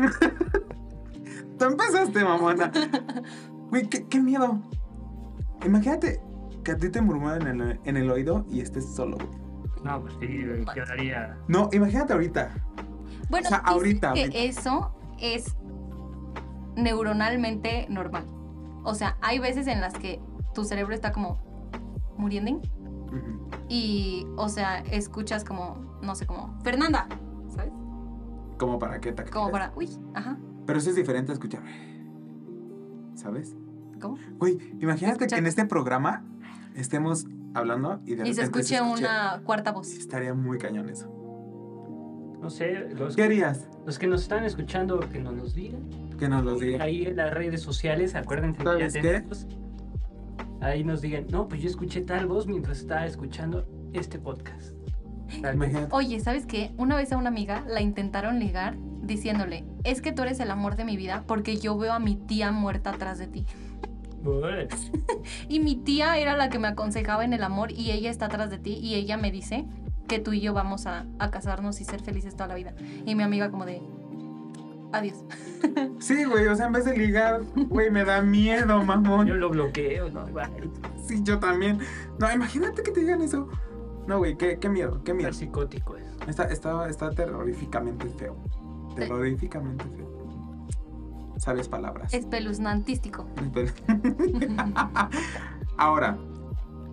Tú 1.59 1.65
empezaste, 1.65 2.23
mamona. 2.25 2.71
Güey, 3.71 3.89
qué, 3.89 4.07
qué 4.07 4.21
miedo. 4.21 4.61
Imagínate 5.65 6.21
que 6.65 6.73
a 6.73 6.77
ti 6.77 6.89
te 6.91 7.01
murmuran 7.01 7.47
en 7.47 7.61
el, 7.61 7.81
en 7.85 7.97
el 7.97 8.11
oído 8.11 8.45
y 8.51 8.61
estés 8.61 8.95
solo, 8.95 9.17
güey. 9.17 9.41
No, 9.85 10.03
pues 10.03 10.15
sí, 10.21 10.27
quedaría. 10.75 11.39
No, 11.49 11.69
imagínate 11.73 12.13
ahorita. 12.13 12.51
Bueno, 13.31 13.47
O 13.47 13.49
sea, 13.49 13.59
dicen 13.61 13.73
ahorita, 13.75 14.13
que 14.13 14.21
ahorita. 14.23 14.39
eso 14.39 14.95
es 15.19 15.57
neuronalmente 16.77 17.87
normal. 17.89 18.25
O 18.85 18.95
sea, 18.95 19.17
hay 19.23 19.39
veces 19.39 19.67
en 19.67 19.81
las 19.81 19.95
que 19.95 20.21
tu 20.55 20.65
cerebro 20.65 20.95
está 20.95 21.13
como 21.13 21.39
muriendo 22.19 22.61
Y, 23.69 24.27
o 24.37 24.49
sea, 24.49 24.79
escuchas 24.81 25.45
como, 25.45 25.99
no 26.03 26.15
sé, 26.15 26.27
como, 26.27 26.59
Fernanda, 26.63 27.09
¿sabes? 27.49 27.73
Como 28.59 28.79
para 28.79 29.01
qué 29.01 29.13
te 29.13 29.25
Como 29.25 29.51
para, 29.51 29.73
uy, 29.77 29.89
ajá, 30.15 30.39
Pero 30.67 30.79
eso 30.79 30.91
es 30.91 30.97
diferente 30.97 31.33
a 31.33 31.35
escuchar. 31.35 31.63
¿Sabes? 33.15 33.55
¿cómo? 34.01 34.19
Güey, 34.39 34.59
imagínate 34.81 35.27
que 35.27 35.37
en 35.37 35.47
este 35.47 35.65
programa 35.67 36.25
estemos 36.75 37.27
hablando 37.55 38.01
y 38.07 38.15
de 38.15 38.29
Y 38.29 38.35
se 38.35 38.43
repente 38.43 38.61
escuche 38.61 38.81
una 38.81 39.43
cuarta 39.45 39.73
voz. 39.73 39.93
Estaría 39.93 40.35
muy 40.35 40.59
cañón 40.59 40.89
eso. 40.89 41.17
No 42.41 42.49
sé, 42.49 42.89
los, 42.95 43.17
¿Qué 43.17 43.23
harías? 43.23 43.69
los 43.85 43.99
que 43.99 44.07
nos 44.07 44.23
están 44.23 44.45
escuchando, 44.45 44.99
que 45.01 45.21
nos 45.21 45.35
los 45.35 45.55
digan. 45.55 45.83
Que 46.19 46.29
nos 46.29 46.43
lo 46.43 46.59
diga. 46.59 46.83
Ahí 46.83 47.05
en 47.05 47.17
las 47.17 47.33
redes 47.33 47.61
sociales, 47.61 48.15
acuérdense 48.15 48.59
que 48.59 48.65
¿Sabes 48.65 48.95
ya 48.95 49.01
qué? 49.01 49.09
tenemos. 49.09 49.47
Ahí 50.61 50.85
nos 50.85 51.01
digan, 51.01 51.27
no, 51.31 51.49
pues 51.49 51.63
yo 51.63 51.69
escuché 51.69 52.03
tal 52.03 52.27
voz 52.27 52.47
mientras 52.47 52.81
estaba 52.81 53.07
escuchando 53.07 53.67
este 53.93 54.19
podcast. 54.19 54.75
Oye, 55.91 56.21
¿sabes 56.21 56.45
qué? 56.45 56.73
Una 56.77 56.97
vez 56.97 57.13
a 57.13 57.17
una 57.17 57.29
amiga 57.29 57.65
la 57.69 57.81
intentaron 57.81 58.39
ligar 58.39 58.77
diciéndole, 59.03 59.65
es 59.85 60.03
que 60.03 60.13
tú 60.13 60.23
eres 60.23 60.41
el 60.41 60.51
amor 60.51 60.77
de 60.77 60.85
mi 60.85 60.97
vida 60.97 61.25
porque 61.27 61.57
yo 61.57 61.79
veo 61.79 61.93
a 61.93 61.99
mi 61.99 62.17
tía 62.17 62.53
muerta 62.53 62.91
atrás 62.91 63.19
de 63.19 63.27
ti. 63.27 63.47
Y 65.49 65.61
mi 65.61 65.77
tía 65.77 66.19
era 66.19 66.37
la 66.37 66.51
que 66.51 66.59
me 66.59 66.69
aconsejaba 66.69 67.25
en 67.25 67.33
el 67.33 67.43
amor 67.43 67.73
y 67.73 67.91
ella 67.91 68.11
está 68.11 68.27
atrás 68.27 68.51
de 68.51 68.59
ti 68.59 68.75
y 68.75 68.95
ella 68.95 69.17
me 69.17 69.31
dice 69.31 69.65
que 70.09 70.19
tú 70.19 70.33
y 70.33 70.41
yo 70.41 70.53
vamos 70.53 70.87
a, 70.87 71.07
a 71.19 71.31
casarnos 71.31 71.81
y 71.81 71.85
ser 71.85 72.03
felices 72.03 72.35
toda 72.35 72.49
la 72.49 72.55
vida. 72.55 72.75
Y 73.07 73.15
mi 73.15 73.23
amiga 73.23 73.51
como 73.51 73.65
de, 73.65 73.81
adiós. 74.93 75.25
Sí, 76.01 76.25
güey, 76.25 76.47
o 76.47 76.57
sea, 76.57 76.67
en 76.67 76.73
vez 76.73 76.87
de 76.87 76.97
ligar, 76.97 77.43
güey, 77.69 77.91
me 77.91 78.05
da 78.05 78.23
miedo, 78.23 78.83
mamón. 78.83 79.27
Yo 79.27 79.35
lo 79.35 79.51
bloqueo, 79.51 80.11
no. 80.11 80.25
Sí, 81.07 81.23
yo 81.23 81.39
también. 81.39 81.79
No, 82.19 82.33
imagínate 82.33 82.83
que 82.83 82.91
te 82.91 83.01
digan 83.01 83.21
eso. 83.21 83.49
No, 84.07 84.19
güey, 84.19 84.37
qué, 84.37 84.59
qué 84.59 84.71
miedo, 84.71 85.03
qué 85.05 85.13
miedo. 85.13 85.29
Está 85.29 85.41
psicótico 85.41 85.97
es. 85.97 86.07
Está, 86.27 86.45
está, 86.45 86.89
está 86.89 87.11
terroríficamente 87.11 88.09
feo. 88.09 88.37
Terroríficamente 88.97 89.85
feo. 89.85 90.67
Sabes 91.37 91.69
palabras. 91.69 92.13
Espeluznantístico. 92.13 93.27
Ahora, 95.77 96.19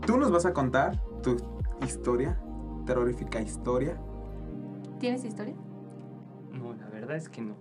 tú 0.06 0.18
nos 0.18 0.32
vas 0.32 0.46
a 0.46 0.54
contar 0.54 1.02
tu 1.24 1.38
historia, 1.86 2.40
terrorífica 2.86 3.42
historia. 3.42 3.98
¿Tienes 5.00 5.24
historia? 5.26 5.56
No, 6.52 6.74
la 6.74 6.88
verdad 6.90 7.18
es 7.18 7.30
que 7.30 7.42
no. 7.42 7.56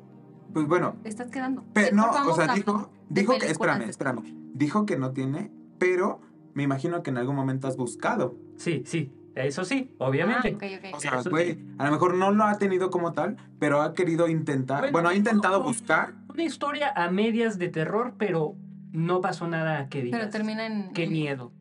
Pues 0.57 0.69
bueno, 0.69 0.97
Estás 1.05 1.31
quedando. 1.31 1.65
Pe- 1.75 1.93
no, 1.93 2.09
o 2.11 2.35
sea, 2.35 2.55
dijo, 2.55 2.91
dijo 3.11 3.39
que, 3.39 3.45
espérame, 3.45 3.91
espérame, 3.91 4.23
dijo 4.55 4.87
que 4.87 4.97
no 4.97 5.13
tiene, 5.13 5.51
pero 5.79 6.23
me 6.55 6.63
imagino 6.63 7.03
que 7.03 7.11
en 7.11 7.19
algún 7.19 7.37
momento 7.37 7.69
has 7.69 7.77
buscado. 7.77 8.39
Sí, 8.57 8.83
sí, 8.87 9.13
eso 9.35 9.67
sí, 9.67 9.95
obviamente. 9.99 10.53
Ah, 10.55 10.57
ok, 10.57 10.63
ok. 10.79 10.95
O 10.97 11.01
sea, 11.01 11.21
güey, 11.29 11.59
a 11.77 11.85
lo 11.85 11.93
mejor 11.93 12.15
no 12.15 12.31
lo 12.31 12.45
ha 12.45 12.57
tenido 12.57 12.89
como 12.91 13.13
tal, 13.13 13.37
pero 13.59 13.83
ha 13.83 13.93
querido 13.93 14.29
intentar, 14.29 14.79
Bueno, 14.81 14.93
bueno, 14.93 15.09
ha 15.11 15.15
intentado 15.15 15.63
buscar. 15.63 16.15
Una 16.33 16.45
historia 16.45 16.91
a 16.97 17.11
medias 17.11 17.59
de 17.59 17.69
terror, 17.69 18.15
pero 18.17 18.57
no 18.93 19.21
pasó 19.21 19.47
nada 19.49 19.91
que 19.91 20.01
digas. 20.01 20.19
Pero 20.21 20.31
termina 20.31 20.65
en... 20.65 20.91
Qué 20.95 21.07
miedo. 21.07 21.53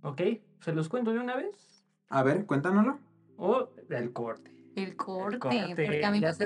¿Ok? 0.00 0.22
¿Se 0.60 0.72
los 0.72 0.88
cuento 0.88 1.12
de 1.12 1.18
una 1.18 1.36
vez? 1.36 1.84
A 2.08 2.22
ver, 2.22 2.46
cuéntanoslo. 2.46 2.98
O 3.36 3.68
el 3.90 4.10
corte. 4.14 4.53
El 4.76 4.96
corte, 4.96 5.38
corte, 5.38 5.74
porque 5.76 6.04
a 6.04 6.10
mí 6.10 6.20
me 6.20 6.32
gusta 6.32 6.44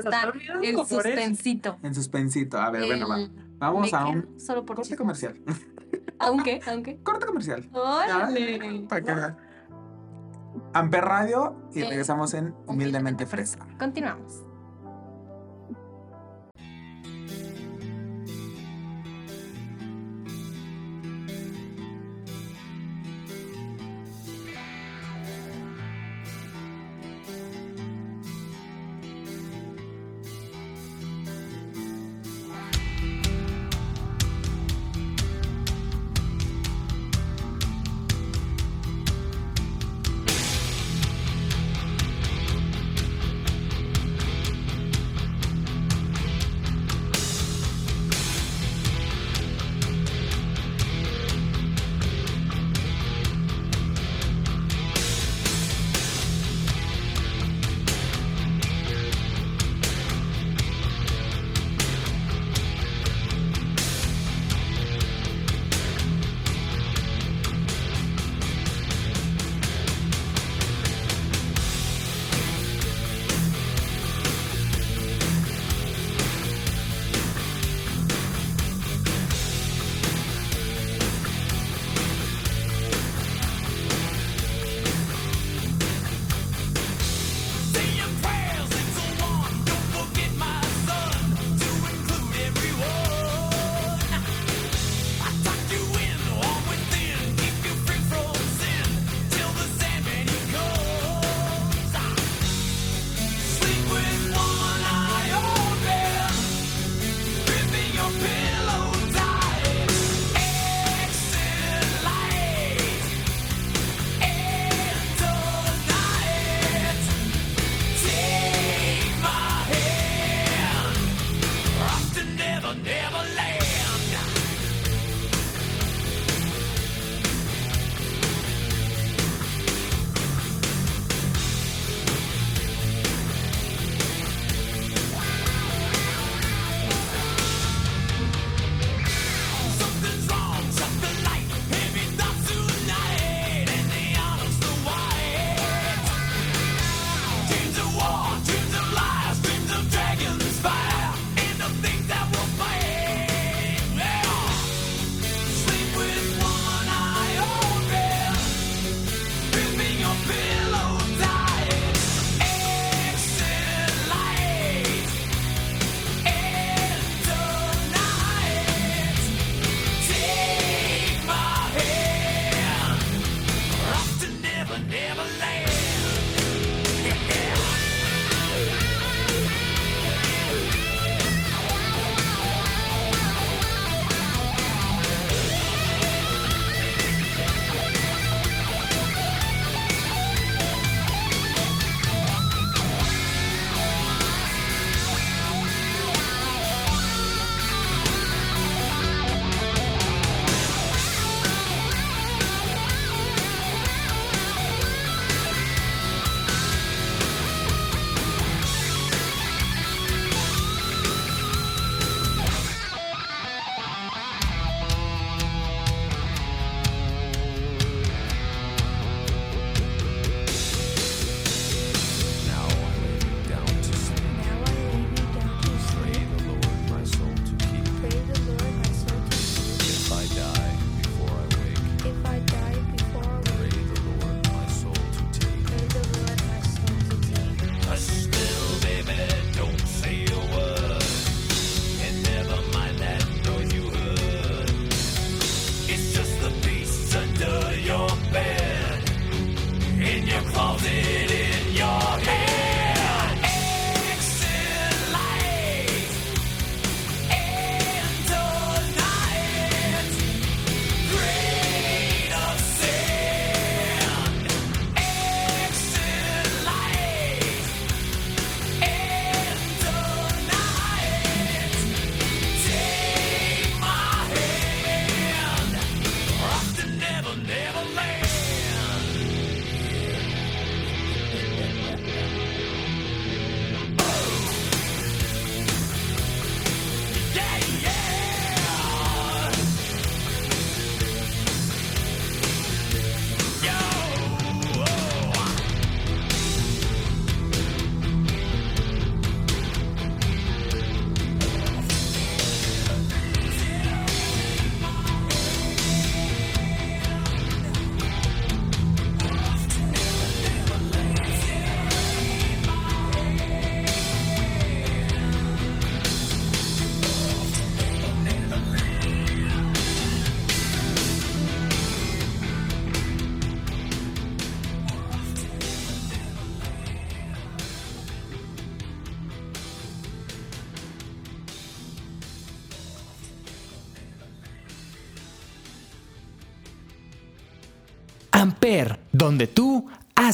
el 0.62 0.86
suspensito. 0.86 1.76
En 1.82 1.94
suspensito. 1.94 2.58
A 2.58 2.70
ver, 2.70 2.84
bueno, 2.86 3.08
va. 3.08 3.20
El- 3.20 3.30
Vamos 3.58 3.92
a 3.92 4.06
un 4.06 4.38
Solo 4.38 4.64
por 4.64 4.76
corte 4.76 4.96
comercial. 4.96 5.34
Aunque, 6.20 6.60
aunque. 6.66 6.98
corte 7.02 7.26
comercial. 7.26 7.68
¡Órale! 7.72 8.84
Para 8.88 9.00
que 9.02 9.14
vean. 9.14 9.36
Amper 10.74 11.04
Radio 11.04 11.70
y 11.72 11.80
Eh, 11.82 11.88
regresamos 11.88 12.34
en 12.34 12.54
Humildemente 12.66 13.24
Fresa. 13.24 13.60
Continuamos. 13.78 14.44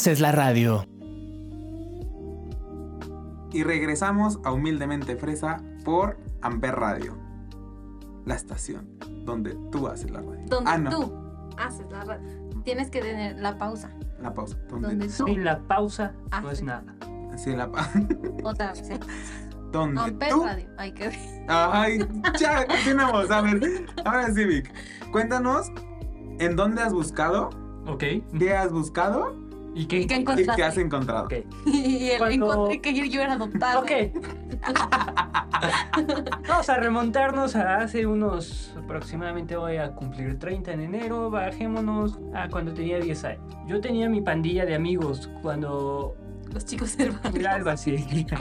Haces 0.04 0.20
la 0.20 0.32
radio. 0.32 0.86
Y 3.52 3.62
regresamos 3.62 4.38
a 4.44 4.52
Humildemente 4.52 5.16
Fresa 5.16 5.62
por 5.82 6.18
Amper 6.42 6.74
Radio. 6.74 7.16
La 8.26 8.34
estación 8.34 8.86
donde 9.24 9.56
tú 9.72 9.88
haces 9.88 10.10
la 10.10 10.20
radio. 10.20 10.44
Donde 10.44 10.70
ah, 10.70 10.76
no. 10.76 10.90
tú 10.90 11.14
haces 11.56 11.90
la 11.90 12.04
radio. 12.04 12.50
Tienes 12.64 12.90
que 12.90 13.00
tener 13.00 13.38
la 13.38 13.56
pausa. 13.56 13.92
La 14.20 14.34
pausa. 14.34 14.58
Donde, 14.68 14.88
Donde 14.88 15.06
tú 15.06 15.24
Sin 15.24 15.42
la 15.42 15.60
pausa 15.60 16.12
no 16.42 16.50
es 16.50 16.62
nada. 16.62 16.94
Sí, 17.38 17.56
la 17.56 17.72
pa- 17.72 17.90
otra 18.44 18.72
vez. 18.72 18.90
¿eh? 18.90 19.00
donde 19.72 20.02
Amper 20.02 20.28
tú. 20.28 20.44
Radio. 20.44 20.68
Hay 20.76 20.92
que 20.92 21.08
ver. 21.08 21.18
Ay, 21.48 22.06
ya, 22.38 22.66
continuamos. 22.66 23.30
A 23.30 23.40
ver, 23.40 23.86
ahora 24.04 24.30
sí, 24.34 24.44
Vic. 24.44 24.70
Cuéntanos 25.12 25.72
en 26.40 26.56
dónde 26.56 26.82
has 26.82 26.92
buscado, 26.92 27.48
Ok. 27.86 28.04
qué 28.38 28.54
has 28.54 28.70
buscado 28.70 29.42
¿Y 29.74 29.86
qué? 29.86 30.06
¿Qué 30.06 30.14
y 30.14 30.18
encontraste? 30.20 30.52
qué 30.56 30.64
has 30.64 30.78
encontrado. 30.78 31.28
Y 31.66 32.10
él 32.10 32.18
Cuando- 32.18 32.52
encontré 32.52 32.80
que 32.80 33.08
yo 33.08 33.22
era 33.22 33.34
adoptada. 33.34 33.80
Ok. 33.80 33.90
Vamos 36.48 36.68
a 36.68 36.76
remontarnos 36.76 37.56
a 37.56 37.76
hace 37.76 38.06
unos 38.06 38.74
aproximadamente 38.76 39.56
voy 39.56 39.76
a 39.76 39.92
cumplir 39.92 40.38
30 40.38 40.72
en 40.72 40.80
enero. 40.82 41.30
Bajémonos 41.30 42.18
a 42.34 42.48
cuando 42.48 42.72
tenía 42.74 42.98
10 42.98 43.24
años. 43.24 43.40
Yo 43.66 43.80
tenía 43.80 44.08
mi 44.08 44.20
pandilla 44.20 44.64
de 44.66 44.74
amigos 44.74 45.30
cuando. 45.42 46.16
Los 46.52 46.64
chicos 46.64 46.96
del 46.96 47.12
barrio. 47.12 47.40
Era 47.40 47.54
algo 47.54 47.70
así. 47.70 48.26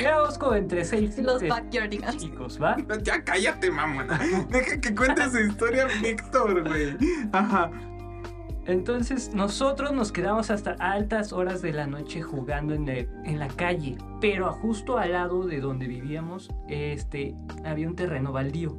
Éramos 0.00 0.38
como 0.38 0.54
entre 0.54 0.84
6 0.84 1.18
y 1.18 1.22
Los 1.22 1.40
7 1.40 1.48
backyardigans. 1.52 2.16
chicos, 2.16 2.58
¿va? 2.62 2.76
Ya 3.02 3.22
cállate, 3.22 3.70
mamona. 3.70 4.18
Deja 4.48 4.80
que 4.80 4.94
cuente 4.94 5.28
su 5.30 5.40
historia, 5.40 5.86
Víctor, 6.02 6.66
güey. 6.68 6.96
Ajá. 7.32 7.70
Entonces 8.66 9.34
nosotros 9.34 9.92
nos 9.92 10.12
quedamos 10.12 10.50
hasta 10.50 10.72
altas 10.78 11.32
horas 11.32 11.62
de 11.62 11.72
la 11.72 11.86
noche 11.86 12.22
jugando 12.22 12.74
en, 12.74 12.88
el- 12.88 13.08
en 13.24 13.38
la 13.38 13.48
calle, 13.48 13.98
pero 14.20 14.52
justo 14.52 14.98
al 14.98 15.12
lado 15.12 15.46
de 15.46 15.60
donde 15.60 15.88
vivíamos 15.88 16.48
este, 16.68 17.34
había 17.64 17.88
un 17.88 17.96
terreno 17.96 18.30
baldío, 18.32 18.76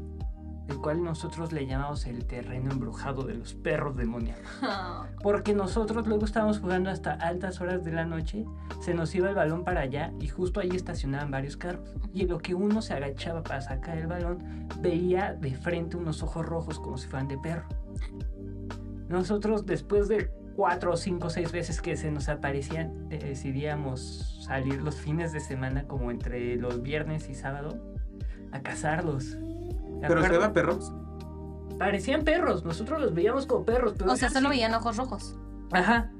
el 0.70 0.78
cual 0.78 1.04
nosotros 1.04 1.52
le 1.52 1.68
llamamos 1.68 2.06
el 2.06 2.26
terreno 2.26 2.72
embrujado 2.72 3.24
de 3.24 3.34
los 3.36 3.54
perros 3.56 3.98
demoníacos. 3.98 4.44
Ah, 4.62 5.08
Porque 5.22 5.54
nosotros 5.54 6.08
luego 6.08 6.24
estábamos 6.24 6.60
jugando 6.60 6.90
hasta 6.90 7.12
altas 7.14 7.60
horas 7.60 7.84
de 7.84 7.92
la 7.92 8.06
noche, 8.06 8.46
se 8.82 8.94
nos 8.94 9.14
iba 9.14 9.28
el 9.30 9.36
balón 9.36 9.66
para 9.66 9.82
allá 9.82 10.14
y 10.22 10.28
justo 10.30 10.62
ahí 10.62 10.70
estacionaban 10.70 11.30
varios 11.32 11.58
carros. 11.58 11.94
Y 12.14 12.22
en 12.22 12.30
lo 12.30 12.38
que 12.38 12.56
uno 12.56 12.82
se 12.82 12.94
agachaba 12.94 13.44
para 13.44 13.60
sacar 13.60 13.98
el 13.98 14.08
balón, 14.08 14.68
veía 14.80 15.34
de 15.34 15.54
frente 15.56 15.98
unos 15.98 16.24
ojos 16.24 16.46
rojos 16.46 16.80
como 16.80 16.98
si 16.98 17.08
fueran 17.10 17.28
de 17.28 17.38
perro. 17.38 17.68
Nosotros 19.14 19.68
después 19.68 20.07
de 20.07 20.32
cuatro, 20.55 20.97
cinco, 20.97 21.30
seis 21.30 21.51
veces 21.51 21.82
que 21.84 21.95
se 21.95 22.09
nos 22.09 22.30
aparecían, 22.30 23.09
decidíamos 23.09 24.43
salir 24.43 24.82
los 24.82 24.95
fines 24.95 25.32
de 25.32 25.39
semana 25.39 25.84
como 25.84 26.09
entre 26.09 26.55
los 26.55 26.82
viernes 26.82 27.30
y 27.30 27.36
sábado 27.36 27.80
a 28.51 28.61
cazarlos. 28.64 29.34
¿De 29.38 30.07
¿Pero 30.07 30.24
se 30.24 30.49
perros? 30.49 30.91
Parecían 31.78 32.24
perros, 32.24 32.66
nosotros 32.66 32.99
los 32.99 33.14
veíamos 33.14 33.45
como 33.45 33.64
perros. 33.66 33.93
Pero 33.99 34.11
O 34.11 34.16
sea, 34.16 34.32
solo 34.32 34.47
así- 34.49 34.57
veían 34.57 34.74
ojos 34.74 34.97
rojos. 34.97 35.38
Ajá. 35.72 36.11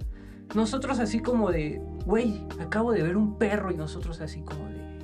Nosotros 0.53 0.99
así 0.99 1.19
como 1.19 1.49
de, 1.51 1.81
güey, 2.05 2.45
acabo 2.61 2.91
de 2.91 3.01
ver 3.01 3.17
un 3.17 3.39
perro 3.39 3.71
y 3.71 3.75
nosotros 3.75 4.21
así 4.21 4.41
como 4.41 4.69
de... 4.69 4.99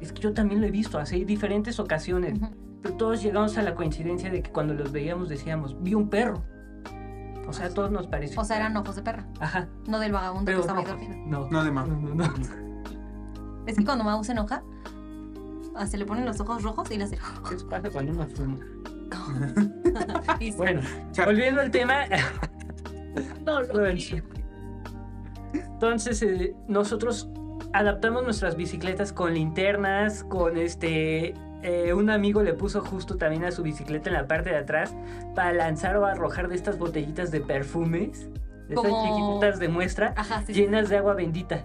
Es 0.00 0.14
que 0.14 0.22
yo 0.22 0.32
también 0.32 0.62
lo 0.62 0.66
he 0.66 0.70
visto, 0.70 0.98
así 0.98 1.26
diferentes 1.26 1.78
ocasiones. 1.78 2.38
Pero 2.80 2.94
todos 2.96 3.22
llegamos 3.22 3.58
a 3.58 3.62
la 3.62 3.74
coincidencia 3.74 4.30
de 4.30 4.42
que 4.42 4.50
cuando 4.50 4.72
los 4.72 4.92
veíamos 4.92 5.28
decíamos, 5.28 5.76
vi 5.82 5.92
un 5.92 6.08
perro. 6.08 6.42
O 7.48 7.52
sea, 7.52 7.66
a 7.66 7.70
todos 7.70 7.90
nos 7.90 8.06
pareció. 8.06 8.40
O 8.40 8.44
sea, 8.44 8.56
eran 8.56 8.76
ojos 8.76 8.96
de 8.96 9.02
perra. 9.02 9.26
Ajá. 9.40 9.68
No 9.86 9.98
del 9.98 10.12
vagabundo 10.12 10.44
que 10.44 10.52
Pero 10.52 10.60
estaba 10.60 10.80
ahí 10.80 10.84
rojos. 10.84 11.00
dormido. 11.00 11.26
No. 11.26 11.48
No 11.50 11.64
de 11.64 11.70
más. 11.70 11.88
No, 11.88 11.96
no, 11.96 12.14
no. 12.14 12.34
Es 13.66 13.76
que 13.76 13.84
cuando 13.84 14.04
Mau 14.04 14.22
se 14.22 14.32
enoja, 14.32 14.62
se 15.86 15.98
le 15.98 16.04
ponen 16.06 16.24
los 16.24 16.40
ojos 16.40 16.62
rojos 16.62 16.90
y 16.90 16.98
le 16.98 17.04
hace. 17.04 17.18
¿Qué 17.48 17.56
pasa 17.68 17.90
cuando 17.90 18.12
uno 18.12 18.26
fuma? 18.28 18.58
Bueno, 20.56 20.80
volviendo 21.24 21.60
al 21.60 21.70
tema. 21.70 22.04
no, 23.44 23.62
lo. 23.62 23.86
Entonces, 25.52 26.22
eh, 26.22 26.54
nosotros 26.66 27.28
adaptamos 27.72 28.24
nuestras 28.24 28.56
bicicletas 28.56 29.12
con 29.12 29.34
linternas, 29.34 30.24
con 30.24 30.56
este... 30.56 31.34
eh, 31.62 31.92
un 31.94 32.10
amigo 32.10 32.42
le 32.42 32.54
puso 32.54 32.80
justo 32.82 33.16
también 33.16 33.44
a 33.44 33.50
su 33.50 33.62
bicicleta 33.62 34.10
en 34.10 34.14
la 34.14 34.26
parte 34.26 34.50
de 34.50 34.56
atrás 34.56 34.94
para 35.34 35.52
lanzar 35.52 35.96
o 35.96 36.06
arrojar 36.06 36.48
de 36.48 36.54
estas 36.54 36.78
botellitas 36.78 37.30
de 37.30 37.40
perfumes, 37.40 38.28
de 38.68 38.74
estas 38.74 38.90
Como- 38.90 39.04
chiquititas 39.38 39.58
de 39.58 39.68
muestra, 39.68 40.14
Ajá, 40.16 40.40
sí. 40.46 40.54
sí. 40.54 40.60
llenas 40.60 40.88
de 40.88 40.96
agua 40.98 41.14
bendita. 41.14 41.64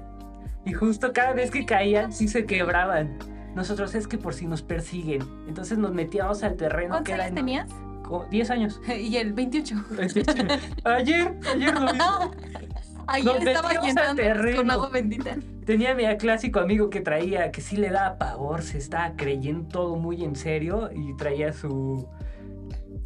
Y 0.66 0.74
justo 0.74 1.12
cada 1.14 1.34
vez 1.34 1.52
que 1.52 1.66
caían, 1.66 2.14
sí 2.14 2.28
se 2.28 2.46
quebraban. 2.46 3.18
Nosotros 3.56 3.94
es 3.96 4.08
que 4.08 4.18
por 4.18 4.34
si 4.34 4.48
nos 4.48 4.62
persiguen. 4.64 5.22
Entonces 5.48 5.78
nos 5.78 5.94
metíamos 5.94 6.41
al 6.44 6.56
terreno 6.56 6.91
¿Cuántos 6.96 7.14
era 7.14 7.26
años 7.26 7.30
en- 7.30 7.36
tenías? 7.36 7.70
como 8.04 8.26
10 8.26 8.50
años. 8.50 8.82
Y 9.00 9.18
el 9.18 9.34
28. 9.34 9.76
ayer, 10.86 11.34
ayer 11.54 11.74
lo 11.74 11.82
mismo. 11.82 12.32
Ayer 13.08 13.34
Nos 13.34 13.45
estaba 13.45 13.74
llenando 13.82 14.24
con 14.56 14.72
agua 14.72 14.89
bendita. 14.89 15.36
Tenía 15.66 15.95
mi 15.95 16.06
clásico 16.18 16.60
amigo 16.60 16.89
que 16.89 17.01
traía, 17.01 17.51
que 17.51 17.62
sí 17.62 17.78
le 17.78 17.89
daba 17.89 18.18
pavor, 18.18 18.62
se 18.62 18.78
estaba 18.78 19.16
creyendo 19.16 19.68
todo 19.68 19.95
muy 19.95 20.24
en 20.24 20.36
serio 20.36 20.89
y 20.93 21.16
traía 21.16 21.54
su, 21.54 22.08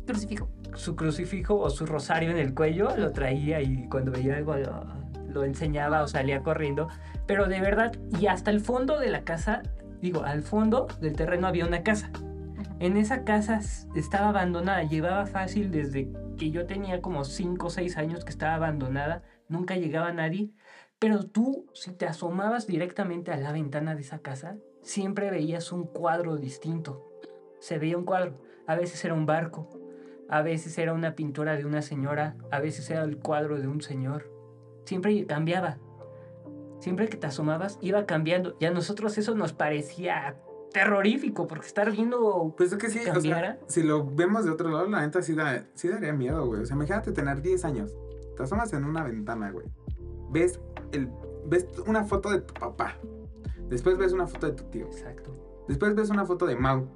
Crucifijo. 0.06 0.50
su 0.76 0.96
crucifijo 0.96 1.60
o 1.60 1.70
su 1.70 1.86
rosario 1.86 2.32
en 2.32 2.38
el 2.38 2.54
cuello, 2.54 2.96
lo 2.98 3.12
traía 3.12 3.62
y 3.62 3.88
cuando 3.90 4.12
veía 4.12 4.38
algo 4.38 4.56
lo, 4.56 4.86
lo 5.30 5.44
enseñaba 5.44 6.02
o 6.02 6.08
salía 6.08 6.42
corriendo. 6.42 6.88
Pero 7.26 7.48
de 7.48 7.60
verdad, 7.60 7.96
y 8.20 8.28
hasta 8.28 8.52
el 8.52 8.62
fondo 8.62 9.00
de 9.00 9.10
la 9.10 9.22
casa, 9.22 9.62
digo, 10.02 10.24
al 10.24 10.42
fondo 10.42 10.88
del 11.00 11.16
terreno 11.16 11.48
había 11.48 11.66
una 11.66 11.84
casa. 11.84 12.10
En 12.80 12.96
esa 12.98 13.24
casa 13.24 13.60
estaba 13.96 14.30
abandonada, 14.30 14.84
llevaba 14.84 15.26
fácil 15.26 15.72
desde 15.72 16.10
que 16.38 16.52
yo 16.52 16.66
tenía 16.68 17.02
como 17.02 17.26
5 17.26 17.68
o 17.68 17.70
6 17.70 17.98
años 17.98 18.24
que 18.24 18.30
estaba 18.30 18.54
abandonada, 18.54 19.24
nunca 19.50 19.76
llegaba 19.76 20.12
nadie, 20.14 20.52
pero 21.00 21.24
tú 21.24 21.68
si 21.74 21.92
te 21.92 22.06
asomabas 22.06 22.68
directamente 22.68 23.32
a 23.32 23.38
la 23.38 23.52
ventana 23.52 23.96
de 23.96 24.02
esa 24.02 24.20
casa, 24.20 24.58
siempre 24.82 25.30
veías 25.32 25.72
un 25.72 25.86
cuadro 25.86 26.38
distinto. 26.38 27.04
Se 27.60 27.78
veía 27.78 27.98
un 27.98 28.06
cuadro, 28.06 28.42
a 28.66 28.76
veces 28.76 29.04
era 29.06 29.14
un 29.14 29.26
barco, 29.26 29.70
a 30.30 30.42
veces 30.42 30.78
era 30.78 30.94
una 30.94 31.16
pintura 31.16 31.56
de 31.56 31.66
una 31.66 31.82
señora, 31.82 32.36
a 32.52 32.60
veces 32.60 32.90
era 32.90 33.04
el 33.04 33.18
cuadro 33.18 33.60
de 33.60 33.68
un 33.68 33.82
señor. 33.82 34.32
Siempre 34.86 35.26
cambiaba. 35.26 35.78
Siempre 36.80 37.10
que 37.10 37.18
te 37.18 37.28
asomabas 37.28 37.80
iba 37.82 38.06
cambiando. 38.06 38.56
Y 38.60 38.66
a 38.66 38.72
nosotros 38.72 39.18
eso 39.18 39.36
nos 39.36 39.54
parecía 39.54 40.38
terrorífico, 40.72 41.48
porque 41.48 41.66
estar 41.66 41.92
viendo 41.92 42.54
Pues 42.56 42.72
es 42.72 42.78
que 42.78 42.90
sí, 42.90 43.00
o 43.10 43.14
¿Cambiara? 43.14 43.58
sea, 43.60 43.68
si 43.68 43.84
lo 43.84 44.06
vemos 44.06 44.46
de 44.46 44.52
otro 44.52 44.70
lado, 44.70 44.88
la 44.88 45.02
neta 45.02 45.22
sí, 45.22 45.34
da, 45.34 45.66
sí 45.74 45.88
daría 45.88 46.14
miedo, 46.14 46.46
güey. 46.46 46.62
O 46.62 46.66
sea, 46.66 46.76
imagínate 46.76 47.12
tener 47.12 47.42
10 47.42 47.66
años. 47.66 47.96
Te 48.38 48.44
asomas 48.44 48.72
en 48.74 48.86
una 48.86 49.04
ventana, 49.04 49.52
güey. 49.52 49.66
Ves, 50.30 50.60
el, 50.92 51.10
ves 51.48 51.66
una 51.88 52.04
foto 52.04 52.30
de 52.30 52.42
tu 52.42 52.54
papá. 52.54 52.96
Después 53.70 53.98
ves 53.98 54.14
una 54.14 54.28
foto 54.28 54.48
de 54.48 54.54
tu 54.54 54.64
tío. 54.66 54.86
Exacto. 54.86 55.32
Después 55.68 55.96
ves 55.96 56.10
una 56.10 56.26
foto 56.26 56.46
de 56.46 56.56
Mau. 56.56 56.88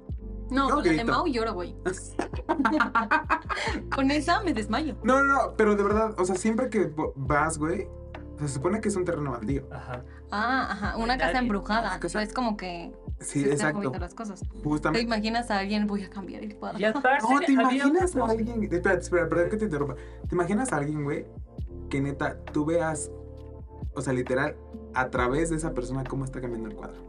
No, 0.50 0.68
Yo 0.68 0.74
con 0.76 0.84
la 0.84 0.90
de 0.90 0.96
grito. 0.98 1.12
Mau 1.12 1.26
lloro, 1.26 1.54
güey. 1.54 1.74
con 3.94 4.10
esa 4.10 4.42
me 4.42 4.54
desmayo. 4.54 4.96
No, 5.02 5.22
no, 5.22 5.34
no, 5.34 5.54
pero 5.56 5.76
de 5.76 5.82
verdad, 5.82 6.14
o 6.18 6.24
sea, 6.24 6.36
siempre 6.36 6.70
que 6.70 6.90
vas, 7.16 7.58
güey, 7.58 7.88
se 8.38 8.48
supone 8.48 8.80
que 8.80 8.88
es 8.88 8.96
un 8.96 9.04
terreno 9.04 9.32
baldío. 9.32 9.66
Ajá. 9.70 10.04
Ah, 10.30 10.68
ajá, 10.70 10.96
una 10.96 11.18
casa 11.18 11.38
embrujada. 11.38 11.98
Casa- 12.00 12.18
No 12.18 12.24
es 12.24 12.32
como 12.32 12.56
que 12.56 12.92
Sí, 13.22 13.40
se 13.40 13.52
están 13.52 13.52
exacto. 13.52 13.74
comiendo 13.74 13.98
las 13.98 14.14
cosas. 14.14 14.40
¿Te 14.40 14.48
Justamente. 14.62 15.04
imaginas 15.06 15.50
a 15.50 15.58
alguien? 15.58 15.86
Voy 15.86 16.02
a 16.02 16.10
cambiar 16.10 16.42
el 16.42 16.56
cuadro. 16.56 16.78
Y 16.78 16.84
aparte, 16.84 17.26
No, 17.28 17.40
¿te 17.40 17.52
imaginas 17.52 18.16
a 18.16 18.24
alguien? 18.24 18.62
Espera, 18.64 18.94
espera, 18.94 19.28
perdón 19.28 19.50
que 19.50 19.56
te 19.56 19.64
interrumpa. 19.64 19.94
¿Te 20.28 20.34
imaginas 20.34 20.72
a 20.72 20.76
alguien, 20.76 21.04
güey, 21.04 21.26
que 21.90 22.00
neta 22.00 22.38
tú 22.52 22.64
veas, 22.64 23.10
o 23.94 24.00
sea, 24.02 24.12
literal, 24.12 24.56
a 24.94 25.10
través 25.10 25.50
de 25.50 25.56
esa 25.56 25.72
persona 25.74 26.04
cómo 26.04 26.24
está 26.24 26.40
cambiando 26.40 26.68
el 26.68 26.74
cuadro? 26.74 27.00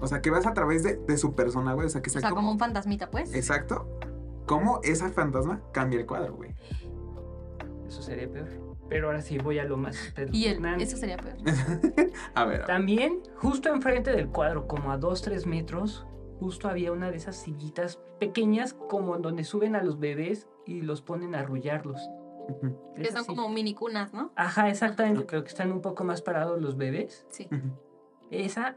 O 0.00 0.06
sea, 0.08 0.20
que 0.20 0.30
veas 0.30 0.46
a 0.46 0.52
través 0.54 0.82
de, 0.82 0.96
de 0.96 1.16
su 1.16 1.34
persona, 1.34 1.74
güey. 1.74 1.86
O 1.86 1.90
sea, 1.90 2.02
que 2.02 2.10
O 2.10 2.12
sea, 2.12 2.20
sea, 2.22 2.30
como- 2.30 2.40
como 2.42 2.52
un 2.52 2.58
fantasmita, 2.58 3.10
pues. 3.10 3.32
Exacto. 3.34 3.86
Cómo 4.46 4.80
esa 4.82 5.08
fantasma 5.10 5.60
cambia 5.72 6.00
el 6.00 6.06
cuadro, 6.06 6.34
güey. 6.34 6.54
Eso 7.86 8.02
sería 8.02 8.28
peor. 8.28 8.48
Pero 8.92 9.06
ahora 9.06 9.22
sí 9.22 9.38
voy 9.38 9.58
a 9.58 9.64
lo 9.64 9.76
más 9.78 9.96
Y 10.32 10.46
espeluznante. 10.46 10.84
eso 10.84 10.96
sería 10.98 11.16
peor. 11.16 11.36
a 12.34 12.44
ver. 12.44 12.64
También, 12.66 13.20
justo 13.36 13.70
enfrente 13.70 14.10
del 14.12 14.28
cuadro, 14.28 14.66
como 14.66 14.92
a 14.92 14.98
2-3 15.00 15.46
metros, 15.46 16.06
justo 16.38 16.68
había 16.68 16.92
una 16.92 17.10
de 17.10 17.16
esas 17.16 17.36
sillitas 17.36 18.00
pequeñas, 18.20 18.74
como 18.74 19.16
en 19.16 19.22
donde 19.22 19.44
suben 19.44 19.76
a 19.76 19.82
los 19.82 19.98
bebés 19.98 20.46
y 20.66 20.82
los 20.82 21.00
ponen 21.00 21.34
a 21.34 21.40
arrullarlos. 21.40 22.00
Que 22.96 23.02
Esas 23.02 23.24
son 23.24 23.36
como 23.36 23.48
mini 23.48 23.72
cunas, 23.72 24.12
¿no? 24.12 24.32
Ajá, 24.36 24.68
exactamente. 24.68 25.24
Creo 25.26 25.42
que 25.42 25.48
están 25.48 25.72
un 25.72 25.80
poco 25.80 26.04
más 26.04 26.20
parados 26.22 26.60
los 26.60 26.76
bebés. 26.76 27.24
Sí. 27.30 27.48
Esa, 28.30 28.76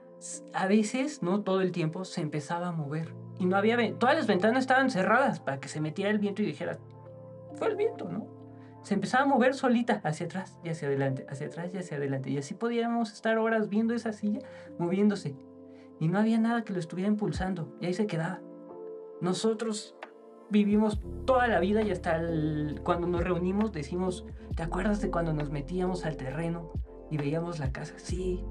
a 0.54 0.68
veces, 0.68 1.24
no 1.24 1.42
todo 1.42 1.62
el 1.62 1.72
tiempo, 1.72 2.06
se 2.06 2.22
empezaba 2.22 2.68
a 2.68 2.72
mover. 2.72 3.14
Y 3.40 3.46
no 3.46 3.58
había... 3.58 3.76
ven- 3.76 3.98
Todas 4.00 4.16
las 4.16 4.28
ventanas 4.28 4.60
estaban 4.62 4.90
cerradas 4.90 5.40
para 5.40 5.60
que 5.60 5.68
se 5.68 5.82
metiera 5.82 6.12
el 6.12 6.20
viento 6.20 6.42
y 6.42 6.46
dijera... 6.46 6.78
fue 7.56 7.68
el 7.70 7.76
viento, 7.76 8.10
¿no? 8.10 8.28
Se 8.86 8.94
empezaba 8.94 9.24
a 9.24 9.28
mover 9.28 9.56
solita 9.56 10.00
hacia 10.04 10.28
atrás 10.28 10.60
y 10.64 10.70
hacia 10.70 10.88
adelante, 10.88 11.26
hacia 11.28 11.48
atrás 11.48 11.72
y 11.74 11.78
hacia 11.80 11.98
adelante. 11.98 12.30
Y 12.30 12.38
así 12.38 12.54
podíamos 12.54 13.12
estar 13.12 13.40
horas 13.40 13.68
viendo 13.68 13.96
esa 13.96 14.14
silla 14.14 14.42
moviéndose. 14.78 15.36
Y 16.00 16.08
no 16.08 16.20
había 16.20 16.38
nada 16.38 16.64
que 16.64 16.72
lo 16.72 16.78
estuviera 16.78 17.10
impulsando. 17.10 17.76
Y 17.82 17.88
ahí 17.88 17.96
se 17.96 18.06
quedaba. 18.06 18.42
Nosotros 19.22 19.96
vivimos 20.52 21.02
toda 21.26 21.48
la 21.48 21.60
vida 21.60 21.82
y 21.82 21.90
hasta 21.90 22.22
cuando 22.84 23.08
nos 23.08 23.24
reunimos 23.24 23.72
decimos, 23.72 24.28
¿te 24.56 24.62
acuerdas 24.62 25.02
de 25.02 25.10
cuando 25.10 25.34
nos 25.34 25.50
metíamos 25.50 26.06
al 26.06 26.16
terreno 26.16 26.72
y 27.10 27.18
veíamos 27.18 27.58
la 27.58 27.72
casa? 27.72 27.96
Sí. 27.98 28.44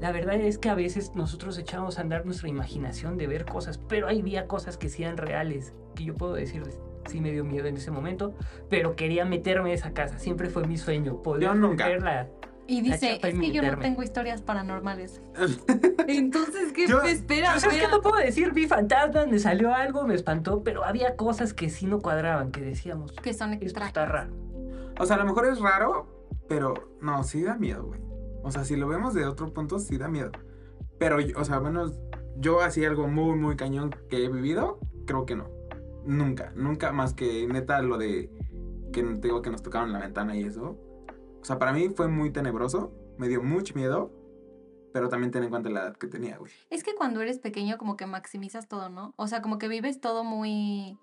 La 0.00 0.10
verdad 0.10 0.36
es 0.36 0.56
que 0.56 0.70
a 0.70 0.74
veces 0.74 1.14
nosotros 1.14 1.58
echábamos 1.58 1.98
a 1.98 2.00
andar 2.00 2.24
nuestra 2.24 2.48
imaginación 2.48 3.18
de 3.18 3.26
ver 3.26 3.44
cosas, 3.44 3.76
pero 3.76 4.08
ahí 4.08 4.20
había 4.20 4.46
cosas 4.46 4.78
que 4.78 4.88
sí 4.88 5.02
eran 5.02 5.18
reales, 5.18 5.74
que 5.94 6.04
yo 6.04 6.14
puedo 6.14 6.32
decirles, 6.32 6.80
sí 7.08 7.20
me 7.20 7.30
dio 7.32 7.44
miedo 7.44 7.66
en 7.66 7.76
ese 7.76 7.90
momento, 7.90 8.34
pero 8.68 8.96
quería 8.96 9.24
meterme 9.24 9.70
a 9.72 9.74
esa 9.74 9.92
casa, 9.92 10.18
siempre 10.18 10.48
fue 10.48 10.66
mi 10.66 10.76
sueño, 10.76 11.22
poder 11.22 11.42
Yo 11.44 11.54
nunca. 11.54 11.86
verla. 11.88 12.28
Y 12.68 12.82
La 12.82 12.94
dice, 12.94 13.20
es 13.22 13.34
y 13.34 13.38
que 13.40 13.52
yo 13.52 13.62
no 13.62 13.68
meterme". 13.68 13.82
tengo 13.84 14.02
historias 14.02 14.42
paranormales. 14.42 15.20
Entonces, 16.08 16.72
¿qué? 16.72 16.86
Yo- 16.88 17.02
espera, 17.02 17.52
Pues 17.52 17.62
es 17.64 17.68
que 17.70 17.76
espera. 17.76 17.90
no 17.96 18.00
puedo 18.02 18.16
decir, 18.16 18.52
vi 18.52 18.66
fantasmas, 18.66 19.28
me 19.28 19.38
salió 19.38 19.72
algo, 19.74 20.06
me 20.06 20.14
espantó, 20.14 20.62
pero 20.62 20.84
había 20.84 21.16
cosas 21.16 21.54
que 21.54 21.70
sí 21.70 21.86
no 21.86 22.00
cuadraban, 22.00 22.50
que 22.50 22.60
decíamos, 22.60 23.12
Que 23.12 23.34
son 23.34 23.52
extrañas. 23.52 23.88
está 23.90 24.06
raro. 24.06 24.30
O 24.98 25.06
sea, 25.06 25.16
a 25.16 25.18
lo 25.20 25.26
mejor 25.26 25.46
es 25.46 25.60
raro, 25.60 26.26
pero 26.48 26.74
no, 27.00 27.22
sí 27.22 27.42
da 27.42 27.54
miedo, 27.56 27.84
güey. 27.84 28.00
O 28.42 28.50
sea, 28.50 28.64
si 28.64 28.76
lo 28.76 28.88
vemos 28.88 29.14
de 29.14 29.26
otro 29.26 29.52
punto, 29.52 29.78
sí 29.78 29.96
da 29.98 30.08
miedo. 30.08 30.30
Pero, 30.98 31.18
o 31.36 31.44
sea, 31.44 31.60
menos 31.60 31.98
yo 32.36 32.60
así 32.62 32.84
algo 32.84 33.06
muy, 33.08 33.36
muy 33.36 33.56
cañón 33.56 33.94
que 34.08 34.24
he 34.24 34.28
vivido, 34.28 34.78
creo 35.06 35.26
que 35.26 35.36
no. 35.36 35.48
Nunca, 36.06 36.52
nunca 36.54 36.92
más 36.92 37.14
que 37.14 37.46
neta 37.48 37.82
lo 37.82 37.98
de 37.98 38.30
que 38.92 39.02
te 39.02 39.28
digo 39.28 39.42
que 39.42 39.50
nos 39.50 39.62
tocaron 39.62 39.92
la 39.92 39.98
ventana 39.98 40.36
y 40.36 40.44
eso. 40.44 40.78
O 41.40 41.44
sea, 41.44 41.58
para 41.58 41.72
mí 41.72 41.88
fue 41.90 42.08
muy 42.08 42.30
tenebroso, 42.30 42.92
me 43.18 43.28
dio 43.28 43.42
mucho 43.42 43.74
miedo, 43.74 44.10
pero 44.92 45.08
también 45.08 45.30
ten 45.30 45.42
en 45.42 45.50
cuenta 45.50 45.68
la 45.68 45.82
edad 45.82 45.96
que 45.96 46.06
tenía, 46.06 46.38
güey. 46.38 46.52
Es 46.70 46.82
que 46.82 46.94
cuando 46.94 47.20
eres 47.20 47.38
pequeño 47.38 47.76
como 47.76 47.96
que 47.96 48.06
maximizas 48.06 48.68
todo, 48.68 48.88
¿no? 48.88 49.12
O 49.16 49.26
sea, 49.26 49.42
como 49.42 49.58
que 49.58 49.68
vives 49.68 50.00
todo 50.00 50.24
muy... 50.24 50.98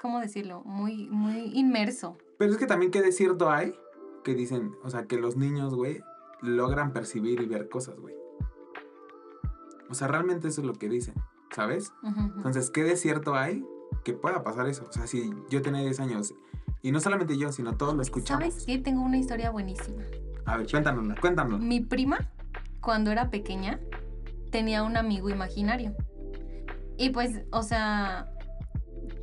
¿Cómo 0.00 0.20
decirlo? 0.20 0.62
Muy, 0.64 1.08
muy 1.08 1.52
inmerso. 1.54 2.16
Pero 2.38 2.52
es 2.52 2.58
que 2.58 2.66
también 2.66 2.90
qué 2.90 3.00
de 3.00 3.12
cierto 3.12 3.50
hay 3.50 3.74
que 4.24 4.34
dicen, 4.34 4.74
o 4.82 4.90
sea, 4.90 5.06
que 5.06 5.18
los 5.18 5.36
niños, 5.36 5.74
güey, 5.74 6.02
logran 6.40 6.92
percibir 6.92 7.40
y 7.40 7.46
ver 7.46 7.68
cosas, 7.68 7.98
güey. 8.00 8.14
O 9.88 9.94
sea, 9.94 10.08
realmente 10.08 10.48
eso 10.48 10.62
es 10.62 10.66
lo 10.66 10.72
que 10.72 10.88
dicen, 10.88 11.14
¿sabes? 11.54 11.92
Entonces, 12.02 12.70
¿qué 12.70 12.82
de 12.82 12.96
cierto 12.96 13.34
hay 13.34 13.64
que 14.02 14.12
pueda 14.12 14.42
pasar 14.42 14.68
eso? 14.68 14.86
O 14.88 14.92
sea, 14.92 15.06
si 15.06 15.30
yo 15.50 15.62
tenía 15.62 15.82
10 15.82 16.00
años, 16.00 16.34
y 16.82 16.92
no 16.92 17.00
solamente 17.00 17.38
yo, 17.38 17.50
sino 17.52 17.76
todos 17.76 17.94
lo 17.94 18.02
escuchamos. 18.02 18.44
¿Sabes 18.44 18.64
qué? 18.66 18.78
Tengo 18.78 19.02
una 19.02 19.16
historia 19.16 19.50
buenísima. 19.50 20.02
A 20.44 20.58
ver, 20.58 20.70
cuéntanosla, 20.70 21.14
cuéntanos. 21.20 21.60
Mi 21.60 21.80
prima, 21.80 22.30
cuando 22.80 23.10
era 23.10 23.30
pequeña, 23.30 23.80
tenía 24.50 24.82
un 24.82 24.96
amigo 24.96 25.30
imaginario. 25.30 25.94
Y 26.98 27.10
pues, 27.10 27.40
o 27.50 27.62
sea, 27.62 28.30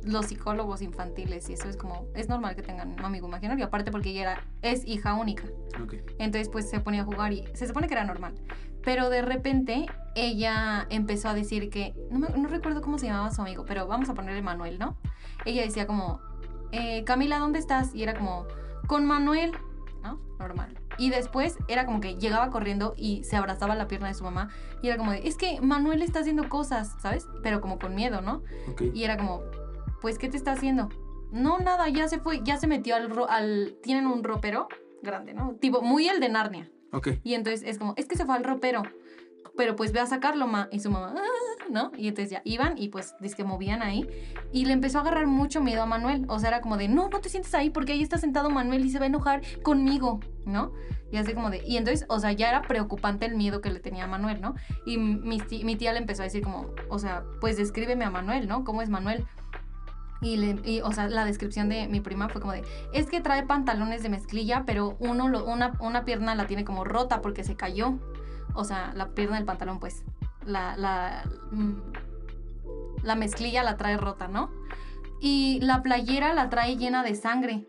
los 0.04 0.26
psicólogos 0.26 0.82
infantiles 0.82 1.48
y 1.48 1.52
eso 1.54 1.68
es 1.68 1.76
como, 1.76 2.08
es 2.14 2.28
normal 2.28 2.56
que 2.56 2.62
tengan 2.62 2.90
un 2.90 3.04
amigo 3.04 3.28
imaginario, 3.28 3.64
aparte 3.64 3.90
porque 3.90 4.10
ella 4.10 4.22
era, 4.22 4.40
es 4.62 4.84
hija 4.86 5.14
única. 5.14 5.44
Ok. 5.82 5.94
Entonces 6.18 6.48
pues 6.48 6.68
se 6.68 6.80
ponía 6.80 7.02
a 7.02 7.04
jugar 7.04 7.32
y 7.32 7.44
se 7.54 7.66
supone 7.66 7.86
que 7.86 7.94
era 7.94 8.04
normal. 8.04 8.34
Pero 8.82 9.10
de 9.10 9.22
repente 9.22 9.86
ella 10.14 10.86
empezó 10.90 11.28
a 11.28 11.34
decir 11.34 11.70
que, 11.70 11.94
no, 12.10 12.18
me- 12.18 12.28
no 12.30 12.48
recuerdo 12.48 12.80
cómo 12.82 12.98
se 12.98 13.06
llamaba 13.06 13.30
su 13.30 13.40
amigo, 13.42 13.64
pero 13.66 13.86
vamos 13.86 14.08
a 14.08 14.14
ponerle 14.14 14.42
Manuel, 14.42 14.78
¿no? 14.78 14.96
Ella 15.44 15.62
decía 15.62 15.86
como, 15.86 16.20
eh, 16.72 17.04
Camila, 17.04 17.38
¿dónde 17.38 17.58
estás? 17.58 17.94
Y 17.94 18.02
era 18.02 18.14
como, 18.14 18.46
con 18.86 19.06
Manuel, 19.06 19.52
¿no? 20.02 20.20
Normal. 20.38 20.78
Y 20.98 21.10
después 21.10 21.56
era 21.68 21.86
como 21.86 22.00
que 22.00 22.16
llegaba 22.16 22.50
corriendo 22.50 22.94
y 22.96 23.24
se 23.24 23.36
abrazaba 23.36 23.74
la 23.74 23.88
pierna 23.88 24.08
de 24.08 24.14
su 24.14 24.24
mamá 24.24 24.50
y 24.82 24.88
era 24.88 24.98
como 24.98 25.12
de, 25.12 25.26
es 25.26 25.36
que 25.36 25.60
Manuel 25.62 26.02
está 26.02 26.20
haciendo 26.20 26.48
cosas, 26.48 26.94
¿sabes? 27.00 27.26
Pero 27.42 27.60
como 27.60 27.78
con 27.78 27.94
miedo, 27.94 28.20
¿no? 28.20 28.42
Y 28.94 29.04
era 29.04 29.16
como, 29.16 29.40
pues, 30.02 30.18
¿qué 30.18 30.28
te 30.28 30.36
está 30.36 30.52
haciendo? 30.52 30.88
No, 31.30 31.58
nada, 31.60 31.88
ya 31.88 32.08
se 32.08 32.18
fue, 32.18 32.42
ya 32.42 32.58
se 32.58 32.66
metió 32.66 32.94
al... 32.94 33.08
ro- 33.08 33.30
al 33.30 33.76
tienen 33.82 34.06
un 34.06 34.22
ropero 34.22 34.68
grande, 35.02 35.32
¿no? 35.32 35.54
Tipo, 35.60 35.80
muy 35.80 36.08
el 36.08 36.20
de 36.20 36.28
Narnia. 36.28 36.70
Ok. 36.92 37.08
Y 37.24 37.32
entonces 37.32 37.62
es 37.66 37.78
como, 37.78 37.94
es 37.96 38.04
que 38.06 38.16
se 38.16 38.26
fue 38.26 38.34
al 38.36 38.44
ropero. 38.44 38.82
Pero 39.56 39.76
pues 39.76 39.92
ve 39.92 40.00
a 40.00 40.06
sacarlo, 40.06 40.46
ma. 40.46 40.68
Y 40.72 40.80
su 40.80 40.90
mamá, 40.90 41.14
"Ah", 41.16 41.64
¿no? 41.70 41.92
Y 41.96 42.08
entonces 42.08 42.30
ya 42.30 42.42
iban 42.44 42.78
y 42.78 42.88
pues 42.88 43.14
dice 43.20 43.36
que 43.36 43.44
movían 43.44 43.82
ahí. 43.82 44.08
Y 44.52 44.64
le 44.64 44.72
empezó 44.72 44.98
a 44.98 45.00
agarrar 45.02 45.26
mucho 45.26 45.60
miedo 45.60 45.82
a 45.82 45.86
Manuel. 45.86 46.24
O 46.28 46.38
sea, 46.38 46.48
era 46.48 46.60
como 46.60 46.76
de, 46.76 46.88
no, 46.88 47.08
no 47.08 47.20
te 47.20 47.28
sientes 47.28 47.54
ahí 47.54 47.70
porque 47.70 47.92
ahí 47.92 48.02
está 48.02 48.18
sentado 48.18 48.48
Manuel 48.50 48.84
y 48.84 48.90
se 48.90 48.98
va 48.98 49.04
a 49.04 49.08
enojar 49.08 49.42
conmigo, 49.62 50.20
¿no? 50.46 50.72
Y 51.10 51.18
así 51.18 51.34
como 51.34 51.50
de, 51.50 51.62
y 51.66 51.76
entonces, 51.76 52.06
o 52.08 52.18
sea, 52.18 52.32
ya 52.32 52.48
era 52.48 52.62
preocupante 52.62 53.26
el 53.26 53.34
miedo 53.36 53.60
que 53.60 53.70
le 53.70 53.80
tenía 53.80 54.04
a 54.04 54.06
Manuel, 54.06 54.40
¿no? 54.40 54.54
Y 54.86 54.96
mi, 54.96 55.38
ti- 55.38 55.62
mi 55.64 55.76
tía 55.76 55.92
le 55.92 55.98
empezó 55.98 56.22
a 56.22 56.24
decir 56.24 56.42
como, 56.42 56.68
o 56.88 56.98
sea, 56.98 57.22
pues 57.40 57.58
descríbeme 57.58 58.06
a 58.06 58.10
Manuel, 58.10 58.48
¿no? 58.48 58.64
¿Cómo 58.64 58.80
es 58.80 58.88
Manuel? 58.88 59.26
Y, 60.22 60.36
le, 60.36 60.58
y, 60.64 60.80
o 60.80 60.92
sea, 60.92 61.08
la 61.08 61.24
descripción 61.26 61.68
de 61.68 61.88
mi 61.88 62.00
prima 62.00 62.28
fue 62.30 62.40
como 62.40 62.52
de, 62.54 62.62
es 62.94 63.06
que 63.10 63.20
trae 63.20 63.42
pantalones 63.44 64.02
de 64.04 64.08
mezclilla, 64.08 64.62
pero 64.64 64.96
uno 65.00 65.28
lo- 65.28 65.44
una, 65.44 65.72
una 65.80 66.04
pierna 66.04 66.34
la 66.34 66.46
tiene 66.46 66.64
como 66.64 66.84
rota 66.84 67.20
porque 67.20 67.44
se 67.44 67.56
cayó. 67.56 67.98
O 68.54 68.64
sea, 68.64 68.92
la 68.94 69.14
pierna 69.14 69.36
del 69.36 69.44
pantalón, 69.44 69.80
pues, 69.80 70.04
la, 70.44 70.76
la, 70.76 71.24
mm, 71.50 71.92
la 73.02 73.14
mezclilla 73.14 73.62
la 73.62 73.76
trae 73.76 73.96
rota, 73.96 74.28
¿no? 74.28 74.50
Y 75.20 75.60
la 75.60 75.82
playera 75.82 76.34
la 76.34 76.50
trae 76.50 76.76
llena 76.76 77.02
de 77.02 77.14
sangre. 77.14 77.66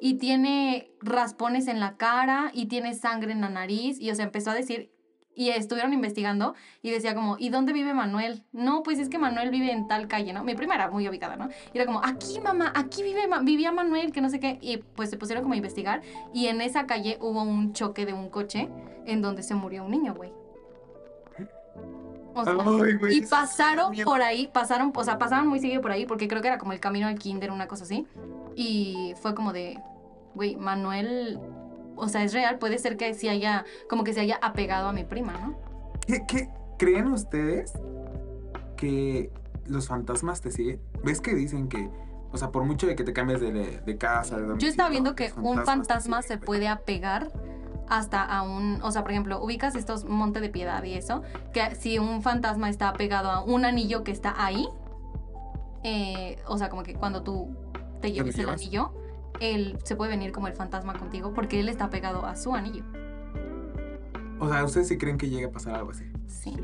Y 0.00 0.18
tiene 0.18 0.92
raspones 1.00 1.66
en 1.66 1.80
la 1.80 1.96
cara 1.96 2.50
y 2.52 2.66
tiene 2.66 2.94
sangre 2.94 3.32
en 3.32 3.40
la 3.40 3.48
nariz. 3.48 3.98
Y, 4.00 4.10
o 4.10 4.14
sea, 4.14 4.24
empezó 4.24 4.50
a 4.50 4.54
decir, 4.54 4.93
y 5.34 5.50
estuvieron 5.50 5.92
investigando 5.92 6.54
y 6.82 6.90
decía 6.90 7.14
como, 7.14 7.36
¿y 7.38 7.48
dónde 7.48 7.72
vive 7.72 7.92
Manuel? 7.94 8.44
No, 8.52 8.82
pues 8.82 8.98
es 8.98 9.08
que 9.08 9.18
Manuel 9.18 9.50
vive 9.50 9.72
en 9.72 9.88
tal 9.88 10.06
calle, 10.08 10.32
¿no? 10.32 10.44
Mi 10.44 10.54
prima 10.54 10.74
era 10.76 10.90
muy 10.90 11.08
ubicada, 11.08 11.36
¿no? 11.36 11.48
Y 11.72 11.78
era 11.78 11.86
como, 11.86 12.00
aquí 12.04 12.40
mamá, 12.40 12.72
aquí 12.74 13.02
vive, 13.02 13.26
Ma- 13.26 13.40
vivía 13.40 13.72
Manuel, 13.72 14.12
que 14.12 14.20
no 14.20 14.28
sé 14.30 14.38
qué. 14.40 14.58
Y 14.60 14.76
pues 14.78 15.10
se 15.10 15.16
pusieron 15.16 15.42
como 15.42 15.54
a 15.54 15.56
investigar 15.56 16.02
y 16.32 16.46
en 16.46 16.60
esa 16.60 16.86
calle 16.86 17.18
hubo 17.20 17.42
un 17.42 17.72
choque 17.72 18.06
de 18.06 18.12
un 18.12 18.28
coche 18.28 18.68
en 19.06 19.22
donde 19.22 19.42
se 19.42 19.54
murió 19.54 19.84
un 19.84 19.90
niño, 19.90 20.14
güey. 20.14 20.32
O 22.36 22.44
sea, 22.44 22.54
Ay, 22.58 22.94
güey, 22.94 23.18
y 23.18 23.20
pasaron 23.22 23.94
por 24.04 24.20
ahí, 24.20 24.48
pasaron, 24.52 24.92
o 24.94 25.04
sea, 25.04 25.18
pasaban 25.18 25.46
muy 25.46 25.60
seguido 25.60 25.80
por 25.80 25.92
ahí 25.92 26.04
porque 26.04 26.26
creo 26.26 26.42
que 26.42 26.48
era 26.48 26.58
como 26.58 26.72
el 26.72 26.80
camino 26.80 27.06
al 27.06 27.16
kinder, 27.18 27.52
una 27.52 27.68
cosa 27.68 27.84
así. 27.84 28.06
Y 28.56 29.14
fue 29.22 29.36
como 29.36 29.52
de, 29.52 29.78
güey, 30.34 30.56
Manuel, 30.56 31.38
o 31.96 32.08
sea, 32.08 32.24
es 32.24 32.32
real, 32.32 32.58
puede 32.58 32.78
ser 32.78 32.96
que 32.96 33.14
sí 33.14 33.28
haya, 33.28 33.64
como 33.88 34.04
que 34.04 34.12
se 34.12 34.20
haya 34.20 34.38
apegado 34.42 34.88
a 34.88 34.92
mi 34.92 35.04
prima, 35.04 35.32
¿no? 35.34 35.56
¿Qué, 36.06 36.24
qué 36.26 36.48
creen 36.78 37.08
ustedes 37.08 37.72
que 38.76 39.30
los 39.66 39.88
fantasmas 39.88 40.40
te 40.40 40.50
siguen? 40.50 40.80
¿Ves 41.02 41.20
que 41.20 41.34
dicen 41.34 41.68
que, 41.68 41.90
o 42.32 42.36
sea, 42.36 42.50
por 42.50 42.64
mucho 42.64 42.86
de 42.86 42.96
que 42.96 43.04
te 43.04 43.12
cambies 43.12 43.40
de, 43.40 43.52
de 43.52 43.98
casa, 43.98 44.38
de 44.38 44.58
Yo 44.58 44.68
estaba 44.68 44.90
viendo 44.90 45.14
que 45.14 45.32
un 45.36 45.64
fantasma 45.64 46.22
se 46.22 46.38
puede 46.38 46.68
apegar 46.68 47.30
hasta 47.88 48.22
a 48.22 48.42
un, 48.42 48.80
o 48.82 48.90
sea, 48.90 49.02
por 49.02 49.12
ejemplo, 49.12 49.42
ubicas 49.42 49.74
estos 49.74 50.04
Monte 50.04 50.40
de 50.40 50.48
Piedad 50.48 50.82
y 50.84 50.94
eso, 50.94 51.22
que 51.52 51.74
si 51.74 51.98
un 51.98 52.22
fantasma 52.22 52.70
está 52.70 52.88
apegado 52.88 53.30
a 53.30 53.42
un 53.44 53.64
anillo 53.64 54.04
que 54.04 54.12
está 54.12 54.34
ahí, 54.42 54.68
eh, 55.82 56.38
o 56.46 56.56
sea, 56.56 56.70
como 56.70 56.82
que 56.82 56.94
cuando 56.94 57.22
tú 57.22 57.54
te 58.00 58.10
lleves 58.12 58.38
el 58.38 58.48
anillo, 58.48 58.92
él 59.40 59.78
se 59.84 59.96
puede 59.96 60.10
venir 60.10 60.32
como 60.32 60.48
el 60.48 60.54
fantasma 60.54 60.94
contigo 60.98 61.32
porque 61.34 61.60
él 61.60 61.68
está 61.68 61.90
pegado 61.90 62.24
a 62.26 62.36
su 62.36 62.54
anillo. 62.54 62.84
O 64.38 64.48
sea, 64.48 64.64
¿ustedes 64.64 64.88
sí 64.88 64.98
creen 64.98 65.18
que 65.18 65.28
llega 65.28 65.48
a 65.48 65.50
pasar 65.50 65.74
algo 65.74 65.90
así? 65.90 66.04
Sí, 66.26 66.56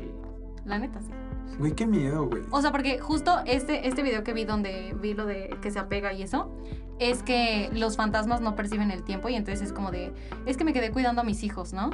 la 0.65 0.77
neta 0.77 1.01
sí. 1.01 1.11
Güey, 1.57 1.73
qué 1.73 1.85
miedo, 1.85 2.27
güey. 2.27 2.43
O 2.51 2.61
sea, 2.61 2.71
porque 2.71 2.99
justo 2.99 3.39
este, 3.45 3.87
este 3.87 4.03
video 4.03 4.23
que 4.23 4.33
vi 4.33 4.45
donde 4.45 4.95
vi 4.99 5.13
lo 5.13 5.25
de 5.25 5.57
que 5.61 5.71
se 5.71 5.79
apega 5.79 6.13
y 6.13 6.23
eso, 6.23 6.51
es 6.99 7.23
que 7.23 7.69
los 7.73 7.97
fantasmas 7.97 8.41
no 8.41 8.55
perciben 8.55 8.91
el 8.91 9.03
tiempo 9.03 9.29
y 9.29 9.35
entonces 9.35 9.67
es 9.67 9.73
como 9.73 9.91
de, 9.91 10.13
es 10.45 10.57
que 10.57 10.63
me 10.63 10.73
quedé 10.73 10.91
cuidando 10.91 11.21
a 11.21 11.23
mis 11.23 11.43
hijos, 11.43 11.73
¿no? 11.73 11.89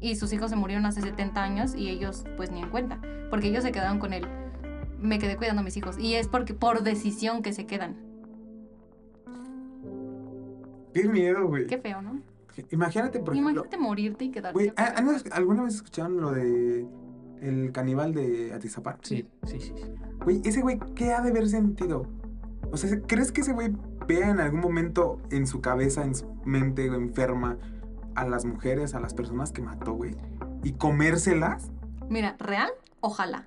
Y 0.00 0.16
sus 0.16 0.32
hijos 0.32 0.50
se 0.50 0.56
murieron 0.56 0.84
hace 0.86 1.00
70 1.00 1.42
años 1.42 1.74
y 1.74 1.88
ellos 1.88 2.24
pues 2.36 2.50
ni 2.50 2.60
en 2.60 2.68
cuenta, 2.68 3.00
porque 3.30 3.48
ellos 3.48 3.62
se 3.62 3.72
quedaron 3.72 3.98
con 3.98 4.12
él. 4.12 4.26
Me 4.98 5.18
quedé 5.18 5.36
cuidando 5.36 5.60
a 5.60 5.64
mis 5.64 5.76
hijos 5.76 5.98
y 5.98 6.14
es 6.14 6.28
porque 6.28 6.54
por 6.54 6.82
decisión 6.82 7.42
que 7.42 7.52
se 7.52 7.66
quedan. 7.66 8.11
Qué 10.94 11.08
miedo, 11.08 11.46
güey. 11.46 11.66
Qué 11.66 11.78
feo, 11.78 12.02
¿no? 12.02 12.20
Imagínate, 12.70 13.18
por 13.20 13.32
ejemplo. 13.34 13.52
Imagínate 13.52 13.78
morirte 13.78 14.24
y 14.26 14.30
quedarte. 14.30 14.52
Güey, 14.52 14.72
¿han- 14.76 15.08
han- 15.08 15.22
¿alguna 15.32 15.62
vez 15.64 15.76
escucharon 15.76 16.20
lo 16.20 16.32
de 16.32 16.86
el 17.40 17.72
caníbal 17.72 18.12
de 18.14 18.52
Atizapán? 18.52 18.96
Sí, 19.02 19.26
sí, 19.46 19.58
sí. 19.60 19.72
sí. 19.74 19.84
Güey, 20.24 20.42
ese 20.44 20.60
güey, 20.60 20.78
¿qué 20.94 21.12
ha 21.12 21.22
de 21.22 21.30
haber 21.30 21.48
sentido? 21.48 22.06
O 22.70 22.76
sea, 22.76 23.00
¿crees 23.06 23.32
que 23.32 23.40
ese 23.40 23.52
güey 23.52 23.72
vea 24.06 24.28
en 24.30 24.40
algún 24.40 24.60
momento 24.60 25.18
en 25.30 25.46
su 25.46 25.60
cabeza, 25.60 26.04
en 26.04 26.14
su 26.14 26.26
mente 26.44 26.84
enferma, 26.86 27.56
a 28.14 28.26
las 28.28 28.44
mujeres, 28.44 28.94
a 28.94 29.00
las 29.00 29.14
personas 29.14 29.50
que 29.52 29.62
mató, 29.62 29.92
güey? 29.94 30.14
Y 30.62 30.72
comérselas. 30.72 31.70
Mira, 32.10 32.36
real, 32.38 32.70
ojalá. 33.00 33.46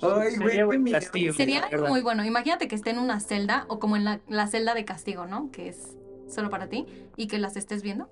Ay, 0.00 0.36
güey, 0.36 0.48
Sería 0.48 0.64
buen 0.66 0.78
qué 0.80 0.84
miedo. 0.84 0.98
castigo. 1.00 1.34
Sería 1.34 1.62
muy 1.88 2.00
bueno. 2.02 2.24
Imagínate 2.24 2.66
que 2.68 2.74
esté 2.74 2.90
en 2.90 2.98
una 2.98 3.20
celda 3.20 3.66
o 3.68 3.78
como 3.78 3.96
en 3.96 4.04
la, 4.04 4.20
la 4.28 4.46
celda 4.48 4.74
de 4.74 4.84
castigo, 4.84 5.26
¿no? 5.26 5.50
Que 5.52 5.68
es 5.68 5.96
solo 6.32 6.50
para 6.50 6.68
ti 6.68 6.86
y 7.16 7.26
que 7.28 7.38
las 7.38 7.56
estés 7.56 7.82
viendo. 7.82 8.08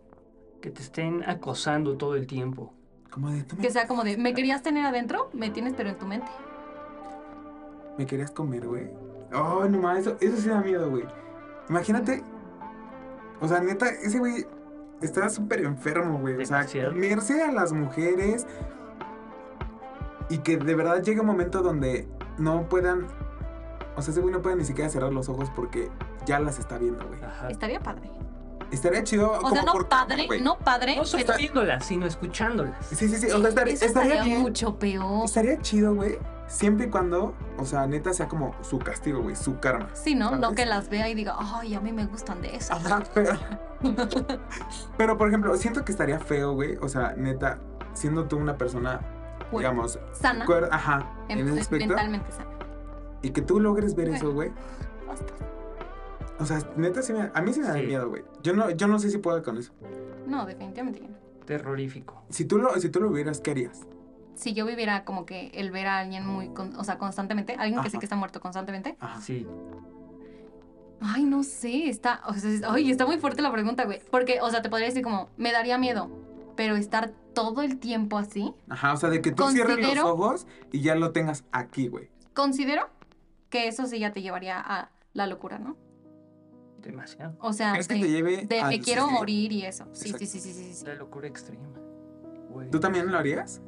Que 0.60 0.70
te 0.70 0.82
estén 0.82 1.22
acosando 1.28 1.96
todo 1.96 2.14
el 2.14 2.26
tiempo. 2.26 2.74
Como 3.10 3.30
de, 3.30 3.38
me, 3.38 3.62
Que 3.62 3.70
sea 3.70 3.86
como 3.86 4.04
de, 4.04 4.16
¿me 4.16 4.34
querías 4.34 4.62
tener 4.62 4.86
adentro? 4.86 5.30
Me 5.32 5.50
tienes 5.50 5.74
pero 5.76 5.90
en 5.90 5.98
tu 5.98 6.06
mente. 6.06 6.28
me 7.98 8.06
querías 8.06 8.30
comer, 8.30 8.66
güey. 8.66 8.88
Oh, 9.32 9.64
no 9.68 9.78
mames, 9.78 10.06
eso, 10.06 10.16
eso 10.20 10.36
sí 10.36 10.48
da 10.48 10.60
miedo, 10.60 10.90
güey. 10.90 11.04
Imagínate. 11.68 12.22
O 13.40 13.48
sea, 13.48 13.60
neta, 13.60 13.88
ese 13.88 14.18
güey 14.18 14.46
está 15.00 15.28
súper 15.28 15.64
enfermo, 15.64 16.18
güey. 16.18 16.36
O 16.40 16.44
sea, 16.44 16.66
comerse 16.66 17.42
a 17.42 17.52
las 17.52 17.72
mujeres. 17.72 18.46
Y 20.28 20.38
que 20.38 20.56
de 20.56 20.74
verdad 20.74 21.02
llegue 21.02 21.20
un 21.20 21.26
momento 21.26 21.62
donde 21.62 22.08
no 22.38 22.68
puedan. 22.68 23.06
O 24.00 24.02
sea, 24.02 24.12
ese 24.12 24.20
güey 24.20 24.32
no 24.32 24.42
puede 24.42 24.56
ni 24.56 24.64
siquiera 24.64 24.90
cerrar 24.90 25.12
los 25.12 25.28
ojos 25.28 25.50
porque 25.54 25.90
ya 26.26 26.40
las 26.40 26.58
está 26.58 26.78
viendo, 26.78 27.06
güey. 27.06 27.22
Ajá. 27.22 27.48
Estaría 27.50 27.80
padre. 27.80 28.10
Estaría 28.70 29.02
chido. 29.04 29.32
O 29.32 29.50
sea, 29.50 29.62
no 29.62 29.72
por- 29.72 29.88
padre, 29.88 30.26
no 30.40 30.56
padre, 30.58 30.96
No 30.96 31.04
solo 31.04 31.24
pero 31.26 31.38
viéndolas, 31.38 31.84
sino 31.84 32.06
escuchándolas. 32.06 32.86
Sí, 32.86 33.08
sí, 33.08 33.16
sí. 33.16 33.26
O 33.30 33.40
sea, 33.40 33.48
estaría, 33.48 33.74
eso 33.74 33.84
estaría 33.84 34.12
estaría 34.14 34.24
bien. 34.32 34.42
mucho 34.42 34.78
peor. 34.78 35.24
Estaría 35.24 35.60
chido, 35.60 35.94
güey. 35.94 36.18
Siempre 36.46 36.86
y 36.86 36.90
cuando, 36.90 37.34
o 37.58 37.64
sea, 37.64 37.86
neta 37.86 38.12
sea 38.12 38.26
como 38.28 38.54
su 38.62 38.78
castigo, 38.80 39.22
güey, 39.22 39.36
su 39.36 39.60
karma. 39.60 39.88
Sí, 39.94 40.14
¿no? 40.14 40.34
No 40.36 40.52
que 40.52 40.66
las 40.66 40.88
vea 40.88 41.08
y 41.08 41.14
diga, 41.14 41.36
ay, 41.38 41.74
a 41.74 41.80
mí 41.80 41.92
me 41.92 42.06
gustan 42.06 42.42
de 42.42 42.56
esas. 42.56 42.84
Ajá, 42.84 43.02
pero. 43.14 43.34
pero, 44.96 45.16
por 45.18 45.28
ejemplo, 45.28 45.56
siento 45.56 45.84
que 45.84 45.92
estaría 45.92 46.18
feo, 46.18 46.52
güey. 46.54 46.76
O 46.80 46.88
sea, 46.88 47.14
neta, 47.16 47.58
siendo 47.92 48.26
tú 48.26 48.36
una 48.36 48.56
persona, 48.56 49.00
Bueno, 49.52 49.58
digamos, 49.70 49.98
Sana, 50.12 50.44
cuer- 50.46 50.68
ajá, 50.70 51.06
en 51.28 51.38
em- 51.40 51.48
ese 51.50 51.60
aspecto, 51.60 51.86
mentalmente 51.88 52.30
sana. 52.32 52.49
Y 53.22 53.30
que 53.30 53.42
tú 53.42 53.60
logres 53.60 53.94
ver 53.94 54.08
Bueno. 54.08 54.16
eso, 54.18 54.32
güey. 54.32 54.50
O 56.38 56.46
sea, 56.46 56.58
neta, 56.76 57.02
sí 57.02 57.12
me- 57.12 57.30
a 57.34 57.42
mí 57.42 57.52
sí 57.52 57.60
me 57.60 57.66
da 57.66 57.74
Sí. 57.74 57.82
miedo, 57.82 58.08
güey. 58.08 58.22
Yo 58.42 58.54
no, 58.54 58.70
yo 58.70 58.86
no 58.86 58.98
sé 58.98 59.10
si 59.10 59.18
puedo 59.18 59.42
con 59.42 59.58
eso. 59.58 59.72
No, 60.26 60.46
definitivamente 60.46 61.00
que 61.00 61.08
no. 61.08 61.16
Terrorífico. 61.44 62.22
Si 62.30 62.44
tú 62.44 62.58
lo, 62.58 62.74
si 62.80 62.88
tú 62.88 63.00
lo 63.00 63.10
vieras, 63.10 63.40
¿qué 63.40 63.50
harías? 63.50 63.86
Si 64.34 64.54
yo 64.54 64.64
viviera 64.64 65.04
como 65.04 65.26
que 65.26 65.48
el 65.54 65.70
ver 65.70 65.86
a 65.86 65.98
alguien 65.98 66.26
muy, 66.26 66.48
con- 66.48 66.74
o 66.76 66.84
sea, 66.84 66.96
constantemente, 66.96 67.56
alguien 67.58 67.82
que 67.82 67.90
sé 67.90 67.98
que 67.98 68.06
está 68.06 68.16
muerto 68.16 68.40
constantemente, 68.40 68.96
Ajá. 69.00 69.20
Sí. 69.20 69.46
Ay, 71.02 71.24
no 71.24 71.42
sé, 71.42 71.88
está, 71.88 72.20
o 72.26 72.34
sea, 72.34 72.50
es- 72.50 72.62
ay, 72.62 72.90
está 72.90 73.06
muy 73.06 73.18
fuerte 73.18 73.42
la 73.42 73.50
pregunta, 73.52 73.84
güey. 73.84 74.00
Porque, 74.10 74.40
o 74.42 74.50
sea, 74.50 74.60
te 74.62 74.68
podría 74.70 74.88
decir 74.88 75.02
como, 75.02 75.28
me 75.38 75.50
daría 75.52 75.76
miedo, 75.78 76.08
pero 76.56 76.76
estar 76.76 77.12
todo 77.34 77.62
el 77.62 77.78
tiempo 77.78 78.18
así, 78.18 78.54
Ajá, 78.68 78.92
o 78.92 78.96
sea, 78.96 79.08
de 79.08 79.20
que 79.22 79.32
tú 79.32 79.48
cierres 79.50 79.78
los 79.96 80.04
ojos 80.04 80.46
y 80.72 80.80
ya 80.82 80.94
lo 80.94 81.12
tengas 81.12 81.44
aquí, 81.52 81.88
güey. 81.88 82.08
considero 82.34 82.88
que 83.50 83.68
eso 83.68 83.86
sí 83.86 83.98
ya 83.98 84.12
te 84.12 84.22
llevaría 84.22 84.58
a 84.58 84.90
la 85.12 85.26
locura, 85.26 85.58
¿no? 85.58 85.76
Demasiado. 86.78 87.36
O 87.40 87.52
sea, 87.52 87.72
¿Crees 87.72 87.88
que 87.88 87.94
de, 87.96 88.00
te 88.00 88.08
lleve 88.10 88.46
de 88.46 88.64
me 88.64 88.72
sí, 88.76 88.80
quiero 88.80 89.06
sí. 89.06 89.12
morir 89.12 89.52
y 89.52 89.66
eso. 89.66 89.84
Sí, 89.92 90.14
sí, 90.16 90.26
sí, 90.26 90.40
sí, 90.40 90.52
sí, 90.54 90.72
sí. 90.74 90.86
La 90.86 90.94
locura 90.94 91.28
extrema. 91.28 91.68
Güey, 92.48 92.70
¿Tú 92.70 92.80
también 92.80 93.10
lo 93.12 93.18
harías? 93.18 93.60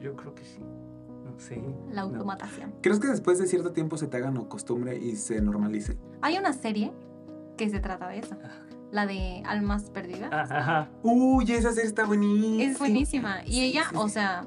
Yo 0.00 0.16
creo 0.16 0.34
que 0.34 0.44
sí. 0.44 0.60
No 0.60 1.38
sé. 1.38 1.62
La 1.90 2.02
No. 2.02 2.08
automatación. 2.08 2.74
¿Crees 2.80 3.00
que 3.00 3.08
después 3.08 3.38
de 3.38 3.46
cierto 3.46 3.72
tiempo 3.72 3.96
se 3.98 4.06
te 4.06 4.16
haga 4.16 4.30
no 4.30 4.48
costumbre 4.48 4.96
y 4.96 5.16
se 5.16 5.40
normalice? 5.42 5.98
Hay 6.22 6.38
una 6.38 6.52
serie 6.52 6.92
que 7.58 7.68
se 7.68 7.80
trata 7.80 8.08
de 8.08 8.18
eso. 8.20 8.36
La 8.90 9.06
de 9.06 9.42
Almas 9.44 9.90
Perdidas. 9.90 10.30
Ajá. 10.32 10.88
Uy, 11.02 11.50
esa 11.52 11.72
serie 11.72 11.88
está 11.88 12.04
buenísima. 12.06 12.62
Es 12.62 12.78
buenísima. 12.78 13.42
Y 13.44 13.52
Sí, 13.52 13.64
ella, 13.66 13.82
sí, 13.84 13.88
sí. 13.90 13.96
o 13.98 14.08
sea, 14.08 14.46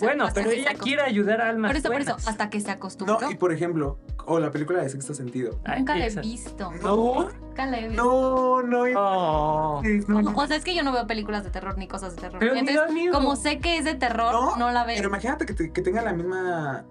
Bueno, 0.00 0.26
pero 0.34 0.50
ella 0.50 0.74
quiere 0.74 1.02
ayudar 1.02 1.40
a 1.40 1.48
almas 1.50 1.70
Por 1.70 1.76
eso, 1.76 1.88
por 1.90 2.00
eso, 2.00 2.10
buenas. 2.12 2.28
hasta 2.28 2.50
que 2.50 2.60
se 2.60 2.70
acostumbró. 2.70 3.18
No, 3.20 3.30
y 3.30 3.36
por 3.36 3.52
ejemplo, 3.52 3.98
o 4.26 4.38
la 4.40 4.50
película 4.50 4.82
de 4.82 4.88
Sexto 4.88 5.14
Sentido. 5.14 5.58
Ay, 5.64 5.80
Nunca 5.80 5.94
la 5.96 6.06
he 6.06 6.20
visto. 6.20 6.72
No, 6.82 7.30
Nunca 7.30 7.66
la 7.66 7.78
he 7.78 7.88
visto. 7.88 8.02
no, 8.04 8.62
no. 8.62 8.82
Oh. 9.00 9.82
no, 10.08 10.22
no. 10.22 10.32
O 10.36 10.46
sea, 10.46 10.56
es 10.56 10.64
que 10.64 10.74
yo 10.74 10.82
no 10.82 10.92
veo 10.92 11.06
películas 11.06 11.44
de 11.44 11.50
terror 11.50 11.76
ni 11.78 11.86
cosas 11.88 12.14
de 12.16 12.22
terror. 12.22 12.38
Pero 12.40 12.54
Entonces, 12.54 12.92
miedo. 12.92 13.12
como 13.14 13.36
sé 13.36 13.58
que 13.60 13.78
es 13.78 13.84
de 13.84 13.94
terror, 13.94 14.32
no, 14.32 14.56
No, 14.56 14.70
la 14.72 14.84
Pero 14.86 15.00
veo. 15.02 15.08
imagínate 15.10 15.46
que, 15.46 15.54
te- 15.54 15.72
que 15.72 15.82
tenga 15.82 16.02
la 16.02 16.12
misma, 16.12 16.84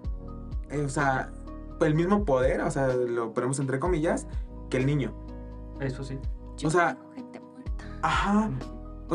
eh, 0.70 0.80
o 0.80 0.88
sea, 0.88 1.30
el 1.80 1.94
mismo 1.94 2.24
poder, 2.24 2.60
o 2.62 2.70
sea, 2.70 2.86
lo 2.88 3.32
ponemos 3.34 3.58
entre 3.58 3.78
comillas, 3.78 4.26
que 4.70 4.78
el 4.78 4.86
niño. 4.86 5.12
Eso 5.80 6.04
sí. 6.04 6.18
Yo 6.56 6.68
o 6.68 6.70
sea- 6.70 6.96
gente 7.14 7.40
muerta. 7.40 7.84
Ajá. 8.02 8.50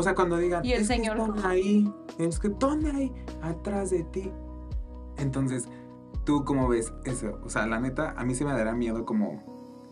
O 0.00 0.02
sea, 0.02 0.14
cuando 0.14 0.36
digan, 0.38 0.64
Y 0.64 0.72
el 0.72 0.82
es 0.82 0.88
que 0.88 0.94
señor- 0.94 1.18
están 1.18 1.46
ahí, 1.46 1.92
es 2.18 2.38
que 2.38 2.48
¿dónde 2.48 2.90
hay? 2.90 3.12
Atrás 3.42 3.90
de 3.90 4.04
ti. 4.04 4.32
Entonces, 5.18 5.68
¿tú 6.24 6.44
cómo 6.44 6.68
ves 6.68 6.92
eso? 7.04 7.38
O 7.44 7.50
sea, 7.50 7.66
la 7.66 7.78
neta, 7.80 8.14
a 8.16 8.24
mí 8.24 8.34
se 8.34 8.44
me 8.44 8.52
dará 8.52 8.74
miedo 8.74 9.04
como 9.04 9.42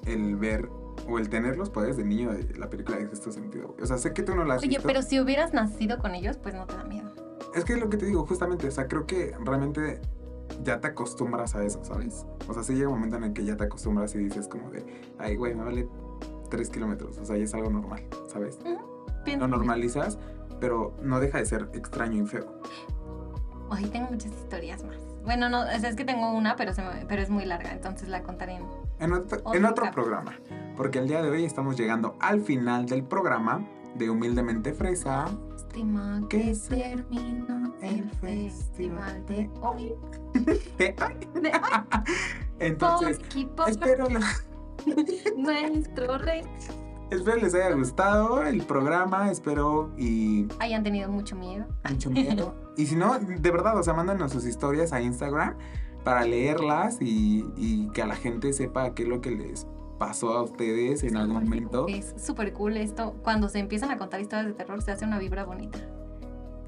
el 0.07 0.37
ver 0.37 0.69
o 1.09 1.19
el 1.19 1.29
tener 1.29 1.57
los 1.57 1.71
poderes 1.71 1.97
de 1.97 2.05
niño 2.05 2.33
de 2.33 2.55
la 2.59 2.69
película 2.71 2.99
de 2.99 3.05
Sexto 3.07 3.31
Sentido. 3.33 3.77
O 3.81 3.87
sea, 3.87 3.99
sé 3.99 4.13
que 4.13 4.23
tú 4.23 4.35
no 4.35 4.45
la 4.45 4.55
has 4.55 4.61
Oye, 4.63 4.69
visto. 4.71 4.85
pero 4.87 5.03
si 5.03 5.21
hubieras 5.21 5.53
nacido 5.53 5.99
con 5.99 6.15
ellos, 6.15 6.39
pues 6.39 6.55
no 6.55 6.67
te 6.67 6.75
da 6.75 6.85
miedo. 6.85 7.11
Es 7.55 7.65
que 7.65 7.75
es 7.75 7.81
lo 7.81 7.89
que 7.89 7.97
te 7.99 8.07
digo, 8.07 8.27
justamente, 8.27 8.67
o 8.67 8.71
sea, 8.71 8.89
creo 8.89 9.07
que 9.07 9.35
realmente 9.45 10.01
ya 10.65 10.81
te 10.81 10.89
acostumbras 10.89 11.55
a 11.55 11.65
eso, 11.65 11.85
¿sabes? 11.85 12.27
O 12.49 12.55
sea, 12.55 12.63
sí 12.63 12.75
llega 12.75 12.89
un 12.89 12.95
momento 12.95 13.17
en 13.17 13.25
el 13.25 13.33
que 13.33 13.45
ya 13.45 13.57
te 13.57 13.65
acostumbras 13.65 14.15
y 14.15 14.19
dices 14.19 14.49
como 14.49 14.71
de, 14.71 14.85
ay, 15.19 15.37
güey, 15.37 15.55
me 15.55 15.65
vale 15.65 15.89
tres 16.51 16.71
kilómetros, 16.71 17.19
o 17.19 17.25
sea, 17.27 17.37
ya 17.37 17.45
es 17.45 17.53
algo 17.55 17.69
normal, 17.71 18.03
¿sabes? 18.29 18.59
Pienso 19.29 19.47
Lo 19.47 19.57
normalizas, 19.57 20.19
pero 20.61 20.95
no 21.03 21.21
deja 21.21 21.39
de 21.39 21.47
ser 21.47 21.69
extraño 21.75 22.23
y 22.25 22.27
feo. 22.27 22.61
Ay, 23.71 23.85
tengo 23.87 24.11
muchas 24.11 24.33
historias 24.33 24.83
más. 24.85 24.97
Bueno, 25.25 25.49
no, 25.51 25.65
es 25.67 25.95
que 25.95 26.05
tengo 26.05 26.33
una, 26.33 26.57
pero, 26.57 26.73
se 26.73 26.83
me- 26.83 27.05
pero 27.07 27.21
es 27.21 27.29
muy 27.29 27.45
larga, 27.45 27.71
entonces 27.73 28.09
la 28.09 28.23
contaré 28.23 28.55
en... 28.55 28.65
En 29.01 29.13
otro, 29.13 29.41
en 29.55 29.65
otro 29.65 29.85
cap- 29.85 29.95
programa, 29.95 30.33
porque 30.77 30.99
el 30.99 31.07
día 31.09 31.23
de 31.23 31.31
hoy 31.31 31.45
estamos 31.45 31.77
llegando 31.77 32.17
al 32.21 32.41
final 32.41 32.87
del 32.87 33.05
programa 33.05 33.65
de 33.95 34.09
Humildemente 34.11 34.73
Fresa. 34.73 35.27
Estima 35.55 36.23
Que 36.31 36.39
que 36.43 36.55
se 36.55 36.77
terminó 36.77 37.75
el 37.83 38.09
festival 38.11 39.25
de 39.27 39.51
hoy. 39.61 39.93
De- 40.35 40.63
De 40.79 40.95
hoy, 41.05 41.29
Entonces, 42.59 43.21
espero... 43.69 44.07
nuestro 45.37 46.19
rey. 46.19 46.43
Espero 47.11 47.39
les 47.39 47.55
haya 47.55 47.71
gustado 47.73 48.43
el 48.43 48.63
programa, 48.63 49.31
espero 49.31 49.91
y 49.97 50.47
Hayan 50.61 50.83
tenido 50.83 51.09
mucho 51.11 51.37
miedo. 51.37 51.65
mucho 51.89 52.11
miedo. 52.11 52.55
y 52.77 52.87
si 52.87 52.97
no, 52.97 53.19
de 53.19 53.51
verdad, 53.51 53.79
o 53.79 53.83
sea, 53.83 53.95
mándanos 53.95 54.33
sus 54.33 54.45
historias 54.45 54.93
a 54.93 55.01
Instagram 55.01 55.57
para 56.05 56.25
leerlas 56.25 56.99
y, 57.01 57.47
y 57.57 57.89
que 57.91 58.03
a 58.03 58.07
la 58.07 58.15
gente 58.15 58.53
sepa 58.53 58.95
qué 58.95 59.05
es 59.05 59.09
lo 59.09 59.21
que 59.23 59.31
les 59.31 59.67
pasó 59.99 60.35
a 60.35 60.43
ustedes 60.43 61.03
en 61.03 61.17
algún 61.17 61.45
momento. 61.45 61.87
Es 61.89 62.15
súper 62.19 62.53
cool 62.53 62.77
esto. 62.77 63.15
Cuando 63.25 63.49
se 63.49 63.59
empiezan 63.59 63.91
a 63.91 63.97
contar 63.97 64.21
historias 64.21 64.47
de 64.47 64.53
terror, 64.53 64.83
se 64.83 64.93
hace 64.93 65.05
una 65.07 65.19
vibra 65.19 65.45
bonita. 65.45 65.79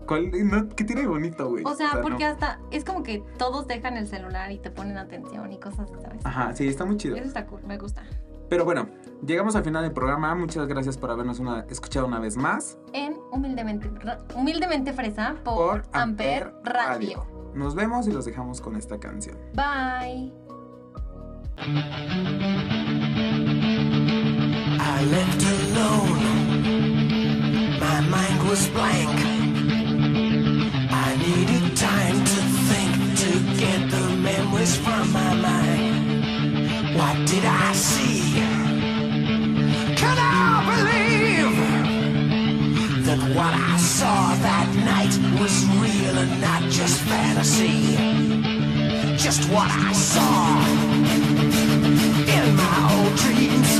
¿Cuál- 0.06 0.30
no, 0.50 0.68
¿Qué 0.70 0.82
tiene 0.82 1.06
bonito, 1.06 1.48
güey? 1.50 1.62
O 1.64 1.74
sea, 1.74 2.00
porque 2.02 2.24
no. 2.24 2.30
hasta 2.30 2.58
es 2.72 2.84
como 2.84 3.04
que 3.04 3.22
todos 3.38 3.68
dejan 3.68 3.96
el 3.96 4.08
celular 4.08 4.50
y 4.50 4.58
te 4.58 4.70
ponen 4.70 4.96
atención 4.96 5.52
y 5.52 5.60
cosas, 5.60 5.88
¿sabes? 6.02 6.24
Ajá, 6.24 6.52
sí, 6.56 6.66
está 6.66 6.84
muy 6.84 6.96
chido. 6.96 7.14
Eso 7.16 7.26
está 7.26 7.46
cool, 7.46 7.62
me 7.64 7.78
gusta. 7.78 8.02
Pero 8.50 8.64
bueno, 8.66 8.88
llegamos 9.24 9.56
al 9.56 9.64
final 9.64 9.82
del 9.84 9.92
programa. 9.92 10.34
Muchas 10.34 10.66
gracias 10.68 10.98
por 10.98 11.10
habernos 11.10 11.38
una- 11.38 11.60
escuchado 11.70 12.06
una 12.06 12.18
vez 12.18 12.36
más 12.36 12.76
En 12.92 13.16
Humildemente, 13.32 13.90
Humildemente 14.34 14.92
Fresa 14.92 15.36
por, 15.44 15.82
por 15.82 15.82
Amper 15.92 16.48
Amper 16.48 16.54
Radio. 16.64 17.24
Nos 17.54 17.74
vemos 17.74 18.06
y 18.08 18.12
los 18.12 18.24
dejamos 18.26 18.60
con 18.60 18.76
esta 18.76 18.98
canción. 18.98 19.38
Bye. 19.54 20.32
I 24.82 25.04
left 25.10 25.42
alone. 25.44 26.20
My 27.78 28.00
mind 28.00 28.48
was 28.48 28.66
blank. 28.68 29.10
I 30.90 31.16
needed 31.18 31.76
time 31.76 32.18
to 32.24 32.40
think 32.68 32.92
to 33.22 33.30
get 33.60 33.90
the 33.90 34.16
memories 34.16 34.76
from 34.76 35.12
my 35.12 35.34
mind. 35.34 36.96
What 36.96 37.16
did 37.28 37.44
I 37.44 37.72
see? 37.74 38.09
Saw 44.00 44.34
that 44.36 44.68
night 44.92 45.12
was 45.38 45.54
real 45.76 46.16
and 46.16 46.40
not 46.40 46.62
just 46.70 47.02
fantasy? 47.02 47.96
Just 49.18 49.44
what 49.52 49.68
I 49.70 49.92
saw 49.92 50.56
in 52.36 52.46
my 52.62 52.78
old 52.96 53.14
dreams 53.24 53.70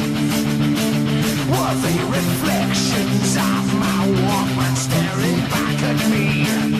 were 1.51 1.75
the 1.87 1.97
reflections 2.19 3.33
of 3.51 3.65
my 3.85 4.01
Walkman 4.27 4.75
staring 4.77 5.41
back 5.55 5.79
at 5.91 6.01
me. 6.11 6.80